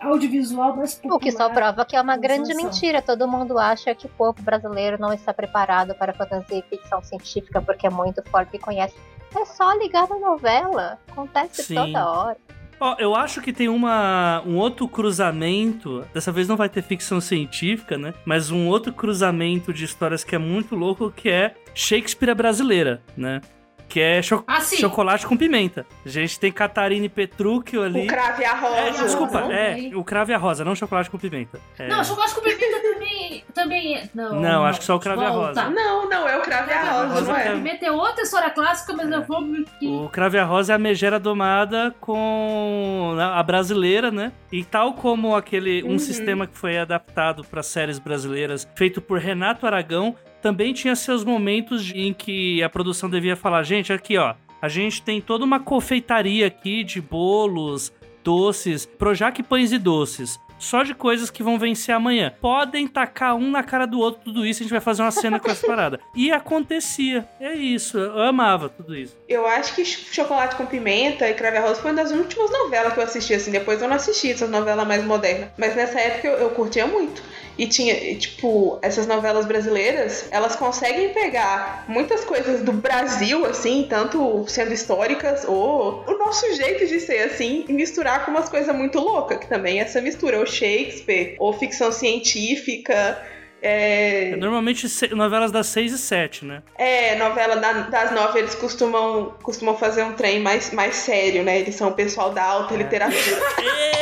audiovisual 0.00 0.76
mais 0.76 0.94
popular. 0.94 1.16
O 1.16 1.18
que 1.18 1.30
só 1.30 1.48
prova 1.50 1.84
que 1.84 1.94
é 1.94 2.00
uma 2.00 2.16
grande 2.16 2.54
mentira. 2.54 3.02
Todo 3.02 3.28
mundo 3.28 3.58
acha 3.58 3.94
que 3.94 4.06
o 4.06 4.08
povo 4.08 4.42
brasileiro 4.42 4.98
não 4.98 5.12
está 5.12 5.32
preparado 5.32 5.94
para 5.94 6.12
fantasia 6.12 6.58
e 6.58 6.62
ficção 6.62 7.02
científica 7.02 7.60
porque 7.60 7.86
é 7.86 7.90
muito 7.90 8.22
forte 8.30 8.56
e 8.56 8.58
conhece. 8.58 8.94
É 9.36 9.44
só 9.44 9.72
ligar 9.74 10.08
na 10.08 10.18
novela. 10.18 10.98
Acontece 11.10 11.62
Sim. 11.62 11.74
toda 11.74 12.08
hora. 12.08 12.36
Ó, 12.80 12.94
oh, 12.94 12.96
eu 12.98 13.14
acho 13.14 13.42
que 13.42 13.52
tem 13.52 13.68
uma, 13.68 14.42
um 14.46 14.56
outro 14.56 14.88
cruzamento. 14.88 16.02
Dessa 16.14 16.32
vez 16.32 16.48
não 16.48 16.56
vai 16.56 16.68
ter 16.68 16.82
ficção 16.82 17.20
científica, 17.20 17.98
né? 17.98 18.14
Mas 18.24 18.50
um 18.50 18.68
outro 18.68 18.90
cruzamento 18.90 19.70
de 19.70 19.84
histórias 19.84 20.24
que 20.24 20.34
é 20.34 20.38
muito 20.38 20.74
louco, 20.74 21.10
que 21.10 21.28
é 21.28 21.54
Shakespeare 21.74 22.34
brasileira, 22.34 23.02
né? 23.14 23.42
Que 23.90 24.00
é 24.00 24.22
cho 24.22 24.44
ah, 24.46 24.60
chocolate 24.60 25.26
com 25.26 25.36
pimenta. 25.36 25.84
A 26.06 26.08
gente 26.08 26.38
tem 26.38 26.52
Catarina 26.52 27.06
e 27.06 27.08
Petrúquio 27.08 27.82
ali. 27.82 28.04
O 28.04 28.06
crave 28.06 28.44
a 28.44 28.54
rosa. 28.54 28.76
É, 28.76 28.90
desculpa, 28.92 29.38
é, 29.52 29.90
o 29.96 30.04
crave 30.04 30.32
a 30.32 30.38
rosa, 30.38 30.64
não 30.64 30.76
chocolate 30.76 31.10
com 31.10 31.18
pimenta. 31.18 31.60
É... 31.76 31.88
Não, 31.88 32.04
chocolate 32.04 32.32
com 32.32 32.40
pimenta 32.40 32.80
também, 32.80 33.44
também 33.52 33.96
é. 33.96 34.08
Não, 34.14 34.34
não, 34.34 34.40
não, 34.40 34.64
acho 34.64 34.78
que 34.78 34.84
só 34.84 34.94
o 34.94 35.00
crave 35.00 35.24
a 35.24 35.28
rosa. 35.28 35.68
Não, 35.68 36.08
não, 36.08 36.28
é 36.28 36.38
o 36.38 36.40
crave 36.40 36.72
a 36.72 36.92
rosa, 36.92 37.14
rosa 37.14 37.32
não 37.32 37.36
é. 37.36 37.52
Pimenta 37.52 37.86
é 37.86 37.90
outra 37.90 38.22
história 38.22 38.50
clássica, 38.50 38.92
mas 38.92 39.10
é. 39.10 39.16
eu 39.16 39.22
vou... 39.24 39.42
O 39.82 40.08
crave 40.08 40.38
a 40.38 40.44
rosa 40.44 40.72
é 40.72 40.76
a 40.76 40.78
megera 40.78 41.18
domada 41.18 41.92
com 42.00 43.16
a 43.18 43.42
brasileira, 43.42 44.12
né? 44.12 44.30
E 44.52 44.64
tal 44.64 44.94
como 44.94 45.34
aquele, 45.34 45.82
um 45.82 45.90
uhum. 45.90 45.98
sistema 45.98 46.46
que 46.46 46.56
foi 46.56 46.78
adaptado 46.78 47.44
para 47.44 47.62
séries 47.62 47.98
brasileiras, 47.98 48.68
feito 48.76 49.00
por 49.00 49.18
Renato 49.18 49.66
Aragão, 49.66 50.14
também 50.40 50.72
tinha 50.72 50.96
seus 50.96 51.24
momentos 51.24 51.92
em 51.94 52.12
que 52.12 52.62
a 52.62 52.68
produção 52.68 53.08
devia 53.08 53.36
falar: 53.36 53.62
gente, 53.62 53.92
aqui 53.92 54.16
ó, 54.16 54.34
a 54.60 54.68
gente 54.68 55.02
tem 55.02 55.20
toda 55.20 55.44
uma 55.44 55.60
confeitaria 55.60 56.46
aqui 56.46 56.84
de 56.84 57.00
bolos, 57.00 57.92
doces, 58.24 58.84
Projac 58.86 59.42
pães 59.42 59.72
e 59.72 59.78
doces. 59.78 60.38
Só 60.60 60.82
de 60.82 60.94
coisas 60.94 61.30
que 61.30 61.42
vão 61.42 61.58
vencer 61.58 61.94
amanhã. 61.94 62.32
Podem 62.40 62.86
tacar 62.86 63.34
um 63.34 63.50
na 63.50 63.62
cara 63.62 63.86
do 63.86 63.98
outro, 63.98 64.20
tudo 64.24 64.46
isso, 64.46 64.60
a 64.60 64.64
gente 64.64 64.70
vai 64.70 64.80
fazer 64.80 65.02
uma 65.02 65.10
cena 65.10 65.40
com 65.40 65.50
essa 65.50 65.66
parada. 65.66 65.98
E 66.14 66.30
acontecia. 66.30 67.26
É 67.40 67.54
isso, 67.54 67.96
eu 67.96 68.20
amava 68.20 68.68
tudo 68.68 68.94
isso. 68.94 69.16
Eu 69.26 69.46
acho 69.46 69.74
que 69.74 69.84
Chocolate 69.84 70.56
com 70.56 70.66
Pimenta 70.66 71.28
e 71.28 71.34
Crave 71.34 71.58
Rosa 71.58 71.80
foi 71.80 71.92
uma 71.92 72.02
das 72.02 72.12
últimas 72.12 72.50
novelas 72.50 72.92
que 72.92 72.98
eu 72.98 73.04
assisti, 73.04 73.32
assim. 73.32 73.50
Depois 73.50 73.80
eu 73.80 73.88
não 73.88 73.96
assisti 73.96 74.30
essas 74.30 74.50
novelas 74.50 74.86
mais 74.86 75.02
modernas. 75.04 75.48
Mas 75.56 75.74
nessa 75.74 75.98
época 75.98 76.28
eu, 76.28 76.34
eu 76.34 76.50
curtia 76.50 76.86
muito. 76.86 77.22
E 77.60 77.66
tinha, 77.66 78.16
tipo, 78.16 78.78
essas 78.80 79.06
novelas 79.06 79.44
brasileiras, 79.44 80.26
elas 80.30 80.56
conseguem 80.56 81.10
pegar 81.10 81.84
muitas 81.88 82.24
coisas 82.24 82.62
do 82.62 82.72
Brasil, 82.72 83.44
assim, 83.44 83.86
tanto 83.88 84.46
sendo 84.48 84.72
históricas 84.72 85.44
ou 85.46 86.02
o 86.06 86.18
nosso 86.18 86.54
jeito 86.54 86.86
de 86.86 86.98
ser, 86.98 87.24
assim, 87.24 87.66
e 87.68 87.72
misturar 87.74 88.24
com 88.24 88.30
umas 88.30 88.48
coisas 88.48 88.74
muito 88.74 88.98
loucas, 88.98 89.38
que 89.38 89.46
também 89.46 89.78
é 89.78 89.82
essa 89.82 90.00
mistura, 90.00 90.38
ou 90.38 90.46
Shakespeare, 90.50 91.36
ou 91.38 91.52
ficção 91.52 91.92
científica. 91.92 93.22
É... 93.62 94.30
é 94.30 94.36
normalmente 94.36 94.86
novelas 95.14 95.52
das 95.52 95.66
6 95.68 95.92
e 95.92 95.98
7, 95.98 96.44
né? 96.44 96.62
É, 96.78 97.16
novela 97.16 97.56
da, 97.56 97.72
das 97.72 98.12
9 98.12 98.38
eles 98.38 98.54
costumam, 98.54 99.34
costumam 99.42 99.76
fazer 99.76 100.02
um 100.02 100.14
trem 100.14 100.40
mais, 100.40 100.72
mais 100.72 100.96
sério, 100.96 101.42
né? 101.42 101.60
Eles 101.60 101.74
são 101.74 101.88
o 101.88 101.92
pessoal 101.92 102.30
da 102.30 102.44
alta 102.44 102.74
é. 102.74 102.78
literatura. 102.78 103.40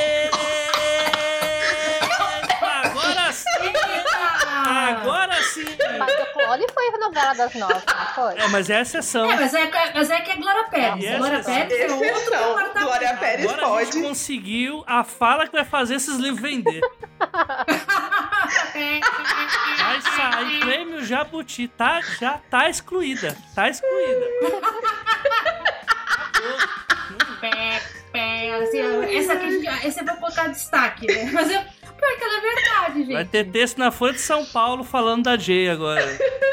Agora 4.89 5.43
sim! 5.43 5.64
Mas 5.99 6.14
o 6.20 6.26
Clone 6.32 6.66
foi 6.72 6.89
novela 6.99 7.34
das 7.34 7.55
nove, 7.55 7.74
não 7.74 8.07
foi? 8.14 8.39
É, 8.39 8.49
mas 8.49 8.70
é 8.70 8.76
a 8.76 8.80
exceção. 8.80 9.30
É, 9.30 9.36
mas 9.36 9.55
é, 9.55 9.70
mas 9.95 10.11
é 10.11 10.20
que 10.20 10.30
é 10.30 10.36
Glória 10.36 10.64
Pérez. 10.64 11.05
É 11.05 11.16
Glória 11.16 11.43
Pérez 11.43 11.80
é 11.80 11.93
outro 11.93 12.32
Glória 12.80 13.16
Pérez 13.16 13.45
Agora 13.47 13.66
pode. 13.68 13.82
a 13.82 13.84
gente 13.84 14.03
conseguiu 14.03 14.84
a 14.86 15.05
fala 15.05 15.47
que 15.47 15.53
vai 15.53 15.64
fazer 15.64 15.95
esses 15.97 16.16
livros 16.16 16.41
vender. 16.41 16.80
vai 19.78 20.01
sair 20.01 20.61
prêmio 20.61 21.05
Jabuti. 21.05 21.68
Tá, 21.68 22.01
já 22.20 22.39
tá 22.51 22.68
excluída. 22.68 23.36
Tá 23.55 23.68
excluída. 23.68 24.26
Pé, 27.41 27.82
pé, 28.12 28.55
assim, 28.55 28.80
essa 29.16 29.32
aqui, 29.32 29.86
esse 29.86 30.01
eu 30.01 30.07
vou 30.07 30.16
colocar 30.16 30.49
destaque, 30.49 31.07
né? 31.07 31.30
Mas 31.32 31.51
eu 31.51 31.61
Pior 31.99 32.17
que 32.17 32.25
ela 32.25 32.37
é 32.37 32.41
verdade, 32.41 32.99
gente. 33.01 33.13
Vai 33.13 33.25
ter 33.25 33.51
texto 33.51 33.79
na 33.79 33.91
Folha 33.91 34.13
de 34.13 34.21
São 34.21 34.45
Paulo 34.47 34.85
falando 34.85 35.25
da 35.25 35.37
Jay 35.37 35.69
agora. 35.69 36.07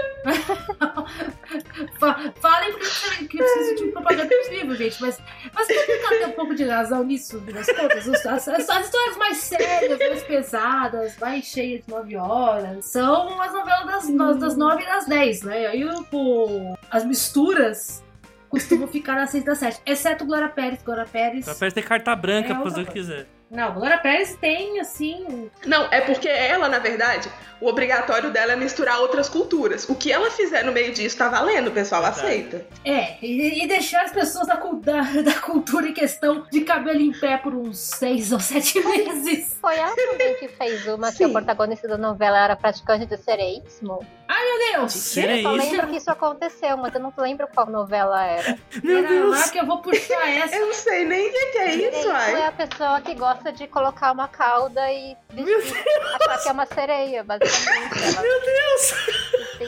Falem 2.40 2.72
porque 2.74 3.28
que 3.28 3.38
precisa 3.38 3.76
de 3.76 3.92
propaganda 3.92 4.28
dos 4.28 4.50
livros, 4.50 4.78
gente. 4.78 5.00
Mas, 5.02 5.22
mas 5.54 5.68
tem 5.68 5.86
que 5.86 5.98
ter 5.98 6.26
um 6.28 6.32
pouco 6.32 6.56
de 6.56 6.64
razão 6.64 7.04
nisso, 7.04 7.40
nas 7.54 7.68
contas. 7.68 8.08
As, 8.26 8.48
as, 8.48 8.70
as, 8.70 8.86
histórias 8.86 9.18
mais 9.18 9.38
sérias, 9.38 10.00
mais 10.00 10.24
pesadas, 10.24 11.18
mais 11.20 11.46
cheias 11.46 11.86
de 11.86 11.92
nove 11.92 12.18
horas, 12.18 12.86
são 12.86 13.40
as 13.40 13.54
novelas 13.54 13.86
das, 13.86 14.38
das 14.38 14.58
nove 14.58 14.84
e 14.84 14.86
das 14.86 15.06
dez, 15.06 15.44
né? 15.44 15.68
Aí 15.68 15.86
o, 15.86 16.76
as 16.90 17.06
misturas 17.06 18.04
costumam 18.50 18.88
ficar 18.88 19.16
nas 19.16 19.30
seis 19.30 19.44
das 19.44 19.60
sete. 19.60 19.80
Exceto 19.86 20.26
Glória 20.26 20.50
Pérez. 20.50 20.82
Glória 20.82 21.06
Pérez. 21.06 21.46
Glória 21.46 21.60
Pérez 21.60 21.74
tem 21.74 21.84
carta 21.84 22.16
branca 22.16 22.52
é 22.52 22.54
pra 22.54 22.64
fazer 22.64 22.82
o 22.82 22.86
que 22.86 22.94
quiser. 22.94 23.35
Não, 23.50 23.74
Glória 23.74 23.98
Pérez 23.98 24.36
tem, 24.36 24.80
assim. 24.80 25.50
Não, 25.66 25.88
é 25.92 26.02
porque 26.02 26.28
ela, 26.28 26.68
na 26.68 26.80
verdade, 26.80 27.30
o 27.62 27.68
obrigatório 27.68 28.32
dela 28.32 28.54
é 28.54 28.56
misturar 28.56 29.00
outras 29.00 29.30
culturas. 29.30 29.88
O 29.88 29.96
que 29.96 30.12
ela 30.12 30.30
fizer 30.32 30.64
no 30.64 30.72
meio 30.72 30.94
disso 30.94 31.18
tá 31.18 31.30
valendo, 31.30 31.68
o 31.68 31.72
pessoal 31.72 32.04
aceita. 32.04 32.66
É, 32.84 33.18
e, 33.22 33.64
e 33.64 33.68
deixar 33.68 34.04
as 34.04 34.12
pessoas 34.12 34.48
da, 34.48 34.56
da, 34.56 35.02
da 35.22 35.40
cultura 35.40 35.88
em 35.88 35.94
questão 35.94 36.46
de 36.52 36.62
cabelo 36.62 37.00
em 37.00 37.12
pé 37.12 37.38
por 37.38 37.54
uns 37.54 37.78
seis 37.78 38.32
ou 38.32 38.40
sete 38.40 38.80
meses. 38.80 39.56
Foi 39.62 39.76
ela 39.78 39.96
também 39.96 40.36
que 40.36 40.48
fez 40.48 40.86
uma 40.88 41.12
que 41.12 41.26
o 41.26 41.32
protagonista 41.32 41.88
da 41.88 41.98
novela 41.98 42.38
era 42.44 42.56
praticante 42.56 43.06
de 43.06 43.18
sereísmo. 43.18 44.06
Meu 44.28 44.72
Deus! 44.80 44.94
Serei 44.94 45.40
Eu 45.40 45.44
só 45.44 45.58
isso? 45.58 45.72
lembro 45.72 45.88
que 45.88 45.96
isso 45.98 46.12
aconteceu, 46.12 46.78
mas 46.78 46.94
eu 46.94 47.00
não 47.02 47.14
lembro 47.18 47.48
qual 47.54 47.68
novela 47.68 48.24
era. 48.26 48.58
Meu 48.84 49.02
Pera 49.04 49.26
lá 49.26 49.38
Deus! 49.38 49.50
que 49.52 49.60
eu 49.60 49.66
vou 49.66 49.82
puxar 49.82 50.28
essa. 50.30 50.56
Eu 50.56 50.66
não 50.68 50.74
sei 50.74 51.06
nem 51.06 51.28
o 51.28 51.32
que 51.32 51.46
que 51.48 51.58
é 51.58 51.76
isso, 51.76 52.10
ai. 52.12 52.42
é 52.42 52.48
a 52.48 52.52
pessoa 52.52 53.02
que 53.02 53.14
gosta 53.16 53.52
de 53.52 53.68
colocar 53.68 54.12
uma 54.12 54.28
cauda 54.28 54.92
e 54.92 55.16
vestir, 55.32 55.84
achar 56.22 56.42
que 56.42 56.50
é 56.50 56.52
uma 56.52 56.66
sereia, 56.66 57.24
basicamente. 57.24 58.04
Ela 58.04 58.22
Meu 58.22 58.42
Deus! 58.42 58.94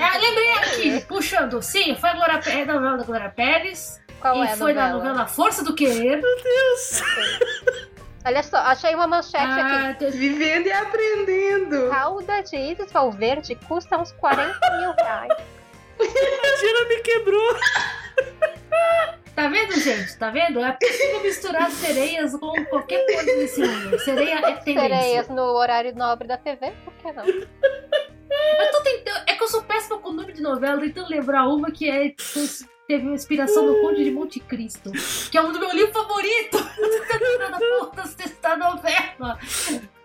Ah, 0.02 0.18
lembrei 0.18 0.52
aqui, 0.54 1.06
puxando. 1.08 1.62
Sim, 1.62 1.96
foi 1.96 2.10
a 2.10 2.14
Glória 2.14 2.40
Pérez, 2.40 2.70
a 2.70 2.74
novela 2.74 2.98
da 2.98 3.04
Glória 3.04 3.30
Pérez. 3.30 4.02
Qual 4.20 4.36
e 4.38 4.40
é 4.48 4.52
a 4.54 4.58
foi 4.58 4.74
novela? 4.74 4.88
na 4.88 4.94
novela 4.94 5.28
Força 5.28 5.64
do 5.64 5.76
Querer. 5.76 6.22
Olha 8.28 8.44
só, 8.44 8.58
achei 8.58 8.94
uma 8.94 9.08
manchete 9.08 9.38
aqui. 9.46 9.62
Ah, 9.62 9.94
te- 9.98 10.10
Vivendo 10.12 10.68
e 10.68 10.72
aprendendo. 10.72 11.90
Cauda 11.90 12.42
de 12.44 12.58
Isis 12.58 12.92
Valverde 12.92 13.56
custa 13.68 13.98
uns 13.98 14.12
40 14.12 14.60
mil 14.82 14.92
reais. 14.94 15.32
A 16.00 16.58
Gina 16.60 16.90
me 16.90 16.98
quebrou! 17.02 17.56
Tá 19.34 19.48
vendo, 19.48 19.80
gente? 19.80 20.18
Tá 20.18 20.30
vendo? 20.30 20.60
É 20.64 20.72
possível 20.74 21.22
misturar 21.22 21.72
sereias 21.72 22.36
com 22.38 22.66
qualquer 22.66 23.06
coisa 23.06 23.36
nesse 23.38 23.62
mundo. 23.62 24.00
Sereia 24.00 24.40
é 24.40 24.54
tendência. 24.56 24.82
Sereias 24.98 25.28
no 25.30 25.44
horário 25.44 25.96
nobre 25.96 26.28
da 26.28 26.38
TV, 26.38 26.74
por 26.84 26.94
que 26.96 27.12
não? 27.14 27.24
Eu 27.26 28.72
tô 28.72 28.82
tentando. 28.84 29.24
É 29.28 29.36
que 29.36 29.44
eu 29.44 29.48
sou 29.48 29.62
péssima 29.64 30.00
com 30.00 30.10
o 30.10 30.14
nome 30.14 30.34
de 30.34 30.42
novela, 30.42 30.82
tentando 30.82 31.10
lembrar 31.10 31.48
uma 31.48 31.72
que 31.72 31.90
é. 31.90 32.14
Teve 32.88 33.04
uma 33.06 33.16
inspiração 33.16 33.66
no 33.66 33.82
Conde 33.82 34.04
de 34.04 34.12
Monte 34.12 34.40
Cristo, 34.40 34.92
que 35.30 35.38
é 35.38 35.42
um 35.42 35.52
do 35.52 35.60
meu 35.60 35.72
livro 35.74 35.92
favorito. 35.92 36.58
Da 37.50 37.58
porra 37.60 38.04
dessa 38.16 38.56
novela. 38.58 39.40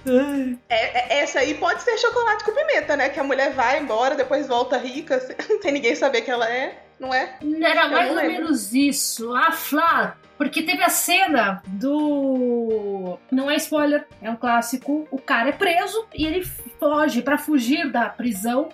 Ai, 0.06 0.58
É, 0.68 1.16
é- 1.18 1.22
essa 1.22 1.40
aí 1.40 1.54
pode 1.54 1.82
ser 1.82 1.96
chocolate 1.98 2.44
com 2.44 2.52
pimenta, 2.54 2.96
né? 2.96 3.08
Que 3.08 3.20
a 3.20 3.24
mulher 3.24 3.52
vai 3.52 3.80
embora, 3.80 4.14
depois 4.16 4.46
volta 4.48 4.76
rica, 4.78 5.20
sem 5.62 5.72
ninguém 5.72 5.94
saber 5.94 6.22
que 6.22 6.30
ela 6.30 6.48
é, 6.48 6.82
não 6.98 7.12
é? 7.14 7.36
Era 7.62 7.88
mais 7.88 8.10
ou 8.10 8.16
lembro. 8.16 8.32
menos 8.32 8.72
isso. 8.74 9.34
A 9.34 9.52
Flá. 9.52 10.16
Porque 10.38 10.62
teve 10.62 10.82
a 10.82 10.88
cena 10.88 11.62
do. 11.66 13.18
Não 13.30 13.48
é 13.50 13.56
spoiler, 13.56 14.06
é 14.20 14.30
um 14.30 14.36
clássico. 14.36 15.06
O 15.10 15.18
cara 15.20 15.50
é 15.50 15.52
preso 15.52 16.04
e 16.14 16.26
ele 16.26 16.42
foge. 16.80 17.22
Pra 17.22 17.38
fugir 17.38 17.90
da 17.92 18.08
prisão, 18.08 18.68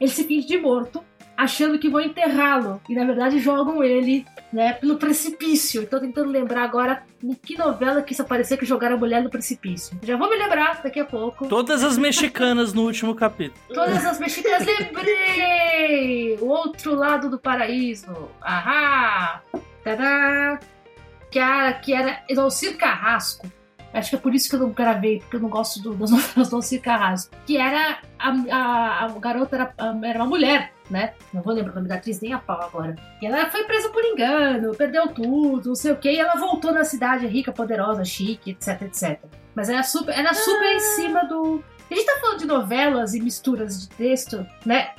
ele 0.00 0.10
se 0.10 0.24
finge 0.24 0.46
de 0.46 0.58
morto, 0.58 1.02
achando 1.36 1.78
que 1.78 1.88
vão 1.88 2.00
enterrá-lo. 2.00 2.80
E 2.88 2.94
na 2.94 3.04
verdade 3.04 3.38
jogam 3.38 3.82
ele, 3.82 4.24
né, 4.52 4.72
pelo 4.74 4.96
precipício. 4.96 5.82
Então 5.82 6.00
tentando 6.00 6.30
lembrar 6.30 6.64
agora 6.64 7.02
em 7.22 7.34
que 7.34 7.58
novela 7.58 8.02
que 8.02 8.12
isso 8.12 8.22
apareceu 8.22 8.56
que 8.56 8.64
jogaram 8.64 8.96
a 8.96 8.98
mulher 8.98 9.22
no 9.22 9.30
precipício. 9.30 9.98
Já 10.02 10.16
vou 10.16 10.30
me 10.30 10.36
lembrar 10.36 10.80
daqui 10.82 11.00
a 11.00 11.04
pouco. 11.04 11.48
Todas 11.48 11.82
as 11.84 11.98
mexicanas 11.98 12.72
no 12.72 12.82
último 12.82 13.14
capítulo. 13.14 13.60
Todas 13.72 14.04
as 14.04 14.18
mexicanas, 14.18 14.66
lembrei! 14.66 16.36
O 16.40 16.46
outro 16.46 16.94
lado 16.94 17.28
do 17.28 17.38
paraíso. 17.38 18.28
Ahá! 18.40 19.42
Tadá! 19.84 20.58
Que 21.30 21.38
era, 21.38 21.72
que 21.74 21.92
era 21.92 22.22
Alcir 22.38 22.76
Carrasco. 22.76 23.50
Acho 23.98 24.10
que 24.10 24.16
é 24.16 24.18
por 24.18 24.34
isso 24.34 24.48
que 24.48 24.56
eu 24.56 24.60
não 24.60 24.70
gravei, 24.70 25.20
porque 25.20 25.36
eu 25.36 25.40
não 25.40 25.48
gosto 25.48 25.80
do- 25.82 25.94
das 25.94 26.10
novelas 26.12 26.50
do 26.50 26.56
Alcir 26.56 26.80
Carrasco. 26.82 27.34
Que 27.46 27.56
era. 27.56 27.98
A, 28.18 28.30
a, 28.50 29.04
a 29.04 29.08
garota 29.18 29.56
era, 29.56 29.74
era 30.04 30.18
uma 30.18 30.26
mulher, 30.28 30.72
né? 30.90 31.14
Não 31.32 31.42
vou 31.42 31.52
lembrar 31.54 31.72
o 31.72 31.76
nome 31.76 31.88
da 31.88 31.94
atriz 31.96 32.20
nem 32.20 32.32
a 32.32 32.38
pau 32.38 32.60
agora. 32.62 32.94
E 33.22 33.26
ela 33.26 33.48
foi 33.50 33.64
presa 33.64 33.88
por 33.90 34.04
engano, 34.04 34.74
perdeu 34.74 35.08
tudo, 35.08 35.68
não 35.70 35.74
sei 35.74 35.92
o 35.92 35.96
quê. 35.96 36.12
E 36.12 36.18
ela 36.18 36.34
voltou 36.36 36.72
na 36.72 36.84
cidade 36.84 37.26
rica, 37.26 37.52
poderosa, 37.52 38.04
chique, 38.04 38.50
etc, 38.50 38.82
etc. 38.82 39.18
Mas 39.54 39.68
era 39.70 39.82
super, 39.82 40.16
era 40.16 40.34
super 40.34 40.74
em 40.74 40.80
cima 40.80 41.24
do. 41.24 41.62
A 41.90 41.94
gente 41.94 42.04
tá 42.06 42.18
falando 42.20 42.38
de 42.38 42.46
novelas 42.46 43.14
e 43.14 43.20
misturas 43.20 43.82
de 43.82 43.88
texto, 43.90 44.44
né? 44.64 44.90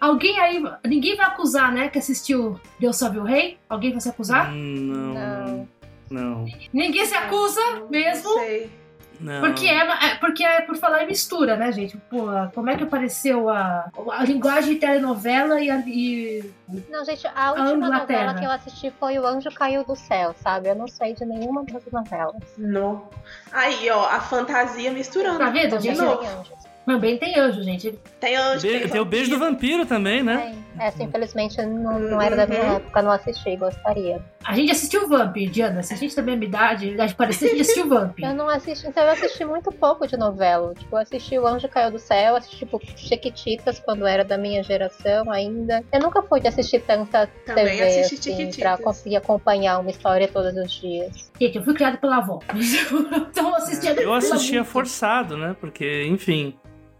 Alguém 0.00 0.38
aí. 0.38 0.62
Ninguém 0.84 1.16
vai 1.16 1.26
acusar, 1.26 1.72
né? 1.72 1.88
Que 1.88 1.98
assistiu 1.98 2.60
Deus 2.78 2.96
Salve 2.96 3.18
o 3.18 3.24
Rei? 3.24 3.58
Alguém 3.68 3.92
vai 3.92 4.00
se 4.00 4.08
acusar? 4.08 4.50
Hum, 4.52 5.12
Não. 5.14 5.46
Não. 5.46 5.68
Não. 6.10 6.44
Ninguém 6.72 7.04
se 7.06 7.14
acusa 7.14 7.60
mesmo. 7.90 8.30
Não 8.34 8.38
sei. 8.40 8.70
Não. 9.18 9.40
Porque 9.40 9.66
é, 9.66 9.78
é- 9.78 10.14
porque 10.16 10.44
é 10.44 10.60
por 10.60 10.76
falar 10.76 11.02
em 11.02 11.06
mistura, 11.06 11.56
né, 11.56 11.72
gente? 11.72 11.96
Pô, 12.10 12.26
como 12.54 12.68
é 12.68 12.76
que 12.76 12.82
apareceu 12.84 13.48
a, 13.48 13.90
a 14.12 14.24
linguagem 14.24 14.74
de 14.74 14.80
telenovela 14.80 15.58
e, 15.58 15.70
a- 15.70 15.82
e 15.86 16.44
Não, 16.90 17.02
gente, 17.02 17.26
a 17.34 17.52
última 17.52 17.88
novela 17.88 18.34
que 18.34 18.44
eu 18.44 18.50
assisti 18.50 18.92
foi 19.00 19.18
O 19.18 19.26
Anjo 19.26 19.50
Caiu 19.52 19.84
do 19.84 19.96
Céu, 19.96 20.34
sabe? 20.42 20.68
Eu 20.68 20.74
não 20.74 20.86
sei 20.86 21.14
de 21.14 21.24
nenhuma 21.24 21.64
dessas 21.64 21.90
novelas. 21.90 22.42
Não. 22.58 23.08
Aí, 23.50 23.88
ó, 23.88 24.04
a 24.06 24.20
fantasia 24.20 24.92
misturando. 24.92 25.38
Tá 25.38 25.48
vendo, 25.48 25.76
Também 25.76 25.94
gente? 25.96 26.52
Também 26.84 27.18
tem 27.18 27.38
anjo, 27.38 27.62
gente. 27.62 27.92
Tem 28.20 28.36
anjo, 28.36 28.62
Be- 28.66 28.78
tem, 28.80 28.88
tem 28.88 29.00
o 29.00 29.04
beijo 29.06 29.30
do 29.30 29.38
vampiro 29.38 29.86
também, 29.86 30.22
né? 30.22 30.36
Tem. 30.52 30.65
Essa, 30.78 31.02
infelizmente, 31.02 31.60
não, 31.62 31.98
não 31.98 32.20
era 32.20 32.36
da 32.36 32.46
minha 32.46 32.62
Uhum. 32.62 32.76
época, 32.76 33.02
não 33.02 33.10
assisti, 33.10 33.56
gostaria. 33.56 34.20
A 34.44 34.54
gente 34.54 34.70
assistiu 34.72 35.08
Vamp, 35.08 35.36
Diana. 35.50 35.82
Se 35.82 35.92
a 35.94 35.96
gente 35.96 36.14
também 36.14 36.34
é 36.34 36.38
minha 36.38 36.48
idade, 36.48 36.90
idade 36.90 37.14
parecida, 37.14 37.46
a 37.46 37.48
gente 37.54 37.62
assistiu 37.62 37.88
Vamp. 37.88 38.18
Eu 38.20 38.34
não 38.34 38.48
assisti, 38.48 38.86
então 38.86 39.02
eu 39.02 39.10
assisti 39.12 39.44
muito 39.44 39.72
pouco 39.72 40.06
de 40.06 40.16
novela. 40.16 40.72
Tipo, 40.74 40.96
eu 40.96 41.00
assisti 41.00 41.38
O 41.38 41.46
Anjo 41.46 41.68
Caiu 41.68 41.90
do 41.90 41.98
Céu, 41.98 42.36
assisti 42.36 42.58
tipo 42.58 42.80
Chiquititas 42.96 43.78
quando 43.80 44.06
era 44.06 44.24
da 44.24 44.36
minha 44.38 44.62
geração 44.62 45.30
ainda. 45.30 45.82
Eu 45.92 46.00
nunca 46.00 46.22
fui 46.22 46.40
de 46.40 46.48
assistir 46.48 46.80
tanta 46.80 47.26
Também 47.44 47.64
TV 47.78 47.82
assisti 47.82 48.14
assim, 48.30 48.32
Chiquititas. 48.36 48.56
pra 48.56 48.76
conseguir 48.78 49.16
acompanhar 49.16 49.78
uma 49.80 49.90
história 49.90 50.28
todos 50.28 50.54
os 50.56 50.70
dias. 50.72 51.30
Gente, 51.40 51.56
eu 51.58 51.64
fui 51.64 51.74
criada 51.74 51.96
pela 51.96 52.18
avó. 52.18 52.38
então 53.30 53.48
eu 53.50 53.54
assistia. 53.56 53.92
Eu 54.00 54.12
assistia 54.14 54.60
muito. 54.60 54.70
forçado, 54.70 55.36
né? 55.36 55.56
Porque, 55.60 56.04
enfim. 56.06 56.54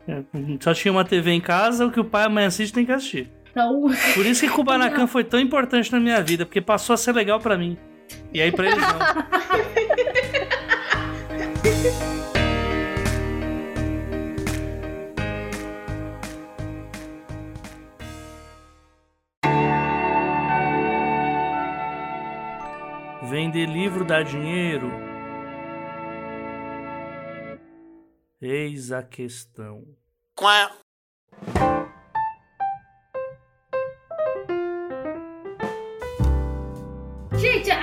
é, 0.08 0.22
Só 0.60 0.72
tinha 0.74 0.90
uma 0.92 1.04
TV 1.04 1.30
em 1.32 1.40
casa, 1.40 1.86
o 1.86 1.90
que 1.92 2.00
o 2.00 2.04
pai 2.04 2.24
e 2.24 2.26
a 2.26 2.28
mãe 2.28 2.44
assiste 2.44 2.72
tem 2.72 2.84
que 2.86 2.92
assistir. 2.92 3.30
Então, 3.56 3.84
Por 4.12 4.26
isso 4.26 4.42
que 4.42 4.50
Kubanacan 4.52 5.06
foi 5.06 5.24
tão 5.24 5.40
importante 5.40 5.90
na 5.90 5.98
minha 5.98 6.22
vida, 6.22 6.44
porque 6.44 6.60
passou 6.60 6.92
a 6.92 6.96
ser 6.98 7.12
legal 7.12 7.40
pra 7.40 7.56
mim. 7.56 7.78
E 8.30 8.42
aí 8.42 8.52
pra 8.52 8.66
eles 8.66 8.82
não. 8.82 8.98
Vender 23.30 23.64
livro 23.64 24.04
dá 24.04 24.22
dinheiro? 24.22 24.92
Eis 28.38 28.92
a 28.92 29.02
questão. 29.02 29.82
Gente, 30.38 30.76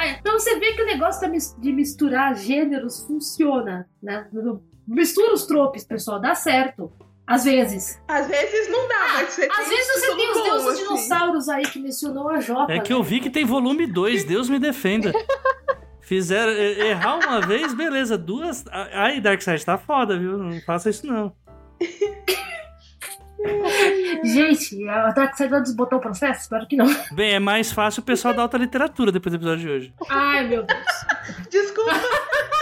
é, 0.04 0.22
pra 0.22 0.34
você 0.34 0.60
ver 0.60 0.74
que 0.74 0.82
o 0.82 0.86
negócio 0.86 1.30
de 1.60 1.72
misturar 1.72 2.36
gêneros 2.36 3.06
funciona, 3.06 3.88
né? 4.02 4.28
Mistura 4.88 5.34
os 5.34 5.46
tropes, 5.46 5.84
pessoal, 5.84 6.20
dá 6.20 6.36
certo. 6.36 6.92
Às 7.26 7.46
vezes. 7.46 8.02
Às 8.08 8.28
vezes 8.28 8.70
não 8.70 8.86
dá, 8.88 9.14
mas 9.14 9.30
você 9.30 9.48
Às 9.50 9.58
tem 9.58 9.70
vezes 9.70 9.94
você 9.94 10.16
tem 10.16 10.32
os 10.32 10.44
deuses 10.44 10.68
assim. 10.68 10.84
dinossauros 10.84 11.50
aí 11.50 11.64
que 11.64 11.80
mencionou 11.80 12.30
a 12.30 12.42
Jota. 12.42 12.74
É 12.74 12.80
que 12.80 12.92
né? 12.92 13.00
eu 13.00 13.04
vi 13.04 13.22
que 13.22 13.30
tem 13.30 13.46
volume 13.46 13.88
2, 13.88 14.26
Deus 14.26 14.50
me 14.50 14.60
defenda. 14.60 15.14
Fizeram 16.02 16.52
errar 16.52 17.16
uma 17.16 17.40
vez, 17.40 17.74
beleza. 17.74 18.18
Duas. 18.18 18.66
Ai, 18.70 19.22
Darkseid 19.22 19.64
tá 19.66 19.78
foda, 19.78 20.20
viu? 20.20 20.38
Não 20.38 20.60
faça 20.62 20.90
isso 20.90 21.08
não. 21.08 21.34
Gente, 24.24 24.88
a 24.88 25.10
Darkseid 25.10 25.50
vai 25.50 25.62
desbotar 25.62 26.00
o 26.00 26.02
processo? 26.02 26.42
Espero 26.42 26.68
que 26.68 26.76
não. 26.76 26.86
Bem, 27.12 27.34
é 27.34 27.40
mais 27.40 27.72
fácil 27.72 28.02
o 28.02 28.06
pessoal 28.06 28.34
da 28.34 28.42
alta 28.42 28.58
literatura 28.58 29.12
depois 29.12 29.34
do 29.34 29.38
episódio 29.38 29.60
de 29.60 29.70
hoje. 29.70 29.94
Ai, 30.10 30.48
meu 30.48 30.64
Deus. 30.64 30.80
Desculpa. 31.50 31.92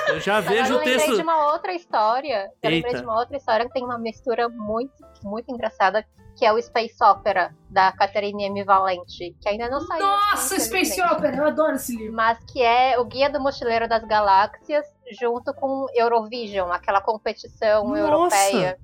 Eu 0.08 0.20
já 0.20 0.40
vejo 0.40 0.74
eu 0.74 0.76
o 0.76 0.80
lembrei 0.80 0.98
texto. 0.98 1.16
de 1.16 1.22
uma 1.22 1.52
outra 1.54 1.74
história. 1.74 2.50
Eu 2.62 2.70
lembrei 2.70 2.96
de 2.96 3.04
uma 3.04 3.20
outra 3.20 3.38
história 3.38 3.66
que 3.66 3.74
tem 3.74 3.84
uma 3.84 3.98
mistura 3.98 4.50
muito, 4.50 4.94
muito 5.24 5.52
engraçada, 5.52 6.06
que 6.36 6.46
é 6.46 6.52
o 6.52 6.62
Space 6.62 6.96
Opera, 7.04 7.54
da 7.70 7.92
Catherine 7.92 8.46
M. 8.46 8.64
Valente, 8.64 9.36
que 9.40 9.48
ainda 9.48 9.70
não 9.70 9.80
saiu. 9.82 10.06
Nossa. 10.06 10.60
Space 10.60 11.02
Opera, 11.02 11.38
eu 11.38 11.46
adoro 11.46 11.76
esse 11.76 11.96
livro. 11.96 12.14
Mas 12.14 12.40
que 12.52 12.62
é 12.62 13.00
o 13.00 13.06
Guia 13.06 13.30
do 13.30 13.40
Mochileiro 13.40 13.88
das 13.88 14.04
Galáxias, 14.04 14.86
junto 15.20 15.54
com 15.54 15.86
Eurovision, 15.94 16.72
aquela 16.72 17.02
competição 17.02 17.88
Nossa! 17.88 18.00
europeia 18.00 18.78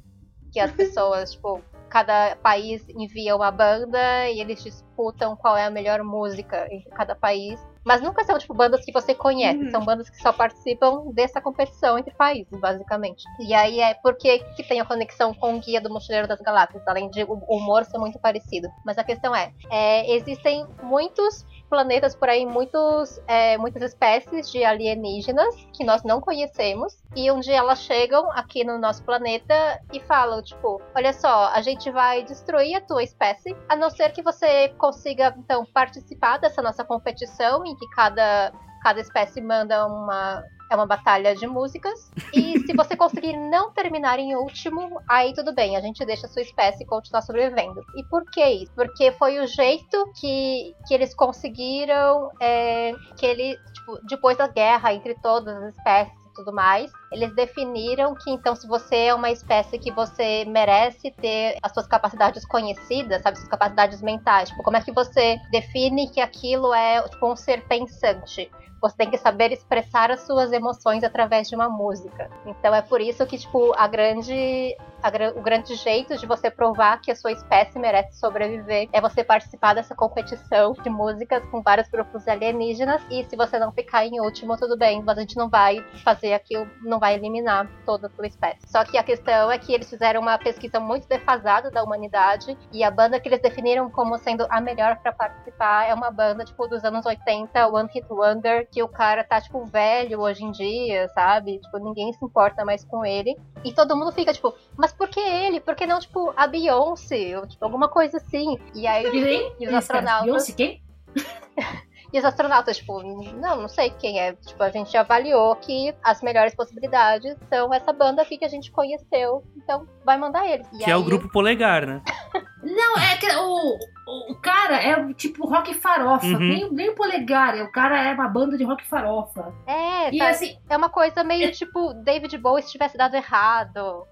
que 0.51 0.59
as 0.59 0.71
pessoas, 0.71 1.33
tipo, 1.33 1.61
cada 1.89 2.35
país 2.37 2.85
envia 2.89 3.35
uma 3.35 3.51
banda 3.51 4.29
e 4.29 4.39
eles 4.39 4.63
dis- 4.63 4.83
disputam 4.97 5.35
qual 5.35 5.55
é 5.55 5.65
a 5.65 5.69
melhor 5.69 6.03
música 6.03 6.67
em 6.71 6.81
cada 6.89 7.15
país. 7.15 7.59
Mas 7.85 8.01
nunca 8.01 8.23
são, 8.25 8.37
tipo, 8.37 8.53
bandas 8.53 8.83
que 8.83 8.91
você 8.91 9.15
conhece. 9.15 9.63
Uhum. 9.63 9.71
São 9.71 9.85
bandas 9.85 10.09
que 10.09 10.17
só 10.17 10.33
participam 10.33 11.05
dessa 11.13 11.39
competição 11.39 11.97
entre 11.97 12.13
países, 12.15 12.51
basicamente. 12.59 13.23
E 13.39 13.53
aí 13.53 13.79
é 13.79 13.93
porque 13.93 14.39
que 14.55 14.63
tem 14.63 14.81
a 14.81 14.85
conexão 14.85 15.33
com 15.33 15.55
o 15.55 15.59
Guia 15.59 15.79
do 15.79 15.89
Mochileiro 15.89 16.27
das 16.27 16.41
Galáxias, 16.41 16.85
além 16.85 17.09
de 17.09 17.23
o 17.23 17.39
humor 17.47 17.85
ser 17.85 17.97
muito 17.97 18.19
parecido. 18.19 18.67
Mas 18.83 18.97
a 18.97 19.03
questão 19.05 19.33
é, 19.33 19.53
é 19.71 20.15
existem 20.15 20.67
muitos 20.83 21.45
planetas 21.69 22.15
por 22.15 22.29
aí, 22.29 22.45
muitos, 22.45 23.21
é, 23.27 23.57
muitas 23.57 23.81
espécies 23.83 24.49
de 24.51 24.63
alienígenas 24.63 25.55
que 25.73 25.83
nós 25.83 26.03
não 26.03 26.19
conhecemos. 26.19 26.97
E 27.15 27.31
um 27.31 27.39
dia 27.39 27.57
elas 27.57 27.79
chegam 27.79 28.31
aqui 28.31 28.63
no 28.63 28.77
nosso 28.77 29.03
planeta 29.03 29.79
e 29.91 29.99
falam, 30.01 30.41
tipo, 30.41 30.81
olha 30.95 31.13
só, 31.13 31.47
a 31.53 31.61
gente 31.61 31.91
vai 31.91 32.23
destruir 32.23 32.75
a 32.75 32.81
tua 32.81 33.03
espécie, 33.03 33.55
a 33.69 33.75
não 33.75 33.89
ser 33.89 34.11
que 34.11 34.21
você 34.21 34.69
consiga, 34.77 35.35
então, 35.37 35.65
participar 35.65 36.37
dessa 36.37 36.61
nossa 36.61 36.83
competição 36.83 37.65
em 37.65 37.75
que 37.75 37.87
cada, 37.89 38.51
cada 38.81 38.99
espécie 38.99 39.41
manda 39.41 39.85
uma. 39.85 40.43
É 40.69 40.75
uma 40.75 40.85
batalha 40.85 41.35
de 41.35 41.47
músicas. 41.47 42.11
E 42.33 42.59
se 42.65 42.73
você 42.73 42.95
conseguir 42.95 43.35
não 43.35 43.71
terminar 43.71 44.19
em 44.19 44.35
último, 44.35 45.01
aí 45.07 45.33
tudo 45.33 45.53
bem, 45.53 45.75
a 45.75 45.81
gente 45.81 46.05
deixa 46.05 46.27
a 46.27 46.29
sua 46.29 46.41
espécie 46.41 46.85
continuar 46.85 47.21
sobrevivendo. 47.21 47.83
E 47.95 48.03
por 48.03 48.25
que 48.29 48.45
isso? 48.45 48.71
Porque 48.73 49.11
foi 49.13 49.39
o 49.39 49.47
jeito 49.47 50.11
que, 50.19 50.73
que 50.87 50.93
eles 50.93 51.13
conseguiram. 51.13 52.31
É, 52.39 52.93
que 53.15 53.25
ele, 53.25 53.57
tipo, 53.73 53.99
depois 54.07 54.37
da 54.37 54.47
guerra 54.47 54.93
entre 54.93 55.15
todas 55.21 55.55
as 55.63 55.75
espécies 55.75 56.25
e 56.25 56.33
tudo 56.33 56.53
mais, 56.53 56.91
eles 57.11 57.33
definiram 57.33 58.13
que 58.15 58.29
então 58.29 58.55
se 58.55 58.67
você 58.67 58.95
é 59.07 59.13
uma 59.13 59.31
espécie 59.31 59.77
que 59.77 59.91
você 59.91 60.45
merece 60.45 61.11
ter 61.11 61.57
as 61.61 61.73
suas 61.73 61.87
capacidades 61.87 62.45
conhecidas, 62.45 63.21
sabe, 63.21 63.37
suas 63.37 63.49
capacidades 63.49 64.01
mentais, 64.01 64.49
tipo, 64.49 64.63
como 64.63 64.77
é 64.77 64.81
que 64.81 64.91
você 64.91 65.37
define 65.51 66.09
que 66.09 66.19
aquilo 66.19 66.73
é 66.73 67.01
tipo 67.07 67.31
um 67.31 67.35
ser 67.35 67.65
pensante? 67.67 68.49
Você 68.81 68.95
tem 68.95 69.09
que 69.09 69.17
saber 69.17 69.51
expressar 69.51 70.11
as 70.11 70.21
suas 70.21 70.51
emoções 70.51 71.03
através 71.03 71.49
de 71.49 71.55
uma 71.55 71.67
música. 71.67 72.29
Então 72.45 72.75
é 72.75 72.81
por 72.81 73.01
isso 73.01 73.25
que 73.25 73.37
tipo 73.37 73.73
a 73.75 73.87
grande 73.87 74.75
a 75.01 75.09
o 75.37 75.41
grande 75.41 75.75
jeito 75.75 76.17
de 76.17 76.25
você 76.25 76.49
provar 76.49 76.99
que 77.01 77.11
a 77.11 77.15
sua 77.15 77.31
espécie 77.31 77.79
merece 77.79 78.19
sobreviver 78.19 78.89
é 78.91 79.01
você 79.01 79.23
participar 79.23 79.73
dessa 79.73 79.95
competição 79.95 80.73
de 80.73 80.89
músicas 80.89 81.45
com 81.49 81.61
vários 81.61 81.87
grupos 81.87 82.27
alienígenas. 82.27 83.01
E 83.09 83.23
se 83.23 83.35
você 83.35 83.57
não 83.59 83.71
ficar 83.71 84.05
em 84.05 84.19
último, 84.19 84.57
tudo 84.57 84.77
bem, 84.77 85.01
mas 85.03 85.17
a 85.17 85.21
gente 85.21 85.35
não 85.35 85.49
vai 85.49 85.83
fazer 86.03 86.33
aquilo, 86.33 86.67
vai 86.99 87.15
eliminar 87.15 87.69
toda 87.85 88.07
a 88.07 88.09
sua 88.09 88.27
espécie. 88.27 88.67
Só 88.67 88.83
que 88.83 88.97
a 88.97 89.03
questão 89.03 89.51
é 89.51 89.57
que 89.57 89.73
eles 89.73 89.89
fizeram 89.89 90.21
uma 90.21 90.37
pesquisa 90.37 90.79
muito 90.79 91.07
defasada 91.07 91.69
da 91.71 91.83
humanidade 91.83 92.57
e 92.71 92.83
a 92.83 92.91
banda 92.91 93.19
que 93.19 93.27
eles 93.29 93.41
definiram 93.41 93.89
como 93.89 94.17
sendo 94.17 94.45
a 94.49 94.61
melhor 94.61 94.97
pra 94.97 95.11
participar 95.11 95.87
é 95.87 95.93
uma 95.93 96.11
banda 96.11 96.45
tipo 96.45 96.67
dos 96.67 96.83
anos 96.83 97.05
80, 97.05 97.67
One 97.67 97.89
Hit 97.93 98.07
Wonder, 98.09 98.67
que 98.69 98.81
o 98.83 98.87
cara 98.87 99.23
tá 99.23 99.41
tipo 99.41 99.65
velho 99.65 100.19
hoje 100.19 100.43
em 100.43 100.51
dia, 100.51 101.07
sabe? 101.09 101.59
Tipo, 101.59 101.77
ninguém 101.77 102.11
se 102.13 102.23
importa 102.23 102.65
mais 102.65 102.83
com 102.83 103.05
ele. 103.05 103.35
E 103.63 103.73
todo 103.73 103.95
mundo 103.95 104.11
fica 104.11 104.33
tipo, 104.33 104.53
mas 104.75 104.93
por 104.93 105.09
que 105.09 105.19
ele? 105.19 105.59
Por 105.59 105.75
que 105.75 105.85
não, 105.85 105.99
tipo, 105.99 106.33
a 106.35 106.47
Beyoncé? 106.47 107.37
Ou, 107.37 107.47
tipo, 107.47 107.63
alguma 107.63 107.89
coisa 107.89 108.17
assim. 108.17 108.59
E 108.73 108.87
aí, 108.87 109.53
e 109.59 109.67
os 109.67 109.73
astronautas. 109.73 110.25
Beyoncé, 110.25 110.53
quem? 110.53 110.83
E 112.13 112.19
os 112.19 112.23
astronautas, 112.25 112.77
tipo, 112.77 113.01
não, 113.03 113.61
não 113.63 113.67
sei 113.67 113.89
quem 113.89 114.19
é. 114.19 114.33
Tipo, 114.33 114.63
a 114.63 114.69
gente 114.69 114.95
avaliou 114.95 115.55
que 115.57 115.93
as 116.03 116.21
melhores 116.21 116.55
possibilidades 116.55 117.35
são 117.49 117.73
essa 117.73 117.91
banda 117.91 118.21
aqui 118.21 118.37
que 118.37 118.45
a 118.45 118.49
gente 118.49 118.71
conheceu. 118.71 119.43
Então, 119.57 119.85
vai 120.05 120.17
mandar 120.17 120.47
eles. 120.47 120.65
E 120.73 120.83
Que 120.85 120.89
é 120.91 120.95
o 120.95 120.99
aí- 120.99 121.05
grupo 121.05 121.29
Polegar, 121.29 121.85
né? 121.85 122.01
Não, 122.63 122.97
é 122.97 123.15
que 123.17 123.27
o, 123.35 123.77
o, 124.07 124.31
o 124.31 124.35
cara 124.41 124.75
é 124.81 125.13
tipo 125.13 125.47
rock 125.47 125.73
farofa. 125.73 126.25
Uhum. 126.25 126.39
Nem, 126.39 126.71
nem 126.71 126.89
o 126.89 126.95
polegar, 126.95 127.57
é, 127.57 127.63
o 127.63 127.71
cara 127.71 128.01
é 128.09 128.13
uma 128.13 128.27
banda 128.27 128.57
de 128.57 128.63
rock 128.63 128.85
farofa. 128.85 129.53
É, 129.65 130.13
E 130.13 130.17
tá- 130.17 130.29
assim, 130.29 130.57
é 130.69 130.75
uma 130.75 130.89
coisa 130.89 131.23
meio 131.23 131.51
tipo 131.51 131.93
David 131.93 132.37
Bowie 132.37 132.63
se 132.63 132.71
tivesse 132.71 132.97
dado 132.97 133.15
errado. 133.15 134.05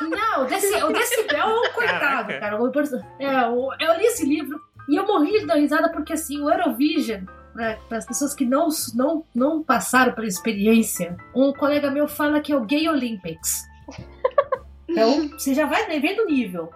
não, 0.00 0.42
o 0.42 0.46
desse, 0.46 0.82
o 0.82 0.92
Decibel 0.92 1.38
é 1.40 1.46
um 1.46 1.72
coitado, 1.72 2.00
Caraca. 2.28 2.40
cara. 2.40 2.62
O 2.62 2.66
É, 3.18 3.48
o- 3.48 3.72
eu 3.80 3.94
li 3.96 4.04
esse 4.06 4.24
livro 4.24 4.60
e 4.90 4.96
eu 4.96 5.06
morri 5.06 5.40
de 5.40 5.46
dar 5.46 5.54
risada 5.54 5.88
porque 5.90 6.12
assim, 6.12 6.40
o 6.40 6.50
Eurovision. 6.50 7.24
Para 7.88 7.98
as 7.98 8.06
pessoas 8.06 8.32
que 8.32 8.44
não, 8.44 8.68
não, 8.94 9.24
não 9.34 9.62
passaram 9.62 10.12
pela 10.12 10.26
experiência, 10.26 11.16
um 11.34 11.52
colega 11.52 11.90
meu 11.90 12.06
fala 12.06 12.40
que 12.40 12.52
é 12.52 12.56
o 12.56 12.64
Gay 12.64 12.88
Olympics. 12.88 13.64
Então, 14.88 15.28
você 15.28 15.54
já 15.54 15.66
vai 15.66 15.86
vendo 16.00 16.22
o 16.22 16.26
nível. 16.26 16.68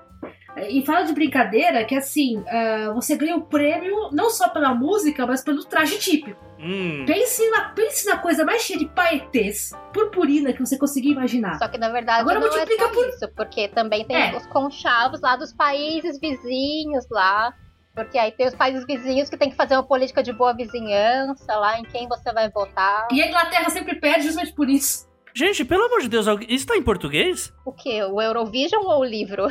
E 0.68 0.86
fala 0.86 1.02
de 1.02 1.12
brincadeira 1.12 1.84
que 1.84 1.96
assim, 1.96 2.44
ah, 2.46 2.92
você 2.94 3.16
ganha 3.16 3.34
o 3.36 3.42
prêmio 3.42 4.08
não 4.12 4.30
só 4.30 4.48
pela 4.48 4.72
música, 4.72 5.26
mas 5.26 5.42
pelo 5.42 5.64
traje 5.64 5.98
típico. 5.98 6.40
Hum. 6.60 7.04
Pense 7.08 7.50
na, 7.50 7.70
pense 7.70 8.06
na 8.06 8.16
coisa 8.18 8.44
mais 8.44 8.62
cheia 8.62 8.78
de 8.78 8.86
paetês, 8.86 9.72
purpurina 9.92 10.52
que 10.52 10.60
você 10.60 10.78
conseguir 10.78 11.10
imaginar. 11.10 11.58
Só 11.58 11.66
que 11.66 11.76
na 11.76 11.88
verdade 11.88 12.20
Agora 12.20 12.38
não 12.38 12.46
é 12.46 12.50
multiplica 12.50 12.84
só 12.86 12.92
por- 12.92 13.08
isso, 13.08 13.28
porque 13.34 13.66
também 13.66 14.04
tem 14.06 14.16
É. 14.16 14.36
os 14.36 14.46
conchavos 14.46 15.20
lá 15.20 15.34
dos 15.34 15.52
países 15.52 16.20
vizinhos 16.20 17.04
lá. 17.10 17.52
Porque 17.94 18.18
aí 18.18 18.32
tem 18.32 18.46
os 18.46 18.54
países 18.54 18.84
vizinhos 18.84 19.30
que 19.30 19.36
tem 19.36 19.50
que 19.50 19.56
fazer 19.56 19.74
uma 19.74 19.84
política 19.84 20.22
de 20.22 20.32
boa 20.32 20.52
vizinhança 20.52 21.54
lá, 21.54 21.78
em 21.78 21.84
quem 21.84 22.08
você 22.08 22.32
vai 22.32 22.50
votar. 22.50 23.06
E 23.12 23.22
a 23.22 23.28
Inglaterra 23.28 23.70
sempre 23.70 23.94
perde 23.94 24.24
justamente 24.24 24.52
por 24.52 24.68
isso. 24.68 25.08
Gente, 25.36 25.64
pelo 25.64 25.84
amor 25.86 26.00
de 26.00 26.08
Deus, 26.08 26.28
alguém- 26.28 26.46
isso 26.48 26.64
tá 26.66 26.76
em 26.76 26.82
português? 26.82 27.52
O 27.66 27.72
que? 27.72 28.00
O 28.04 28.20
Eurovision 28.22 28.84
ou 28.84 29.00
o 29.00 29.04
livro? 29.04 29.48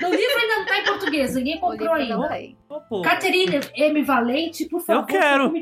No 0.00 0.08
livro 0.08 0.38
ainda 0.40 0.56
não 0.58 0.66
tá 0.66 0.78
em 0.78 0.84
português, 0.84 1.34
ninguém 1.34 1.56
O 1.58 1.60
comprou 1.60 1.88
não 1.88 1.94
ainda. 2.22 2.28
tem. 2.28 2.56
Ô, 2.68 2.80
pô. 2.80 3.02
Caterine 3.02 3.60
M. 3.74 4.02
Valente, 4.04 4.66
por 4.68 4.80
favor. 4.80 5.00
Eu 5.02 5.06
quero. 5.06 5.52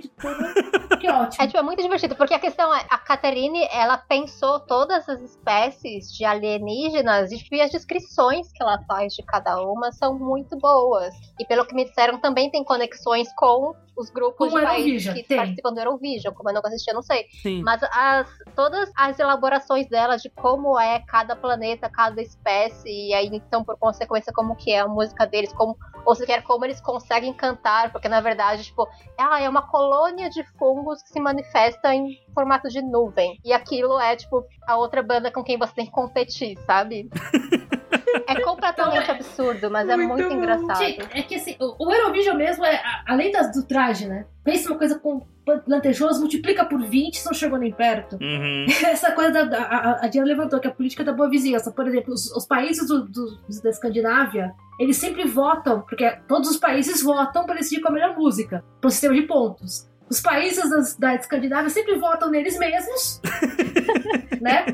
Que 1.01 1.09
ótimo. 1.09 1.43
É, 1.43 1.47
tipo, 1.47 1.59
é 1.59 1.63
muito 1.63 1.83
divertido, 1.83 2.15
porque 2.17 2.35
a 2.35 2.39
questão 2.39 2.75
é, 2.75 2.85
a 2.91 2.99
Catherine, 2.99 3.67
ela 3.73 3.97
pensou 3.97 4.61
todas 4.61 5.09
as 5.09 5.21
espécies 5.23 6.13
de 6.13 6.25
alienígenas 6.25 7.33
e 7.33 7.39
tipo, 7.39 7.55
e 7.55 7.61
as 7.63 7.71
descrições 7.71 8.53
que 8.53 8.63
ela 8.63 8.79
faz 8.87 9.15
de 9.15 9.23
cada 9.23 9.61
uma 9.63 9.91
são 9.93 10.19
muito 10.19 10.57
boas. 10.59 11.15
E 11.41 11.47
pelo 11.47 11.65
que 11.67 11.75
me 11.75 11.85
disseram, 11.85 12.19
também 12.21 12.51
tem 12.51 12.63
conexões 12.63 13.29
com 13.37 13.75
os 13.97 14.11
grupos 14.11 14.51
Com 14.51 14.57
o 14.57 14.61
de 14.61 14.65
países 14.65 15.13
que 15.13 15.23
tem. 15.23 15.37
participam 15.37 15.73
do 15.73 15.81
Eurovision, 15.81 16.35
como 16.35 16.51
eu 16.51 16.55
nunca 16.55 16.69
assisti, 16.69 16.91
eu 16.91 16.95
não 16.95 17.03
sei. 17.03 17.27
Sim. 17.43 17.63
Mas 17.63 17.83
as, 17.83 18.29
todas 18.55 18.91
as 18.97 19.19
elaborações 19.19 19.89
dela 19.89 20.17
de 20.17 20.31
como 20.31 20.79
é 20.79 21.01
cada 21.01 21.37
planeta, 21.37 21.89
cada 21.89 22.21
espécie, 22.21 22.89
e 22.89 23.15
aí 23.15 23.29
então, 23.33 23.65
por 23.65 23.77
consequência, 23.79 24.33
como 24.33 24.57
que 24.57 24.73
é 24.73 24.81
a 24.81 24.89
música 24.89 25.27
deles, 25.27 25.53
como, 25.53 25.77
ou 26.05 26.15
sequer 26.15 26.43
como 26.43 26.65
eles 26.65 26.81
conseguem 26.81 27.33
cantar, 27.33 27.93
porque 27.93 28.09
na 28.09 28.21
verdade, 28.21 28.65
tipo, 28.65 28.89
ah, 29.19 29.41
é 29.41 29.49
uma 29.49 29.63
colônia 29.69 30.31
de 30.31 30.43
fungos 30.59 31.03
que 31.03 31.11
se 31.11 31.21
manifesta 31.21 31.95
em 31.95 32.19
formato 32.35 32.69
de 32.69 32.83
nuvem. 32.83 33.39
E 33.45 33.53
aquilo 33.53 33.99
é, 33.99 34.17
tipo, 34.17 34.45
a 34.67 34.77
outra 34.77 35.03
banda 35.03 35.31
com 35.31 35.45
quem 35.45 35.59
você 35.59 35.75
tem 35.75 35.87
que 35.87 35.93
competir, 35.93 36.59
sabe? 36.67 37.09
é 38.27 38.41
completamente 38.41 39.11
absurdo, 39.11 39.71
mas 39.71 39.89
é 39.89 39.97
Muito 39.97 40.09
muito 40.15 40.29
bom. 40.29 40.35
engraçado. 40.37 40.79
Gente, 40.79 41.01
é 41.13 41.23
que 41.23 41.35
assim, 41.37 41.57
o 41.61 41.87
o 41.87 41.93
Eurovision 41.93 42.37
mesmo, 42.37 42.65
é, 42.65 42.77
a- 42.77 43.05
além 43.09 43.31
das, 43.33 43.53
do 43.53 43.63
traje, 43.65 44.07
né? 44.07 44.27
Pensa 44.45 44.69
uma 44.71 44.79
coisa 44.79 44.99
com 44.99 45.21
plantejoso, 45.67 46.21
multiplica 46.21 46.65
por 46.65 46.81
20, 46.81 47.19
você 47.19 47.29
não 47.29 47.35
chegou 47.35 47.59
nem 47.59 47.73
perto. 47.73 48.17
Uhum. 48.21 48.67
Essa 48.87 49.13
coisa 49.13 49.31
da, 49.33 49.45
da- 49.45 49.63
a, 49.63 50.05
a 50.05 50.09
Diana 50.09 50.27
levantou, 50.29 50.61
que 50.61 50.67
é 50.69 50.71
a 50.71 50.75
política 50.75 51.03
da 51.05 51.13
boa 51.13 51.29
vizinhança. 51.29 51.73
Por 51.73 51.87
exemplo, 51.87 52.13
os, 52.15 52.31
os 52.31 52.47
países 52.47 52.87
do, 52.89 53.05
do- 53.09 53.39
da 53.63 53.71
Escandinávia, 53.71 54.53
eles 54.79 54.97
sempre 54.97 55.25
votam, 55.27 55.81
porque 55.83 56.09
todos 56.29 56.49
os 56.51 56.57
países 56.59 57.03
votam 57.03 57.45
para 57.45 57.57
decidir 57.57 57.81
qual 57.81 57.95
é 57.97 57.99
a 57.99 58.01
melhor 58.07 58.17
música, 58.19 58.65
para 58.81 58.89
o 58.89 58.91
sistema 58.91 59.15
de 59.15 59.23
pontos. 59.23 59.89
Os 60.09 60.21
países 60.21 60.69
das- 60.71 60.97
da 60.97 61.15
Escandinávia 61.15 61.71
sempre 61.71 61.97
votam 61.97 62.31
neles 62.31 62.59
mesmos, 62.59 63.21
né? 64.41 64.67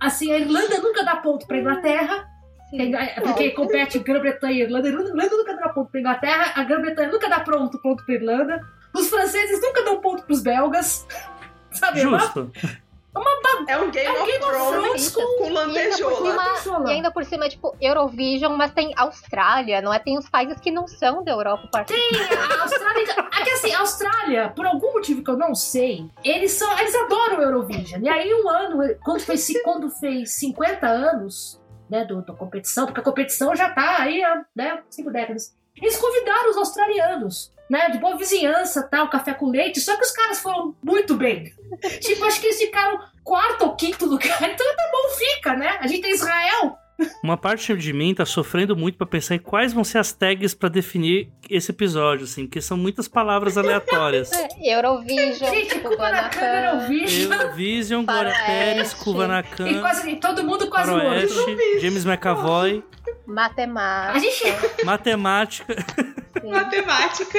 Assim, 0.00 0.32
a 0.32 0.38
Irlanda 0.38 0.78
nunca 0.80 1.04
dá 1.04 1.16
ponto 1.16 1.46
para 1.46 1.58
Inglaterra, 1.58 2.26
Sim. 2.70 2.94
é 2.94 3.20
porque 3.20 3.50
compete 3.52 3.98
Grã-Bretanha 3.98 4.52
e 4.54 4.62
Irlanda. 4.62 4.88
A 4.88 4.90
Irlanda 4.90 5.14
nunca 5.36 5.54
dá 5.56 5.68
ponto 5.70 5.90
pra 5.90 6.00
Inglaterra, 6.00 6.52
a 6.54 6.62
Grã-Bretanha 6.64 7.08
nunca 7.10 7.28
dá 7.28 7.40
pronto 7.40 7.80
ponto 7.80 8.04
pra 8.04 8.14
Irlanda. 8.14 8.60
Os 8.94 9.08
franceses 9.08 9.60
nunca 9.60 9.82
dão 9.82 10.00
ponto 10.00 10.22
pros 10.24 10.42
belgas. 10.42 11.06
Sabe? 11.72 12.00
É 12.00 12.06
uma- 12.08 12.18
Justo. 12.18 12.50
É 13.66 13.76
um 13.76 13.90
Game, 13.90 14.06
É 14.06 14.12
um 14.12 14.22
of, 14.22 14.30
Game 14.30 14.44
of 14.44 14.52
Thrones 14.52 15.10
Thrones 15.10 15.10
com, 15.10 15.22
com 15.38 15.44
E 15.44 15.48
ainda, 15.48 15.60
por 15.60 15.72
lantejola. 15.74 16.16
cima, 16.16 16.44
Lantejola. 16.44 16.88
e 16.90 16.92
ainda 16.94 17.10
por 17.10 17.24
cima 17.24 17.44
é 17.46 17.48
tipo 17.48 17.76
Eurovision, 17.80 18.54
mas 18.54 18.70
tem 18.72 18.92
Austrália, 18.96 19.80
não 19.82 19.92
é? 19.92 19.98
Tem 19.98 20.16
os 20.16 20.28
países 20.28 20.60
que 20.60 20.70
não 20.70 20.86
são 20.86 21.24
da 21.24 21.32
Europa 21.32 21.68
participando. 21.72 22.38
A 22.38 22.62
Austrália. 22.62 23.06
É 23.40 23.42
que 23.44 23.50
assim, 23.50 23.72
a 23.74 23.80
Austrália, 23.80 24.48
por 24.54 24.66
algum 24.66 24.92
motivo 24.92 25.24
que 25.24 25.30
eu 25.30 25.36
não 25.36 25.52
sei, 25.54 26.08
eles 26.22 26.52
são. 26.52 26.78
Eles 26.78 26.94
adoram 26.94 27.42
Eurovision. 27.42 28.00
E 28.02 28.08
aí, 28.08 28.32
um 28.32 28.48
ano, 28.48 28.78
quando 29.04 29.20
fez, 29.20 29.48
quando 29.64 29.90
fez 29.90 30.34
50 30.38 30.86
anos, 30.86 31.60
né, 31.90 32.04
do, 32.04 32.22
da 32.22 32.34
competição, 32.34 32.86
porque 32.86 33.00
a 33.00 33.04
competição 33.04 33.54
já 33.54 33.70
tá 33.70 34.02
aí 34.02 34.22
há 34.22 34.44
né, 34.54 34.82
cinco 34.90 35.10
décadas. 35.10 35.54
Eles 35.76 35.96
convidaram 35.96 36.50
os 36.50 36.56
australianos. 36.56 37.52
Né, 37.68 37.90
de 37.90 37.98
boa 37.98 38.16
vizinhança, 38.16 38.82
tal, 38.82 39.10
café 39.10 39.34
com 39.34 39.50
leite, 39.50 39.78
só 39.78 39.94
que 39.94 40.02
os 40.02 40.10
caras 40.10 40.40
foram 40.40 40.74
muito 40.82 41.14
bem. 41.14 41.52
tipo, 42.00 42.24
acho 42.24 42.40
que 42.40 42.46
eles 42.46 42.58
ficaram 42.58 42.98
quarto 43.22 43.60
ou 43.66 43.76
quinto 43.76 44.06
lugar, 44.06 44.42
então 44.42 44.74
tá 44.74 44.90
bom, 44.90 45.10
fica, 45.10 45.54
né? 45.54 45.76
A 45.78 45.86
gente 45.86 46.00
tem 46.00 46.12
Israel, 46.12 46.78
Uma 47.22 47.36
parte 47.36 47.76
de 47.76 47.92
mim 47.92 48.14
tá 48.14 48.24
sofrendo 48.26 48.76
muito 48.76 48.98
pra 48.98 49.06
pensar 49.06 49.34
em 49.36 49.38
quais 49.38 49.72
vão 49.72 49.84
ser 49.84 49.98
as 49.98 50.12
tags 50.12 50.52
pra 50.54 50.68
definir 50.68 51.28
esse 51.48 51.70
episódio, 51.70 52.24
assim, 52.24 52.46
porque 52.46 52.60
são 52.60 52.76
muitas 52.76 53.06
palavras 53.06 53.56
aleatórias. 53.56 54.30
É, 54.60 54.74
Eurovision, 54.76 55.50
Gente, 55.50 55.78
Kubanacan, 55.80 56.40
Eurovision. 56.40 57.32
Eurovision, 57.32 58.04
Glória. 58.04 58.34
Pérez, 58.46 58.94
Kubanacan, 58.94 59.68
E 59.68 59.80
quase, 59.80 60.16
todo 60.16 60.42
mundo 60.44 60.68
quase. 60.68 60.90
Faroeste, 60.90 61.56
James 61.80 62.04
McAvoy, 62.04 62.82
matemática. 63.26 64.20
Gente. 64.20 64.84
matemática. 64.84 65.74
sim. 66.40 66.48
Matemática. 66.50 67.38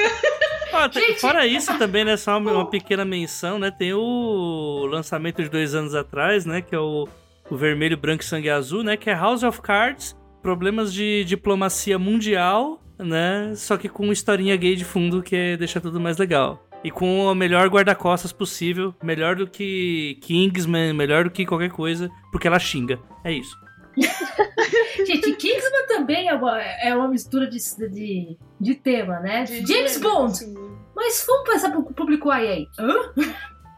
Ah, 0.72 0.88
tem- 0.88 1.16
fora 1.18 1.46
isso 1.46 1.76
também, 1.78 2.04
né, 2.04 2.16
só 2.16 2.38
uma, 2.38 2.52
uma 2.52 2.70
pequena 2.70 3.04
menção, 3.04 3.58
né, 3.58 3.70
tem 3.70 3.92
o 3.92 4.86
lançamento 4.90 5.42
de 5.42 5.48
dois 5.48 5.74
anos 5.74 5.94
atrás, 5.94 6.44
né, 6.46 6.60
que 6.62 6.74
é 6.74 6.78
o, 6.78 7.08
o 7.50 7.56
Vermelho, 7.56 7.96
Branco 7.96 8.22
e 8.22 8.26
Sangue 8.26 8.48
Azul, 8.48 8.82
né, 8.82 8.96
que 8.96 9.10
é 9.10 9.14
House 9.14 9.42
of 9.42 9.60
Cards, 9.60 10.16
problemas 10.42 10.92
de 10.92 11.24
diplomacia 11.24 11.98
mundial, 11.98 12.80
né, 12.98 13.52
só 13.56 13.76
que 13.76 13.88
com 13.88 14.04
uma 14.04 14.12
historinha 14.12 14.56
gay 14.56 14.76
de 14.76 14.84
fundo 14.84 15.22
que 15.22 15.36
é, 15.36 15.56
deixa 15.56 15.80
tudo 15.80 16.00
mais 16.00 16.16
legal. 16.16 16.66
E 16.82 16.90
com 16.90 17.26
o 17.26 17.34
melhor 17.34 17.68
guarda-costas 17.68 18.32
possível, 18.32 18.94
melhor 19.02 19.36
do 19.36 19.46
que 19.46 20.18
Kingsman, 20.22 20.94
melhor 20.94 21.24
do 21.24 21.30
que 21.30 21.44
qualquer 21.44 21.70
coisa, 21.70 22.08
porque 22.32 22.46
ela 22.46 22.58
xinga. 22.58 22.98
É 23.22 23.32
isso. 23.32 23.54
Gente, 25.06 25.32
Kingsman 25.32 25.86
também 25.88 26.28
é 26.28 26.34
uma, 26.34 26.62
é 26.62 26.94
uma 26.94 27.08
mistura 27.08 27.46
de, 27.46 27.58
de, 27.90 28.38
de 28.58 28.74
tema, 28.76 29.20
né? 29.20 29.44
De 29.44 29.66
James 29.66 29.98
Bond. 29.98 30.38
sim. 30.38 30.54
Mas 30.94 31.24
vamos 31.26 31.50
pensar 31.50 31.70
pro 31.70 31.82
público 31.82 32.30
aí 32.30 32.46
aí. 32.46 32.68
Hã? 32.78 32.94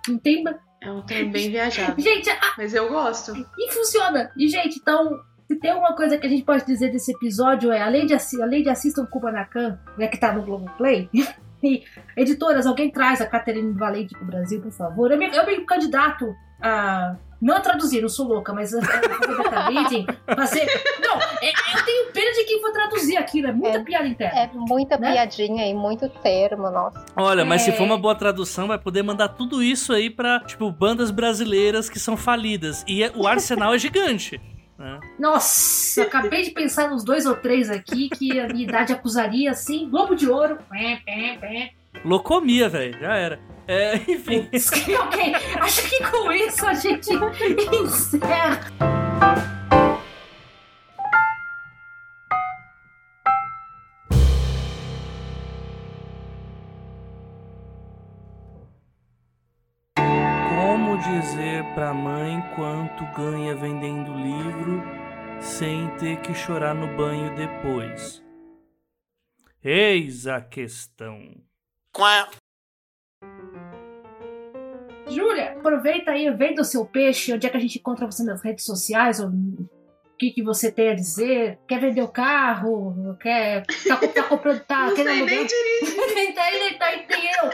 Não 0.08 0.18
tem. 0.18 0.44
É 0.84 0.90
um 0.90 1.00
trem 1.02 1.30
bem 1.30 1.50
viajado. 1.50 1.94
Gente, 2.02 2.28
a- 2.30 2.54
Mas 2.58 2.74
eu 2.74 2.88
gosto. 2.88 3.32
e 3.58 3.72
funciona. 3.72 4.30
E, 4.36 4.48
gente, 4.48 4.78
então. 4.78 5.20
Se 5.48 5.56
tem 5.58 5.74
uma 5.74 5.94
coisa 5.94 6.16
que 6.16 6.26
a 6.26 6.30
gente 6.30 6.44
pode 6.44 6.64
dizer 6.64 6.90
desse 6.90 7.12
episódio 7.12 7.70
é, 7.70 7.82
além 7.82 8.06
de, 8.06 8.14
além 8.40 8.62
de 8.62 8.70
assistam 8.70 9.04
Kubanacan, 9.04 9.78
né, 9.98 10.06
que 10.06 10.16
tá 10.18 10.32
no 10.32 10.40
Globoplay, 10.42 11.10
e 11.62 11.82
editoras, 12.16 12.66
alguém 12.66 12.90
traz 12.90 13.20
a 13.20 13.26
Catherine 13.26 13.72
Valente 13.74 14.14
pro 14.16 14.24
Brasil, 14.24 14.62
por 14.62 14.72
favor. 14.72 15.10
Eu 15.10 15.18
me, 15.18 15.26
eu 15.26 15.44
me 15.46 15.60
candidato 15.66 16.34
a. 16.60 17.16
Não 17.42 17.60
traduzir, 17.60 18.00
não 18.00 18.08
sou 18.08 18.28
louca, 18.28 18.52
mas 18.52 18.72
a 18.72 18.78
a 18.78 18.82
fazer 18.82 19.36
beta 19.36 19.60
reading, 19.68 20.06
fazer. 20.36 20.64
Não, 21.00 21.16
é- 21.20 21.50
eu 21.76 21.84
tenho 21.84 22.12
pena 22.12 22.30
de 22.32 22.44
quem 22.44 22.60
for 22.60 22.70
traduzir 22.72 23.16
aquilo, 23.16 23.48
é 23.48 23.52
muita 23.52 23.78
É. 23.78 23.82
piada 23.82 24.06
interna. 24.06 24.38
É 24.38 24.50
muita 24.54 24.96
Né? 24.96 25.10
piadinha 25.12 25.66
e 25.68 25.74
muito 25.74 26.08
termo, 26.08 26.70
nossa. 26.70 27.04
Olha, 27.16 27.44
mas 27.44 27.62
se 27.62 27.70
É. 27.70 27.72
for 27.72 27.82
uma 27.82 27.98
boa 27.98 28.14
tradução, 28.14 28.68
vai 28.68 28.78
poder 28.78 29.02
mandar 29.02 29.28
tudo 29.30 29.60
isso 29.60 29.92
aí 29.92 30.08
pra, 30.08 30.38
tipo, 30.40 30.70
bandas 30.70 31.10
brasileiras 31.10 31.90
que 31.90 31.98
são 31.98 32.16
falidas. 32.16 32.84
E 32.86 33.02
é- 33.02 33.10
o 33.14 33.26
arsenal 33.26 33.74
é 33.74 33.78
gigante. 33.78 34.40
né? 34.78 34.98
Nossa, 35.16 36.02
acabei 36.02 36.42
de 36.42 36.50
pensar 36.50 36.90
nos 36.90 37.04
dois 37.04 37.24
ou 37.24 37.36
três 37.36 37.70
aqui 37.70 38.08
que 38.08 38.40
a 38.40 38.48
minha 38.48 38.64
idade 38.64 38.92
acusaria 38.92 39.50
assim. 39.52 39.88
Globo 39.88 40.14
de 40.16 40.28
ouro. 40.28 40.58
Locomia, 42.04 42.68
velho. 42.68 42.98
Já 42.98 43.14
era. 43.16 43.38
É, 43.72 43.96
enfim. 44.06 44.50
ok, 45.00 45.34
acho 45.62 45.88
que 45.88 46.10
com 46.10 46.30
isso 46.30 46.66
a 46.66 46.74
gente 46.74 47.08
encerra. 47.72 48.70
Como 59.96 60.98
dizer 60.98 61.64
pra 61.74 61.94
mãe 61.94 62.42
quanto 62.54 63.06
ganha 63.16 63.54
vendendo 63.54 64.12
livro 64.12 64.82
sem 65.40 65.88
ter 65.96 66.20
que 66.20 66.34
chorar 66.34 66.74
no 66.74 66.94
banho 66.94 67.34
depois? 67.34 68.22
Eis 69.64 70.26
a 70.26 70.42
questão. 70.42 71.42
Júlia, 75.12 75.52
aproveita 75.52 76.12
aí, 76.12 76.30
venda 76.30 76.62
o 76.62 76.64
seu 76.64 76.84
peixe. 76.84 77.32
Onde 77.32 77.46
é 77.46 77.50
que 77.50 77.56
a 77.56 77.60
gente 77.60 77.78
encontra 77.78 78.06
você 78.06 78.24
nas 78.24 78.42
redes 78.42 78.64
sociais? 78.64 79.20
Ou 79.20 79.28
O 79.28 79.68
que, 80.18 80.30
que 80.30 80.42
você 80.42 80.70
tem 80.70 80.90
a 80.90 80.94
dizer? 80.94 81.58
Quer 81.68 81.80
vender 81.80 82.02
o 82.02 82.08
carro? 82.08 83.16
Quer. 83.20 83.64
Tá, 83.86 83.96
tá 83.96 84.22
comprando. 84.22 84.60
Tá 84.60 84.86
Não 84.86 84.94
querendo 84.94 85.26
sei 85.28 85.36
nem 85.36 85.46
dirigir. 85.46 86.34
tá 86.34 86.50
nem 86.50 86.78
tá 86.78 86.86
tem 86.86 87.30
eu. 87.42 87.50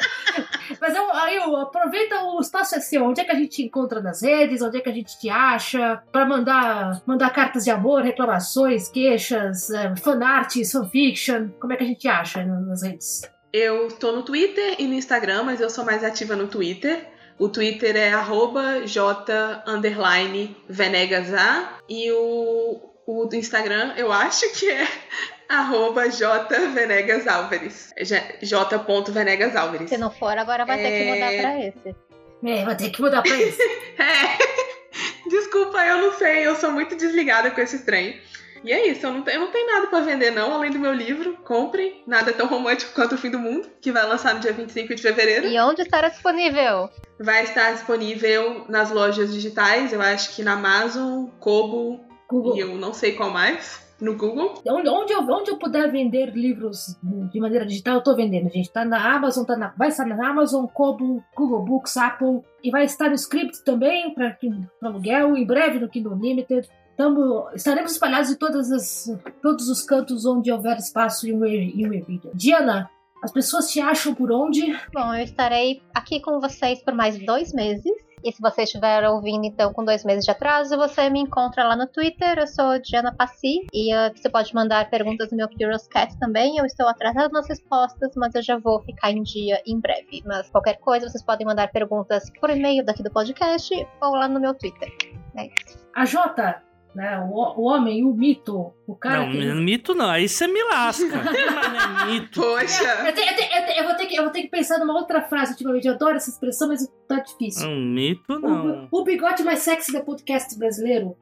Mas 0.80 0.94
eu, 0.94 1.12
aí 1.14 1.36
eu, 1.36 1.56
aproveita 1.56 2.22
o 2.22 2.40
espaço 2.40 2.76
é 2.76 2.80
seu. 2.80 3.04
Onde 3.04 3.20
é 3.20 3.24
que 3.24 3.32
a 3.32 3.34
gente 3.34 3.56
te 3.56 3.62
encontra 3.62 4.00
nas 4.00 4.22
redes? 4.22 4.62
Onde 4.62 4.78
é 4.78 4.80
que 4.80 4.88
a 4.88 4.94
gente 4.94 5.18
te 5.18 5.30
acha? 5.30 6.02
Pra 6.12 6.26
mandar, 6.26 7.02
mandar 7.06 7.30
cartas 7.30 7.64
de 7.64 7.70
amor, 7.70 8.02
reclamações, 8.02 8.88
queixas, 8.88 9.70
é, 9.70 9.96
fanarts, 9.96 10.70
fanfiction. 10.70 11.48
Como 11.58 11.72
é 11.72 11.76
que 11.76 11.84
a 11.84 11.86
gente 11.86 12.06
acha 12.06 12.44
nas 12.44 12.82
redes? 12.82 13.37
Eu 13.52 13.88
tô 13.92 14.12
no 14.12 14.22
Twitter 14.22 14.76
e 14.78 14.86
no 14.86 14.94
Instagram, 14.94 15.42
mas 15.44 15.60
eu 15.60 15.70
sou 15.70 15.84
mais 15.84 16.04
ativa 16.04 16.36
no 16.36 16.48
Twitter. 16.48 17.06
O 17.38 17.48
Twitter 17.48 17.96
é 17.96 18.12
arroba 18.12 18.86
j 18.86 19.24
underline 19.66 20.56
venegasa 20.68 21.68
e 21.88 22.10
o, 22.10 22.80
o 23.06 23.24
do 23.26 23.36
Instagram 23.36 23.94
eu 23.96 24.12
acho 24.12 24.50
que 24.52 24.68
é 24.68 24.86
arroba 25.48 26.10
j 26.10 26.58
venegasalvares. 26.74 27.92
J- 28.02 28.38
j.venegasalvares. 28.42 29.88
Se 29.88 29.96
não 29.96 30.10
for, 30.10 30.36
agora 30.36 30.64
vai 30.66 30.76
ter 30.78 30.90
que 31.04 31.12
mudar 31.12 31.32
É. 31.32 31.40
pra 31.40 31.66
esse. 31.66 31.96
É, 32.44 32.64
vai 32.64 32.76
ter 32.76 32.90
que 32.90 33.00
mudar 33.00 33.22
pra 33.22 33.36
isso. 33.36 33.58
É. 33.98 35.28
Desculpa, 35.28 35.84
eu 35.84 35.98
não 35.98 36.12
sei, 36.14 36.46
eu 36.46 36.54
sou 36.56 36.70
muito 36.70 36.94
desligada 36.96 37.50
com 37.50 37.60
esse 37.60 37.84
trem. 37.84 38.20
E 38.64 38.72
é 38.72 38.88
isso, 38.88 39.06
eu 39.06 39.12
não, 39.12 39.22
tenho, 39.22 39.36
eu 39.36 39.40
não 39.40 39.52
tenho 39.52 39.66
nada 39.66 39.86
pra 39.86 40.00
vender 40.00 40.30
não, 40.30 40.52
além 40.52 40.70
do 40.70 40.78
meu 40.78 40.92
livro. 40.92 41.36
Comprem, 41.44 42.02
nada 42.06 42.32
tão 42.32 42.46
romântico 42.46 42.92
quanto 42.94 43.14
o 43.14 43.18
fim 43.18 43.30
do 43.30 43.38
mundo, 43.38 43.68
que 43.80 43.92
vai 43.92 44.06
lançar 44.06 44.34
no 44.34 44.40
dia 44.40 44.52
25 44.52 44.94
de 44.94 45.02
fevereiro. 45.02 45.46
E 45.46 45.58
onde 45.60 45.82
estará 45.82 46.08
disponível? 46.08 46.90
Vai 47.20 47.44
estar 47.44 47.72
disponível 47.72 48.64
nas 48.68 48.90
lojas 48.90 49.32
digitais, 49.32 49.92
eu 49.92 50.00
acho 50.00 50.34
que 50.34 50.42
na 50.42 50.52
Amazon, 50.52 51.26
Kobo 51.40 52.00
Google. 52.28 52.56
e 52.56 52.60
eu 52.60 52.76
não 52.76 52.92
sei 52.92 53.12
qual 53.12 53.30
mais, 53.30 53.88
no 54.00 54.16
Google. 54.16 54.54
Onde, 54.66 54.88
onde, 54.88 55.12
eu, 55.12 55.20
onde 55.20 55.50
eu 55.50 55.56
puder 55.56 55.90
vender 55.90 56.30
livros 56.30 56.96
de 57.02 57.40
maneira 57.40 57.66
digital, 57.66 57.96
eu 57.96 58.02
tô 58.02 58.14
vendendo, 58.14 58.48
gente. 58.50 58.70
Tá 58.70 58.84
na 58.84 59.14
Amazon, 59.14 59.44
tá 59.44 59.56
na, 59.56 59.74
vai 59.76 59.88
estar 59.88 60.06
na 60.06 60.28
Amazon, 60.28 60.66
Kobo, 60.66 61.22
Google 61.34 61.64
Books, 61.64 61.96
Apple. 61.96 62.42
E 62.62 62.70
vai 62.70 62.84
estar 62.84 63.08
no 63.08 63.14
Script 63.14 63.64
também, 63.64 64.12
para 64.14 64.36
aluguel, 64.82 65.36
em 65.36 65.46
breve 65.46 65.78
no 65.80 65.88
Kindle 65.88 66.12
Unlimited. 66.12 66.68
Tamo, 66.98 67.48
estaremos 67.54 67.92
espalhados 67.92 68.28
em 68.28 68.34
todas 68.34 68.72
as, 68.72 69.06
todos 69.40 69.68
os 69.68 69.82
cantos 69.82 70.26
onde 70.26 70.50
houver 70.50 70.76
espaço 70.78 71.28
e 71.28 71.32
um 71.32 71.46
e-reader. 71.46 72.32
Diana, 72.34 72.90
as 73.22 73.30
pessoas 73.30 73.70
te 73.70 73.80
acham 73.80 74.12
por 74.12 74.32
onde? 74.32 74.76
Bom, 74.92 75.14
eu 75.14 75.22
estarei 75.22 75.80
aqui 75.94 76.20
com 76.20 76.40
vocês 76.40 76.82
por 76.82 76.92
mais 76.92 77.16
dois 77.24 77.52
meses. 77.52 77.92
E 78.24 78.32
se 78.32 78.42
você 78.42 78.62
estiver 78.62 79.08
ouvindo, 79.08 79.44
então, 79.44 79.72
com 79.72 79.84
dois 79.84 80.04
meses 80.04 80.24
de 80.24 80.32
atraso, 80.32 80.76
você 80.76 81.08
me 81.08 81.20
encontra 81.20 81.62
lá 81.62 81.76
no 81.76 81.86
Twitter. 81.86 82.36
Eu 82.36 82.48
sou 82.48 82.80
Diana 82.80 83.14
Passi. 83.14 83.64
E 83.72 83.94
uh, 83.94 84.12
você 84.12 84.28
pode 84.28 84.52
mandar 84.52 84.90
perguntas 84.90 85.30
no 85.30 85.36
meu 85.36 85.48
Curious 85.48 85.86
Cat 85.86 86.18
também. 86.18 86.58
Eu 86.58 86.64
estou 86.64 86.88
atrasada 86.88 87.28
nas 87.28 87.48
respostas, 87.48 88.10
mas 88.16 88.34
eu 88.34 88.42
já 88.42 88.58
vou 88.58 88.82
ficar 88.82 89.12
em 89.12 89.22
dia 89.22 89.62
em 89.64 89.78
breve. 89.78 90.20
Mas 90.26 90.50
qualquer 90.50 90.80
coisa, 90.80 91.08
vocês 91.08 91.22
podem 91.22 91.46
mandar 91.46 91.70
perguntas 91.70 92.24
por 92.40 92.50
e-mail 92.50 92.84
daqui 92.84 93.04
do 93.04 93.10
podcast 93.12 93.72
ou 94.02 94.16
lá 94.16 94.26
no 94.26 94.40
meu 94.40 94.52
Twitter. 94.52 94.92
É 95.36 95.46
isso. 95.46 95.78
A 95.94 96.04
Jota, 96.04 96.60
né, 96.98 97.16
o, 97.30 97.60
o 97.60 97.62
homem, 97.62 98.04
o 98.04 98.12
mito, 98.12 98.72
o 98.84 98.96
cara 98.96 99.24
não, 99.26 99.30
que... 99.30 99.38
mito 99.38 99.94
não, 99.94 100.10
aí 100.10 100.28
você 100.28 100.48
me 100.48 100.60
lasca. 100.64 101.06
Mas 101.24 101.32
não 101.32 102.00
é 102.00 102.06
mito. 102.06 102.40
Poxa! 102.40 102.82
Eu, 103.06 103.14
te- 103.14 103.20
eu 103.20 103.36
te- 103.36 103.56
eu 103.56 103.66
te- 103.66 103.78
eu 103.78 103.84
vou 103.84 103.94
ter 103.94 104.06
que, 104.06 104.16
eu 104.16 104.22
vou 104.24 104.32
ter 104.32 104.42
que 104.42 104.48
pensar 104.48 104.78
numa 104.78 104.94
outra 104.94 105.22
frase 105.22 105.52
ultimamente. 105.52 105.86
Eu 105.86 105.94
adoro 105.94 106.16
essa 106.16 106.28
expressão, 106.28 106.66
mas 106.66 106.84
tá 107.08 107.20
difícil. 107.20 107.68
Não, 107.70 107.76
mito 107.76 108.38
não. 108.40 108.88
O, 108.90 109.00
o 109.00 109.04
bigode 109.04 109.44
mais 109.44 109.60
sexy 109.60 109.92
do 109.92 110.02
podcast 110.02 110.58
brasileiro. 110.58 111.16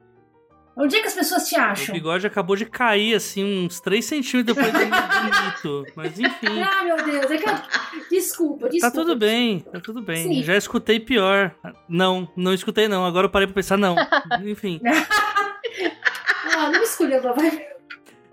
Onde 0.79 0.95
é 0.95 1.01
que 1.01 1.07
as 1.07 1.15
pessoas 1.15 1.47
te 1.49 1.55
O 1.55 1.59
acham? 1.59 1.93
bigode 1.95 2.27
acabou 2.27 2.55
de 2.55 2.63
cair, 2.63 3.15
assim, 3.15 3.65
uns 3.65 3.79
3 3.79 4.05
centímetros 4.05 4.55
depois 4.55 4.71
do, 4.71 4.79
do 4.79 5.45
mito. 5.75 5.91
Mas 5.95 6.19
enfim. 6.19 6.47
Ah, 6.61 6.83
meu 6.83 6.97
Deus. 7.03 7.31
É 7.31 7.37
que 7.37 7.49
eu... 7.49 7.53
Desculpa, 8.11 8.69
desculpa. 8.69 8.79
Tá 8.79 8.91
tudo 8.91 9.15
bem, 9.15 9.59
tá 9.61 9.79
tudo 9.79 10.01
bem. 10.03 10.17
Sim. 10.27 10.43
Já 10.43 10.55
escutei 10.55 10.99
pior. 10.99 11.51
Não, 11.89 12.27
não 12.37 12.53
escutei 12.53 12.87
não. 12.87 13.05
Agora 13.05 13.25
eu 13.25 13.29
parei 13.31 13.47
pra 13.47 13.55
pensar, 13.55 13.75
não. 13.75 13.95
Enfim. 14.45 14.79
Não 16.69 16.83
escolheu, 16.83 17.21
vai. 17.21 17.77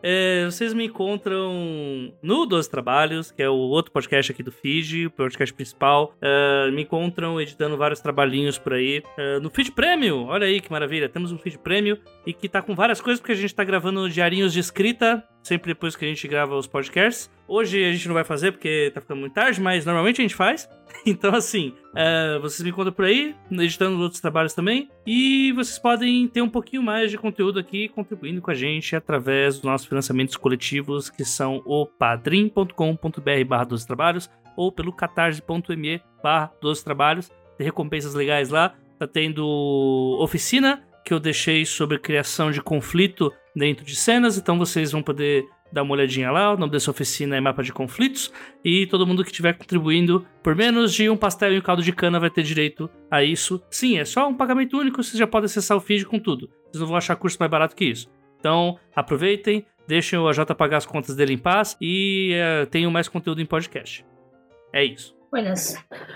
É, 0.06 0.44
vocês 0.44 0.74
me 0.74 0.84
encontram 0.84 2.12
no 2.22 2.44
Dois 2.44 2.68
Trabalhos, 2.68 3.30
que 3.30 3.42
é 3.42 3.48
o 3.48 3.54
outro 3.54 3.90
podcast 3.90 4.30
aqui 4.30 4.42
do 4.42 4.52
Fiji, 4.52 5.06
o 5.06 5.10
podcast 5.10 5.54
principal. 5.54 6.14
É, 6.20 6.70
me 6.72 6.82
encontram 6.82 7.40
editando 7.40 7.74
vários 7.78 8.00
trabalhinhos 8.00 8.58
por 8.58 8.74
aí. 8.74 9.02
É, 9.16 9.38
no 9.40 9.48
Feed 9.48 9.72
Premium, 9.72 10.26
olha 10.26 10.46
aí 10.46 10.60
que 10.60 10.70
maravilha. 10.70 11.08
Temos 11.08 11.32
um 11.32 11.38
Feed 11.38 11.56
Premium 11.56 11.96
e 12.26 12.34
que 12.34 12.50
tá 12.50 12.60
com 12.60 12.74
várias 12.74 13.00
coisas, 13.00 13.18
porque 13.18 13.32
a 13.32 13.34
gente 13.34 13.54
tá 13.54 13.64
gravando 13.64 14.06
diarinhos 14.10 14.52
de 14.52 14.60
escrita, 14.60 15.26
sempre 15.44 15.72
depois 15.72 15.94
que 15.94 16.04
a 16.04 16.08
gente 16.08 16.26
grava 16.26 16.56
os 16.56 16.66
podcasts. 16.66 17.30
Hoje 17.46 17.84
a 17.84 17.92
gente 17.92 18.08
não 18.08 18.14
vai 18.14 18.24
fazer 18.24 18.50
porque 18.50 18.90
tá 18.94 19.00
ficando 19.00 19.20
muito 19.20 19.34
tarde, 19.34 19.60
mas 19.60 19.84
normalmente 19.84 20.20
a 20.20 20.24
gente 20.24 20.34
faz. 20.34 20.68
Então, 21.06 21.34
assim, 21.34 21.74
uh, 21.90 22.40
vocês 22.40 22.62
me 22.62 22.70
encontram 22.70 22.92
por 22.92 23.04
aí, 23.04 23.34
editando 23.50 24.00
outros 24.00 24.22
trabalhos 24.22 24.54
também. 24.54 24.88
E 25.06 25.52
vocês 25.52 25.78
podem 25.78 26.26
ter 26.28 26.40
um 26.40 26.48
pouquinho 26.48 26.82
mais 26.82 27.10
de 27.10 27.18
conteúdo 27.18 27.58
aqui, 27.58 27.90
contribuindo 27.90 28.40
com 28.40 28.50
a 28.50 28.54
gente 28.54 28.96
através 28.96 29.56
dos 29.56 29.64
nossos 29.64 29.86
financiamentos 29.86 30.34
coletivos, 30.36 31.10
que 31.10 31.22
são 31.22 31.60
o 31.66 31.84
padrim.com.br 31.84 33.44
barra 33.46 33.64
12 33.64 33.86
trabalhos 33.86 34.30
ou 34.56 34.72
pelo 34.72 34.92
catarse.me 34.94 36.00
barra 36.22 36.50
12 36.62 36.82
trabalhos. 36.82 37.30
Tem 37.58 37.66
recompensas 37.66 38.14
legais 38.14 38.48
lá. 38.48 38.74
Tá 38.98 39.06
tendo 39.06 40.16
oficina 40.20 40.82
que 41.04 41.12
eu 41.12 41.20
deixei 41.20 41.66
sobre 41.66 41.98
criação 41.98 42.50
de 42.50 42.60
conflito 42.60 43.32
dentro 43.54 43.84
de 43.84 43.94
cenas, 43.94 44.38
então 44.38 44.58
vocês 44.58 44.92
vão 44.92 45.02
poder 45.02 45.46
dar 45.70 45.82
uma 45.82 45.92
olhadinha 45.92 46.30
lá. 46.30 46.54
O 46.54 46.56
nome 46.56 46.72
dessa 46.72 46.90
oficina 46.90 47.36
é 47.36 47.40
Mapa 47.40 47.62
de 47.62 47.72
Conflitos. 47.72 48.32
E 48.64 48.86
todo 48.86 49.06
mundo 49.06 49.24
que 49.24 49.30
estiver 49.30 49.52
contribuindo 49.54 50.24
por 50.42 50.54
menos 50.54 50.94
de 50.94 51.10
um 51.10 51.16
pastel 51.16 51.52
e 51.52 51.58
um 51.58 51.60
caldo 51.60 51.82
de 51.82 51.92
cana 51.92 52.20
vai 52.20 52.30
ter 52.30 52.42
direito 52.42 52.88
a 53.10 53.22
isso. 53.22 53.60
Sim, 53.68 53.98
é 53.98 54.04
só 54.04 54.28
um 54.28 54.34
pagamento 54.34 54.78
único, 54.78 55.02
vocês 55.02 55.18
já 55.18 55.26
podem 55.26 55.46
acessar 55.46 55.76
o 55.76 55.80
feed 55.80 56.06
com 56.06 56.18
tudo. 56.18 56.48
Vocês 56.70 56.80
não 56.80 56.86
vão 56.86 56.96
achar 56.96 57.16
curso 57.16 57.36
mais 57.38 57.50
barato 57.50 57.74
que 57.74 57.84
isso. 57.84 58.08
Então, 58.38 58.78
aproveitem, 58.94 59.66
deixem 59.86 60.18
o 60.18 60.28
AJ 60.28 60.38
pagar 60.56 60.78
as 60.78 60.86
contas 60.86 61.16
dele 61.16 61.34
em 61.34 61.38
paz 61.38 61.76
e 61.80 62.32
uh, 62.34 62.66
tenham 62.66 62.90
mais 62.90 63.08
conteúdo 63.08 63.40
em 63.40 63.46
podcast. 63.46 64.06
É 64.72 64.84
isso. 64.84 65.14
Buenas. 65.30 65.74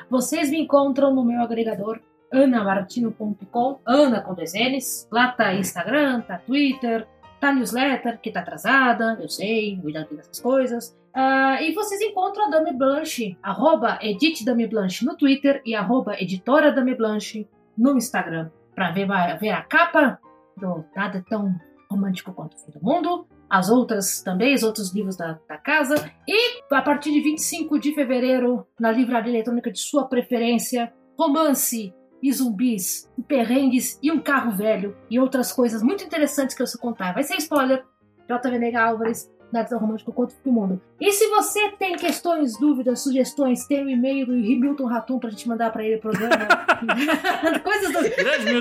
Vocês 0.09 0.51
me 0.51 0.61
encontram 0.61 1.13
no 1.13 1.25
meu 1.25 1.41
agregador 1.43 2.01
anamartino.com, 2.33 3.81
Ana 3.87 4.21
com 4.21 4.35
dois 4.35 4.53
N's. 4.55 5.09
Lá 5.11 5.33
tá 5.33 5.55
Instagram, 5.55 6.21
tá 6.23 6.39
Twitter, 6.39 7.07
tá 7.41 7.53
newsletter, 7.53 8.21
que 8.21 8.31
tá 8.31 8.41
atrasada, 8.41 9.19
eu 9.21 9.29
sei, 9.29 9.79
cuidado 9.81 10.15
dessas 10.15 10.41
coisas. 10.41 10.97
Uh, 11.15 11.63
e 11.63 11.73
vocês 11.73 12.01
encontram 12.01 12.47
a 12.47 12.51
Dame 12.51 12.73
Blanche, 12.73 13.37
arroba 13.43 13.99
Edith 14.01 14.45
Dame 14.45 14.67
Blanche 14.67 15.05
no 15.05 15.17
Twitter 15.17 15.63
e 15.65 15.75
arroba 15.75 16.21
Editora 16.21 16.71
Dame 16.71 16.95
Blanche 16.95 17.49
no 17.77 17.97
Instagram, 17.97 18.51
para 18.75 18.91
ver, 18.91 19.09
ver 19.41 19.51
a 19.51 19.63
capa 19.63 20.19
do 20.57 20.85
Nada 20.95 21.25
Tão 21.29 21.55
Romântico 21.91 22.33
Quanto 22.33 22.57
o 22.57 22.61
Fim 22.61 22.73
do 22.73 22.85
Mundo, 22.85 23.27
as 23.49 23.71
outras 23.71 24.23
também, 24.23 24.55
os 24.55 24.63
outros 24.63 24.95
livros 24.95 25.17
da, 25.17 25.39
da 25.49 25.57
casa. 25.57 26.11
E 26.27 26.63
a 26.71 26.83
partir 26.83 27.13
de 27.13 27.21
25 27.21 27.79
de 27.79 27.95
fevereiro, 27.95 28.67
na 28.79 28.93
livraria 28.93 29.33
eletrônica 29.33 29.73
de 29.73 29.79
sua 29.79 30.07
preferência, 30.07 30.93
romance 31.19 31.95
e 32.23 32.33
zumbis, 32.33 33.09
e 33.17 33.23
perrengues 33.23 33.99
e 34.03 34.11
um 34.11 34.21
carro 34.21 34.53
velho 34.53 34.97
e 35.11 35.19
outras 35.19 35.53
coisas 35.53 35.83
muito 35.83 36.05
interessantes 36.05 36.55
que 36.55 36.63
eu 36.63 36.67
vou 36.67 36.81
contar. 36.81 37.13
Vai 37.13 37.23
ser 37.23 37.37
spoiler. 37.37 37.85
JV 38.29 38.77
Álvares, 38.77 39.31
Nada 39.53 39.69
Tão 39.69 39.79
Romântico 39.79 40.13
Quanto 40.13 40.35
o 40.45 40.53
Mundo. 40.53 40.81
E 41.01 41.11
se 41.13 41.27
você 41.29 41.71
tem 41.73 41.97
questões, 41.97 42.59
dúvidas, 42.59 43.01
sugestões, 43.01 43.67
tem 43.67 43.83
o 43.83 43.87
um 43.87 43.89
e-mail 43.89 44.27
do 44.27 44.33
Milton 44.33 44.85
Ratum 44.85 45.19
pra 45.19 45.31
gente 45.31 45.49
mandar 45.49 45.71
pra 45.71 45.83
ele 45.85 45.97
o 45.97 46.01
programa. 46.01 46.37
Coisas 47.65 47.93
do... 47.93 48.03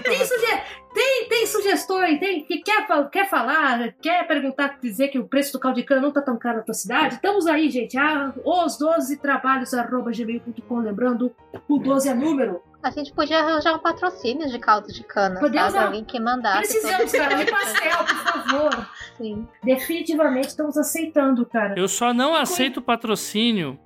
tem, 0.01 0.25
suge... 0.25 0.61
tem, 0.93 1.27
tem 1.27 1.45
sugestões, 1.47 2.19
tem 2.19 2.43
que 2.43 2.59
quer, 2.59 2.87
quer 3.11 3.29
falar, 3.29 3.93
quer 4.01 4.25
perguntar, 4.27 4.79
dizer 4.81 5.09
que 5.09 5.19
o 5.19 5.27
preço 5.27 5.51
do 5.53 5.59
caldo 5.59 5.75
de 5.75 5.83
cana 5.83 6.01
não 6.01 6.11
tá 6.11 6.21
tão 6.21 6.37
caro 6.37 6.57
na 6.57 6.63
tua 6.63 6.73
cidade. 6.73 7.15
Estamos 7.15 7.47
aí, 7.47 7.69
gente. 7.69 7.97
Ah, 7.97 8.33
os 8.45 8.77
12 8.77 9.17
trabalhos 9.17 9.73
arroba 9.73 10.11
gmail.com. 10.11 10.79
Lembrando, 10.79 11.35
o 11.67 11.77
12 11.79 12.07
é 12.07 12.13
número. 12.13 12.61
A 12.81 12.91
gente 12.91 13.11
podia 13.11 13.39
arranjar 13.39 13.73
um 13.75 13.79
patrocínio 13.79 14.49
de 14.49 14.59
caldo 14.59 14.87
de 14.87 15.03
cana, 15.03 15.39
Podemos 15.39 15.73
sabe? 15.73 15.85
Alguém 15.85 16.03
que 16.05 16.19
mandasse. 16.19 16.59
Precisamos, 16.59 17.11
cara, 17.11 17.35
de 17.35 17.51
pastel, 17.51 17.97
por 17.97 18.15
favor. 18.15 18.89
Sim. 19.17 19.47
Definitivamente 19.63 20.49
estamos 20.49 20.77
aceitando, 20.77 21.45
cara. 21.45 21.77
Eu 21.77 21.87
só 21.87 22.13
não 22.13 22.35
aceito 22.35 22.81
patrocínio 22.81 23.79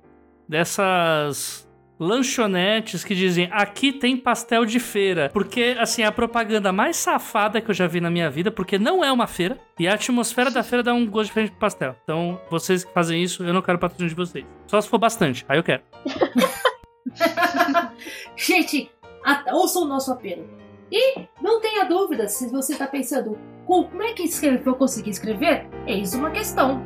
dessas 0.48 1.66
lanchonetes 1.98 3.04
que 3.04 3.14
dizem 3.14 3.48
aqui 3.52 3.92
tem 3.92 4.16
pastel 4.16 4.64
de 4.66 4.78
feira. 4.78 5.30
Porque, 5.32 5.76
assim, 5.78 6.02
é 6.02 6.06
a 6.06 6.12
propaganda 6.12 6.72
mais 6.72 6.96
safada 6.96 7.60
que 7.60 7.70
eu 7.70 7.74
já 7.74 7.86
vi 7.86 8.00
na 8.00 8.10
minha 8.10 8.28
vida, 8.28 8.50
porque 8.50 8.78
não 8.78 9.04
é 9.04 9.10
uma 9.10 9.26
feira. 9.26 9.58
E 9.78 9.88
a 9.88 9.94
atmosfera 9.94 10.50
da 10.50 10.62
feira 10.62 10.82
dá 10.82 10.92
um 10.92 11.06
gosto 11.06 11.28
diferente 11.28 11.50
pro 11.50 11.60
pastel. 11.60 11.96
Então, 12.02 12.40
vocês 12.50 12.84
que 12.84 12.92
fazem 12.92 13.22
isso, 13.22 13.44
eu 13.44 13.54
não 13.54 13.62
quero 13.62 13.78
patrocínio 13.78 14.10
de 14.10 14.16
vocês. 14.16 14.44
Só 14.66 14.80
se 14.80 14.88
for 14.88 14.98
bastante, 14.98 15.44
aí 15.48 15.58
eu 15.58 15.62
quero. 15.62 15.82
Gente, 18.36 18.90
ouça 19.52 19.78
o 19.78 19.84
nosso 19.84 20.12
apelo. 20.12 20.48
E 20.90 21.20
não 21.40 21.60
tenha 21.60 21.84
dúvida 21.84 22.28
se 22.28 22.48
você 22.48 22.74
está 22.74 22.86
pensando 22.86 23.38
como 23.66 24.02
é 24.02 24.12
que 24.12 24.24
eu 24.68 24.74
consegui 24.74 25.10
escrever, 25.10 25.66
eis 25.86 26.14
uma 26.14 26.30
questão. 26.30 26.82